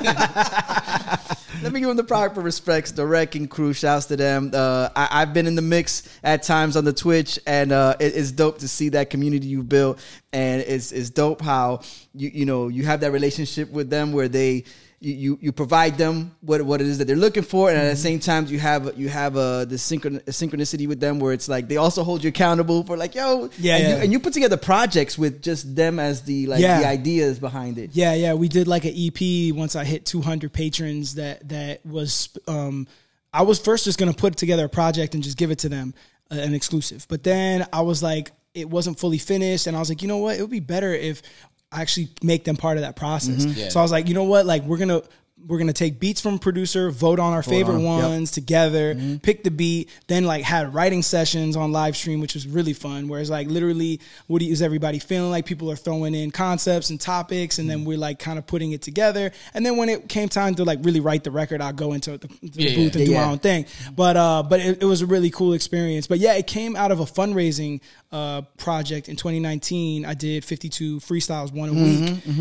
Let 1.62 1.72
me 1.74 1.80
give 1.80 1.88
them 1.88 1.96
the 1.98 2.04
proper 2.04 2.40
respects. 2.40 2.92
The 2.92 3.06
Wrecking 3.06 3.46
Crew. 3.46 3.74
Shouts 3.74 4.06
to 4.06 4.16
them. 4.16 4.50
Uh, 4.54 4.88
I, 4.96 5.08
I've 5.22 5.34
been 5.34 5.46
in 5.46 5.56
the 5.56 5.62
mix 5.62 6.08
at 6.24 6.42
times 6.42 6.74
on 6.76 6.84
the 6.84 6.92
Twitch, 6.92 7.38
and 7.46 7.70
uh, 7.70 7.96
it- 8.00 8.16
it's 8.16 8.32
dope 8.32 8.58
to 8.60 8.68
see 8.68 8.88
that 8.90 9.10
community 9.10 9.46
you 9.46 9.62
built. 9.62 9.98
And 10.32 10.62
it's 10.62 10.90
it's 10.92 11.10
dope 11.10 11.42
how 11.42 11.80
you 12.14 12.30
you 12.32 12.46
know 12.46 12.68
you 12.68 12.84
have 12.86 13.00
that 13.00 13.12
relationship 13.12 13.70
with 13.70 13.90
them 13.90 14.12
where 14.12 14.28
they. 14.28 14.64
You, 15.02 15.14
you, 15.14 15.38
you 15.40 15.52
provide 15.52 15.96
them 15.96 16.36
what 16.42 16.60
what 16.60 16.82
it 16.82 16.86
is 16.86 16.98
that 16.98 17.06
they're 17.06 17.16
looking 17.16 17.42
for, 17.42 17.70
and 17.70 17.78
at 17.78 17.84
the 17.84 17.90
Mm-hmm. 17.92 18.02
same 18.02 18.20
time 18.20 18.46
you 18.48 18.58
have 18.58 18.98
you 18.98 19.08
have 19.08 19.34
uh, 19.34 19.64
the 19.64 19.76
synchron- 19.76 20.22
synchronicity 20.24 20.86
with 20.86 21.00
them 21.00 21.18
where 21.20 21.32
it's 21.32 21.48
like 21.48 21.68
they 21.68 21.78
also 21.78 22.04
hold 22.04 22.22
you 22.22 22.28
accountable 22.28 22.82
for 22.84 22.98
like 22.98 23.14
yo 23.14 23.48
Yeah, 23.58 23.76
and, 23.76 23.82
yeah. 23.82 23.88
You, 23.88 24.02
and 24.02 24.12
you 24.12 24.20
put 24.20 24.34
together 24.34 24.58
projects 24.58 25.16
with 25.16 25.40
just 25.42 25.74
them 25.74 25.98
as 25.98 26.20
the 26.24 26.46
like 26.48 26.60
Yeah. 26.60 26.80
the 26.80 26.86
ideas 26.86 27.38
behind 27.38 27.78
it. 27.78 27.90
Yeah, 27.94 28.12
yeah, 28.12 28.34
we 28.34 28.48
did 28.48 28.68
like 28.68 28.84
an 28.84 28.92
EP 28.94 29.54
once 29.56 29.74
I 29.74 29.84
hit 29.84 30.04
200 30.04 30.52
patrons. 30.52 31.14
That 31.14 31.48
that 31.48 31.86
was 31.86 32.28
um, 32.46 32.86
I 33.32 33.40
was 33.42 33.58
first 33.58 33.86
just 33.86 33.98
gonna 33.98 34.12
put 34.12 34.36
together 34.36 34.66
a 34.66 34.68
project 34.68 35.14
and 35.14 35.24
just 35.24 35.38
give 35.38 35.50
it 35.50 35.60
to 35.60 35.70
them, 35.70 35.94
uh, 36.30 36.34
an 36.34 36.52
exclusive. 36.52 37.06
But 37.08 37.22
then 37.22 37.66
I 37.72 37.80
was 37.80 38.02
like, 38.02 38.32
it 38.52 38.68
wasn't 38.68 38.98
fully 38.98 39.16
finished, 39.18 39.66
and 39.66 39.74
I 39.76 39.78
was 39.80 39.88
like, 39.88 40.02
you 40.02 40.08
know 40.08 40.18
what, 40.18 40.36
it 40.36 40.42
would 40.42 40.50
be 40.50 40.60
better 40.60 40.92
if 40.92 41.22
I 41.72 41.82
actually 41.82 42.10
make 42.22 42.44
them 42.44 42.56
part 42.56 42.76
of 42.76 42.82
that 42.82 42.96
process. 42.96 43.44
Mm-hmm. 43.44 43.58
Yeah. 43.58 43.68
So 43.68 43.80
I 43.80 43.82
was 43.82 43.92
like, 43.92 44.08
you 44.08 44.14
know 44.14 44.24
what, 44.24 44.46
like 44.46 44.64
we're 44.64 44.78
gonna. 44.78 45.02
We're 45.46 45.58
gonna 45.58 45.72
take 45.72 45.98
beats 45.98 46.20
from 46.20 46.38
producer, 46.38 46.90
vote 46.90 47.18
on 47.18 47.32
our 47.32 47.42
favorite 47.42 47.74
on 47.74 47.80
'em, 47.80 47.86
yep. 47.86 48.04
ones 48.08 48.30
together, 48.30 48.94
pick 49.22 49.42
the 49.42 49.50
beat, 49.50 49.88
then 50.06 50.24
like 50.24 50.44
had 50.44 50.72
writing 50.74 51.02
sessions 51.02 51.56
on 51.56 51.72
live 51.72 51.96
stream, 51.96 52.20
which 52.20 52.34
was 52.34 52.46
really 52.46 52.72
fun. 52.72 53.08
Whereas 53.08 53.30
like 53.30 53.48
literally, 53.48 54.00
what 54.26 54.42
is 54.42 54.62
everybody 54.62 54.98
feeling 54.98 55.30
like? 55.30 55.46
People 55.46 55.70
are 55.70 55.76
throwing 55.76 56.14
in 56.14 56.30
concepts 56.30 56.90
and 56.90 57.00
topics, 57.00 57.58
and 57.58 57.68
then 57.68 57.84
we're 57.84 57.98
like 57.98 58.18
kind 58.18 58.38
of 58.38 58.46
putting 58.46 58.72
it 58.72 58.82
together. 58.82 59.32
And 59.54 59.64
then 59.66 59.76
when 59.76 59.88
it 59.88 60.08
came 60.08 60.28
time 60.28 60.54
to 60.56 60.64
like 60.64 60.78
really 60.82 61.00
write 61.00 61.24
the 61.24 61.30
record, 61.30 61.60
I'll 61.60 61.72
go 61.72 61.92
into 61.94 62.18
the, 62.18 62.28
the 62.42 62.50
Yeah, 62.64 62.74
booth 62.74 62.94
yeah. 62.94 62.98
and 62.98 63.06
do 63.06 63.12
Yeah, 63.12 63.24
my 63.26 63.32
own 63.32 63.38
thing. 63.38 63.66
But 63.96 64.16
uh, 64.16 64.42
but 64.48 64.60
it, 64.60 64.82
it 64.82 64.86
was 64.86 65.02
a 65.02 65.06
really 65.06 65.30
cool 65.30 65.52
experience. 65.54 66.06
But 66.06 66.18
yeah, 66.20 66.34
it 66.34 66.46
came 66.46 66.76
out 66.76 66.92
of 66.92 67.00
a 67.00 67.04
fundraising 67.06 67.80
uh, 68.12 68.42
project 68.58 69.08
in 69.08 69.16
2019. 69.16 70.04
I 70.04 70.14
did 70.14 70.44
52 70.44 70.98
freestyles, 71.00 71.52
one 71.52 71.68
a 71.68 71.72
Mm-hmm, 71.72 71.84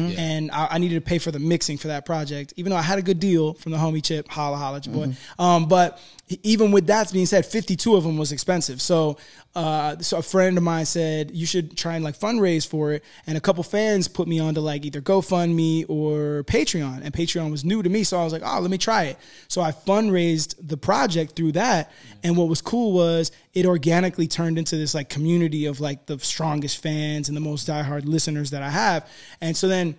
week, 0.03 0.17
and 0.17 0.51
I, 0.51 0.67
I 0.71 0.77
needed 0.79 0.95
to 0.95 1.01
pay 1.01 1.17
for 1.19 1.31
the 1.31 1.39
mixing 1.39 1.77
for 1.77 1.88
that 1.89 2.05
project. 2.05 2.53
Even 2.57 2.71
though 2.71 2.77
I 2.77 2.81
had 2.89 2.99
a 2.99 3.02
good 3.02 3.19
deal 3.19 3.54
from 3.54 3.71
the 3.71 3.78
homie 3.78 4.04
Chip, 4.04 4.28
holla 4.28 4.58
holla, 4.58 4.78
at 4.78 4.86
your 4.86 4.95
boy. 4.95 5.06
Mm-hmm. 5.08 5.41
Um, 5.41 5.67
but 5.67 5.99
even 6.43 6.71
with 6.71 6.88
that 6.88 7.12
being 7.12 7.25
said, 7.25 7.45
52 7.45 7.95
of 7.95 8.04
them 8.04 8.17
was 8.17 8.32
expensive. 8.32 8.82
So 8.82 9.17
uh, 9.56 9.97
so 9.97 10.19
a 10.19 10.21
friend 10.21 10.58
of 10.58 10.63
mine 10.63 10.86
said 10.86 11.32
you 11.32 11.45
should 11.45 11.75
try 11.75 11.95
and 11.95 12.04
like 12.04 12.17
fundraise 12.17 12.67
for 12.67 12.93
it, 12.93 13.04
and 13.25 13.36
a 13.36 13.41
couple 13.41 13.63
fans 13.63 14.08
put 14.08 14.28
me 14.28 14.39
on 14.39 14.54
to 14.54 14.62
like 14.62 14.86
either 14.86 15.02
GoFundMe 15.02 15.86
or 15.89 16.43
Patreon, 16.43 17.02
and 17.04 17.13
Patreon 17.13 17.49
was 17.49 17.65
new 17.65 17.82
to 17.82 17.89
me, 17.89 18.04
so 18.04 18.19
I 18.19 18.23
was 18.23 18.32
like, 18.32 18.43
oh, 18.45 18.60
let 18.60 18.69
me 18.69 18.78
try 18.78 19.06
it. 19.06 19.17
So 19.47 19.62
I 19.62 19.71
fundraised 19.71 20.56
the 20.62 20.78
project 20.78 21.36
through 21.36 21.54
that, 21.54 21.91
and 22.23 22.38
what 22.38 22.47
was 22.47 22.62
cool 22.62 22.93
was 22.93 23.32
it 23.54 23.65
organically 23.65 24.28
turned 24.28 24.60
into 24.60 24.78
this 24.78 24.93
like 24.93 25.10
community 25.10 25.65
of 25.65 25.80
like 25.80 26.06
the 26.06 26.19
strongest 26.19 26.82
fans 26.82 27.28
and 27.28 27.36
the 27.36 27.41
most 27.41 27.67
diehard 27.67 28.06
listeners 28.06 28.52
that 28.52 28.62
I 28.62 28.69
have, 28.69 29.10
and 29.41 29.58
so 29.58 29.67
then 29.67 29.95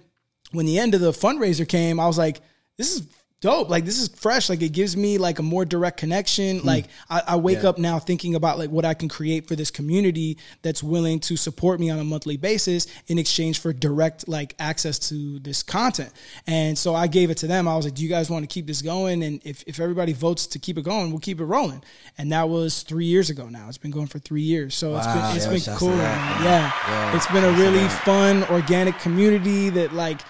when 0.53 0.67
the 0.67 0.79
end 0.79 0.95
of 0.95 1.01
the 1.01 1.13
fundraiser 1.13 1.67
came, 1.67 2.01
I 2.01 2.07
was 2.07 2.19
like, 2.19 2.41
this 2.81 2.95
is 2.95 3.07
dope. 3.41 3.71
Like 3.71 3.85
this 3.85 4.01
is 4.01 4.09
fresh. 4.09 4.49
Like 4.49 4.63
it 4.63 4.71
gives 4.71 4.97
me 4.97 5.19
like 5.19 5.39
a 5.39 5.43
more 5.43 5.65
direct 5.65 5.97
connection. 5.99 6.61
Mm. 6.61 6.65
Like 6.65 6.87
I, 7.09 7.23
I 7.29 7.37
wake 7.37 7.63
yeah. 7.63 7.71
up 7.71 7.79
now 7.79 7.99
thinking 7.99 8.35
about 8.35 8.59
like 8.59 8.71
what 8.71 8.85
I 8.85 8.95
can 8.95 9.09
create 9.09 9.49
for 9.49 9.57
this 9.57 9.71
community 9.71 10.39
that's 10.63 10.83
willing 10.83 11.21
to 11.21 11.37
support 11.37 11.81
me 11.81 11.91
on 11.91 11.99
a 11.99 12.05
monthly 12.05 12.37
basis 12.37 12.87
in 13.07 13.19
exchange 13.19 13.61
for 13.61 13.73
direct 13.73 14.29
like 14.29 14.55
access 14.59 14.99
to 15.11 15.39
this 15.41 15.63
content. 15.63 16.13
And 16.47 16.79
so 16.79 16.95
I 16.95 17.07
gave 17.07 17.31
it 17.31 17.39
to 17.39 17.47
them. 17.47 17.67
I 17.67 17.77
was 17.77 17.87
like, 17.87 17.95
"Do 17.95 18.03
you 18.03 18.09
guys 18.09 18.31
want 18.31 18.43
to 18.43 18.53
keep 18.53 18.67
this 18.67 18.83
going? 18.83 19.23
And 19.23 19.41
if 19.45 19.65
if 19.67 19.81
everybody 19.81 20.13
votes 20.13 20.47
to 20.49 20.59
keep 20.59 20.79
it 20.79 20.85
going, 20.85 21.11
we'll 21.11 21.21
keep 21.21 21.41
it 21.41 21.45
rolling." 21.45 21.83
And 22.19 22.33
that 22.33 22.49
was 22.49 22.83
three 22.83 23.07
years 23.07 23.31
ago. 23.31 23.49
Now 23.49 23.69
it's 23.69 23.79
been 23.79 23.91
going 23.91 24.07
for 24.07 24.19
three 24.19 24.43
years. 24.43 24.75
So 24.75 24.93
wow. 24.93 24.99
it's 24.99 25.47
been 25.47 25.55
it's 25.55 25.67
been 25.67 25.77
cool. 25.77 25.97
Yeah. 25.97 26.43
yeah, 26.45 27.17
it's 27.17 27.27
been 27.29 27.45
a 27.45 27.53
really 27.53 27.87
fun 27.89 28.45
organic 28.45 28.99
community 28.99 29.71
that 29.71 29.93
like 29.93 30.21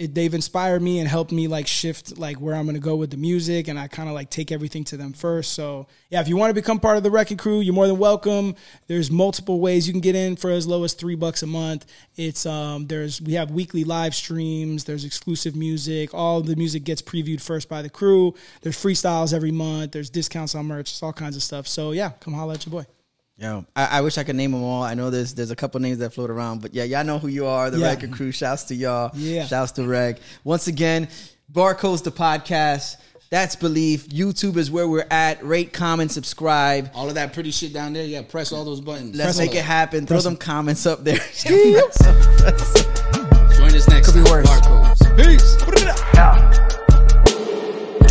it, 0.00 0.14
they've 0.14 0.32
inspired 0.32 0.80
me 0.80 0.98
and 0.98 1.06
helped 1.06 1.30
me 1.30 1.46
like 1.46 1.66
shift 1.66 2.16
like 2.16 2.38
where 2.38 2.54
I'm 2.54 2.64
gonna 2.64 2.78
go 2.78 2.96
with 2.96 3.10
the 3.10 3.18
music, 3.18 3.68
and 3.68 3.78
I 3.78 3.86
kind 3.86 4.08
of 4.08 4.14
like 4.14 4.30
take 4.30 4.50
everything 4.50 4.82
to 4.84 4.96
them 4.96 5.12
first. 5.12 5.52
So 5.52 5.88
yeah, 6.08 6.22
if 6.22 6.28
you 6.28 6.38
want 6.38 6.48
to 6.50 6.54
become 6.54 6.80
part 6.80 6.96
of 6.96 7.02
the 7.02 7.10
Wrecking 7.10 7.36
Crew, 7.36 7.60
you're 7.60 7.74
more 7.74 7.86
than 7.86 7.98
welcome. 7.98 8.54
There's 8.86 9.10
multiple 9.10 9.60
ways 9.60 9.86
you 9.86 9.92
can 9.92 10.00
get 10.00 10.16
in 10.16 10.36
for 10.36 10.50
as 10.50 10.66
low 10.66 10.84
as 10.84 10.94
three 10.94 11.16
bucks 11.16 11.42
a 11.42 11.46
month. 11.46 11.84
It's 12.16 12.46
um 12.46 12.86
there's 12.86 13.20
we 13.20 13.34
have 13.34 13.50
weekly 13.50 13.84
live 13.84 14.14
streams. 14.14 14.84
There's 14.84 15.04
exclusive 15.04 15.54
music. 15.54 16.14
All 16.14 16.40
the 16.40 16.56
music 16.56 16.84
gets 16.84 17.02
previewed 17.02 17.42
first 17.42 17.68
by 17.68 17.82
the 17.82 17.90
crew. 17.90 18.34
There's 18.62 18.82
freestyles 18.82 19.34
every 19.34 19.52
month. 19.52 19.92
There's 19.92 20.08
discounts 20.08 20.54
on 20.54 20.64
merch. 20.64 20.90
It's 20.90 21.02
all 21.02 21.12
kinds 21.12 21.36
of 21.36 21.42
stuff. 21.42 21.68
So 21.68 21.92
yeah, 21.92 22.12
come 22.20 22.32
holla 22.32 22.54
at 22.54 22.64
your 22.64 22.72
boy. 22.72 22.86
Yeah, 23.40 23.62
I, 23.74 23.86
I, 23.86 24.00
wish 24.02 24.18
I 24.18 24.24
could 24.24 24.36
name 24.36 24.52
them 24.52 24.62
all. 24.62 24.82
I 24.82 24.92
know 24.92 25.08
there's 25.08 25.32
there's 25.32 25.50
a 25.50 25.56
couple 25.56 25.80
names 25.80 25.98
that 25.98 26.12
float 26.12 26.28
around, 26.28 26.60
but 26.60 26.74
yeah, 26.74 26.84
y'all 26.84 27.04
know 27.04 27.18
who 27.18 27.28
you 27.28 27.46
are. 27.46 27.70
The 27.70 27.78
yeah. 27.78 27.88
Record 27.88 28.12
Crew. 28.12 28.32
Shouts 28.32 28.64
to 28.64 28.74
y'all. 28.74 29.10
Yeah. 29.14 29.46
Shouts 29.46 29.72
to 29.72 29.88
Reg. 29.88 30.18
Once 30.44 30.66
again, 30.66 31.08
Barcodez 31.50 32.04
the 32.04 32.12
podcast. 32.12 32.96
That's 33.30 33.56
Beleaf. 33.56 34.08
YouTube 34.08 34.56
is 34.56 34.70
where 34.70 34.86
we're 34.86 35.06
at. 35.10 35.42
Rate, 35.42 35.72
comment, 35.72 36.10
subscribe. 36.10 36.90
All 36.94 37.08
of 37.08 37.14
that 37.14 37.32
pretty 37.32 37.52
shit 37.52 37.72
down 37.72 37.94
there. 37.94 38.04
Yeah, 38.04 38.22
press 38.22 38.52
all 38.52 38.64
those 38.64 38.80
buttons. 38.80 39.16
Let's 39.16 39.38
press 39.38 39.48
make 39.48 39.56
it 39.56 39.64
happen. 39.64 40.06
Throw 40.06 40.20
them 40.20 40.36
comments 40.36 40.84
up 40.84 41.02
there. 41.02 41.16
Join 41.44 41.76
us 43.74 43.88
next. 43.88 44.10
Could 44.10 44.22
be 44.22 44.30
worse. 44.30 44.46
Barcodez. 44.46 45.16
Peace. 45.16 46.69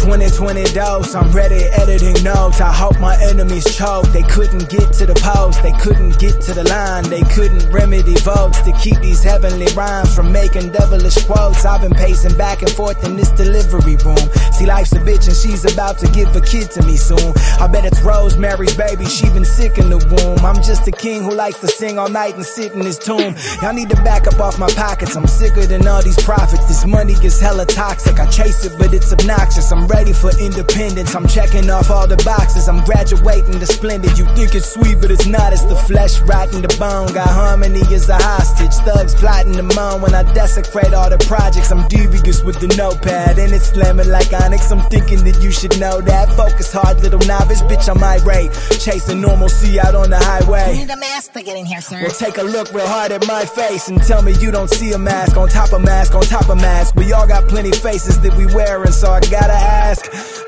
2020 0.09 0.63
dose, 0.73 1.13
I'm 1.13 1.31
ready 1.31 1.61
editing 1.77 2.23
notes. 2.23 2.59
I 2.61 2.73
hope 2.73 2.99
my 2.99 3.15
enemies 3.29 3.63
choke. 3.77 4.07
They 4.07 4.23
couldn't 4.23 4.67
get 4.67 4.91
to 4.93 5.05
the 5.05 5.13
post, 5.13 5.61
they 5.61 5.71
couldn't 5.73 6.17
get 6.17 6.41
to 6.49 6.53
the 6.55 6.63
line, 6.63 7.03
they 7.13 7.21
couldn't 7.29 7.69
remedy 7.69 8.15
votes 8.25 8.59
to 8.61 8.71
keep 8.81 8.97
these 9.01 9.21
heavenly 9.21 9.67
rhymes 9.77 10.15
from 10.15 10.31
making 10.31 10.71
devilish 10.71 11.23
quotes. 11.25 11.63
I've 11.63 11.81
been 11.81 11.93
pacing 11.93 12.35
back 12.37 12.63
and 12.63 12.71
forth 12.71 13.05
in 13.05 13.17
this 13.17 13.29
delivery 13.29 13.97
room. 13.97 14.17
See, 14.57 14.65
life's 14.65 14.93
a 14.93 14.99
bitch 14.99 15.27
and 15.27 15.37
she's 15.37 15.63
about 15.71 15.99
to 15.99 16.07
give 16.09 16.35
a 16.35 16.41
kid 16.41 16.71
to 16.71 16.81
me 16.87 16.97
soon. 16.97 17.33
I 17.61 17.67
bet 17.67 17.85
it's 17.85 18.01
Rosemary's 18.01 18.75
baby, 18.75 19.05
she 19.05 19.29
been 19.29 19.45
sick 19.45 19.77
in 19.77 19.91
the 19.91 20.01
womb. 20.01 20.43
I'm 20.43 20.63
just 20.63 20.87
a 20.87 20.91
king 20.91 21.21
who 21.21 21.35
likes 21.35 21.59
to 21.59 21.67
sing 21.67 21.99
all 21.99 22.09
night 22.09 22.33
and 22.33 22.43
sit 22.43 22.73
in 22.73 22.81
his 22.81 22.97
tomb. 22.97 23.35
Y'all 23.61 23.73
need 23.73 23.91
to 23.91 24.01
back 24.01 24.25
up 24.25 24.39
off 24.39 24.57
my 24.57 24.69
pockets, 24.73 25.15
I'm 25.15 25.27
sicker 25.27 25.67
than 25.67 25.87
all 25.87 26.01
these 26.01 26.21
prophets. 26.23 26.65
This 26.65 26.83
money 26.83 27.13
gets 27.13 27.39
hella 27.39 27.67
toxic, 27.67 28.19
I 28.19 28.25
chase 28.25 28.65
it, 28.65 28.73
but 28.79 28.91
it's 28.91 29.13
obnoxious. 29.13 29.71
I'm 29.71 29.85
ready 29.85 29.98
ready 29.99 30.13
for 30.13 30.31
independence. 30.39 31.13
I'm 31.13 31.27
checking 31.27 31.69
off 31.69 31.91
all 31.91 32.07
the 32.07 32.15
boxes. 32.23 32.69
I'm 32.69 32.81
graduating 32.85 33.59
to 33.59 33.65
splendid. 33.65 34.17
You 34.17 34.25
think 34.35 34.55
it's 34.55 34.71
sweet, 34.71 34.97
but 35.01 35.11
it's 35.11 35.25
not. 35.25 35.51
It's 35.51 35.65
the 35.65 35.75
flesh 35.75 36.21
rotting 36.21 36.61
the 36.61 36.73
bone. 36.79 37.11
Got 37.13 37.27
harmony 37.27 37.81
as 37.93 38.07
a 38.07 38.15
hostage. 38.15 38.75
Thugs 38.87 39.13
plotting 39.15 39.53
to 39.59 39.63
moan 39.75 40.01
when 40.01 40.15
I 40.15 40.23
desecrate 40.33 40.93
all 40.93 41.09
the 41.09 41.17
projects. 41.27 41.71
I'm 41.71 41.85
devious 41.89 42.43
with 42.43 42.59
the 42.61 42.69
notepad 42.79 43.37
and 43.39 43.51
it's 43.51 43.71
slamming 43.71 44.07
like 44.07 44.31
onyx. 44.31 44.71
I'm 44.71 44.83
thinking 44.89 45.21
that 45.25 45.41
you 45.43 45.51
should 45.51 45.77
know 45.79 45.99
that. 45.99 46.29
Focus 46.33 46.71
hard, 46.71 47.01
little 47.01 47.25
novice. 47.27 47.61
Bitch, 47.63 47.89
I'm 47.91 48.01
irate. 48.01 48.51
Chasing 48.79 49.19
normalcy 49.19 49.81
out 49.81 49.95
on 49.95 50.09
the 50.09 50.19
highway. 50.31 50.79
You 50.79 50.85
need 50.85 50.91
a 50.91 50.97
mask 50.97 51.33
to 51.33 51.43
get 51.43 51.57
in 51.57 51.65
here, 51.65 51.81
sir. 51.81 51.99
Well, 52.01 52.15
take 52.15 52.37
a 52.37 52.43
look 52.43 52.71
real 52.71 52.87
hard 52.87 53.11
at 53.11 53.27
my 53.27 53.43
face 53.43 53.89
and 53.89 54.01
tell 54.03 54.21
me 54.21 54.31
you 54.39 54.49
don't 54.51 54.69
see 54.69 54.93
a 54.93 54.97
mask 54.97 55.35
on 55.35 55.49
top 55.49 55.73
of 55.73 55.81
mask 55.83 56.15
on 56.15 56.21
top 56.21 56.47
of 56.47 56.57
mask. 56.57 56.95
We 56.95 57.11
all 57.11 57.27
got 57.27 57.49
plenty 57.49 57.71
faces 57.71 58.21
that 58.21 58.33
we 58.35 58.45
wearing, 58.55 58.93
so 58.93 59.11
I 59.11 59.19
gotta 59.19 59.59
ask 59.59 59.88
ask, 59.89 60.05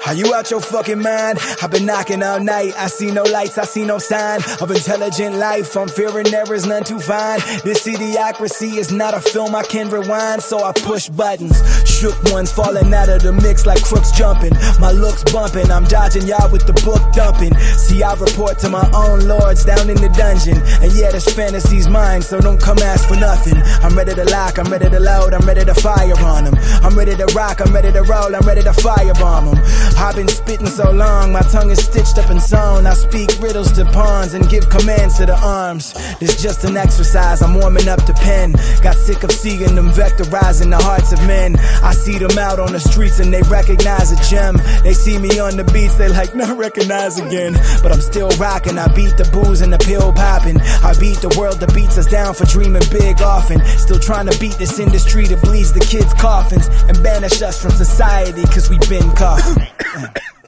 are 0.07 0.13
you 0.13 0.33
out 0.33 0.51
your 0.51 0.61
fucking 0.61 1.01
mind? 1.01 1.39
I've 1.61 1.71
been 1.71 1.85
knocking 1.85 2.21
all 2.21 2.39
night. 2.39 2.73
I 2.77 2.87
see 2.87 3.11
no 3.11 3.23
lights, 3.23 3.57
I 3.57 3.65
see 3.65 3.85
no 3.85 3.97
sign 3.97 4.39
of 4.61 4.69
intelligent 4.69 5.35
life. 5.35 5.75
I'm 5.75 5.87
fearing 5.87 6.25
there 6.29 6.53
is 6.53 6.65
none 6.65 6.83
to 6.85 6.99
find. 6.99 7.41
This 7.63 7.87
idiocracy 7.87 8.77
is 8.77 8.91
not 8.91 9.13
a 9.13 9.21
film 9.21 9.55
I 9.55 9.63
can 9.63 9.89
rewind, 9.89 10.43
so 10.43 10.63
I 10.63 10.73
push 10.73 11.09
buttons. 11.09 11.57
Shook 11.89 12.21
ones 12.31 12.51
falling 12.51 12.93
out 12.93 13.09
of 13.09 13.21
the 13.21 13.33
mix 13.33 13.65
like 13.65 13.83
crooks 13.83 14.11
jumping. 14.11 14.53
My 14.79 14.91
looks 14.91 15.23
bumping, 15.23 15.71
I'm 15.71 15.85
dodging 15.85 16.27
y'all 16.27 16.51
with 16.51 16.65
the 16.67 16.73
book 16.85 17.01
dumping. 17.13 17.57
See, 17.77 18.03
I 18.03 18.13
report 18.13 18.59
to 18.59 18.69
my 18.69 18.87
own 18.93 19.27
lords 19.27 19.65
down 19.65 19.89
in 19.89 19.97
the 19.97 20.09
dungeon. 20.09 20.57
And 20.81 20.93
yeah, 20.93 21.11
this 21.11 21.25
fantasy's 21.33 21.87
mine, 21.87 22.21
so 22.21 22.39
don't 22.39 22.61
come 22.61 22.77
ask 22.79 23.07
for 23.07 23.17
nothing. 23.17 23.57
I'm 23.81 23.97
ready 23.97 24.13
to 24.13 24.25
lock, 24.25 24.59
I'm 24.59 24.71
ready 24.71 24.89
to 24.89 24.99
load, 24.99 25.33
I'm 25.33 25.45
ready 25.47 25.65
to 25.65 25.73
fire 25.73 26.19
on 26.25 26.45
them. 26.45 26.55
I'm 26.85 26.95
ready 26.97 27.15
to 27.15 27.25
rock, 27.33 27.61
I'm 27.61 27.73
ready 27.73 27.91
to 27.91 28.03
roll, 28.03 28.35
I'm 28.35 28.45
ready 28.45 28.61
to 28.61 28.71
firebomb 28.71 29.30
them. 29.39 29.59
I've 29.97 30.15
been 30.15 30.27
spitting 30.27 30.67
so 30.67 30.91
long, 30.91 31.31
my 31.31 31.41
tongue 31.41 31.69
is 31.69 31.83
stitched 31.83 32.17
up 32.17 32.29
and 32.29 32.41
sewn. 32.41 32.85
I 32.85 32.93
speak 32.93 33.29
riddles 33.39 33.71
to 33.73 33.85
pawns 33.85 34.33
and 34.33 34.49
give 34.49 34.69
commands 34.69 35.17
to 35.17 35.25
the 35.25 35.37
arms. 35.37 35.93
It's 36.19 36.41
just 36.41 36.63
an 36.63 36.75
exercise, 36.75 37.41
I'm 37.41 37.55
warming 37.55 37.87
up 37.87 38.05
the 38.05 38.13
pen. 38.13 38.53
Got 38.81 38.95
sick 38.95 39.23
of 39.23 39.31
seeing 39.31 39.75
them 39.75 39.89
vectorizing 39.91 40.69
the 40.69 40.81
hearts 40.83 41.11
of 41.13 41.19
men. 41.27 41.55
I 41.83 41.93
see 41.93 42.17
them 42.17 42.37
out 42.37 42.59
on 42.59 42.73
the 42.73 42.79
streets 42.79 43.19
and 43.19 43.33
they 43.33 43.41
recognize 43.43 44.11
a 44.11 44.19
gem. 44.29 44.57
They 44.83 44.93
see 44.93 45.17
me 45.17 45.39
on 45.39 45.55
the 45.55 45.63
beats, 45.63 45.95
they 45.95 46.09
like, 46.09 46.35
not 46.41 46.57
recognize 46.57 47.19
again. 47.19 47.53
But 47.81 47.91
I'm 47.91 48.01
still 48.01 48.29
rocking, 48.39 48.77
I 48.77 48.87
beat 48.93 49.15
the 49.17 49.29
booze 49.31 49.61
and 49.61 49.71
the 49.71 49.79
pill 49.79 50.11
popping. 50.13 50.59
I 50.59 50.93
beat 50.99 51.21
the 51.21 51.33
world 51.37 51.59
that 51.59 51.73
beats 51.73 51.97
us 51.97 52.07
down 52.07 52.33
for 52.33 52.45
dreaming 52.45 52.83
big 52.91 53.21
often. 53.21 53.63
Still 53.77 53.99
trying 53.99 54.27
to 54.27 54.37
beat 54.39 54.55
this 54.57 54.79
industry 54.79 55.27
that 55.27 55.41
bleeds 55.41 55.71
the 55.73 55.79
kids' 55.79 56.13
coffins 56.15 56.67
and 56.87 57.01
banish 57.03 57.41
us 57.41 57.61
from 57.61 57.71
society 57.71 58.43
cause 58.43 58.69
we 58.69 58.77
been 58.89 59.11
brincar. 59.21 60.13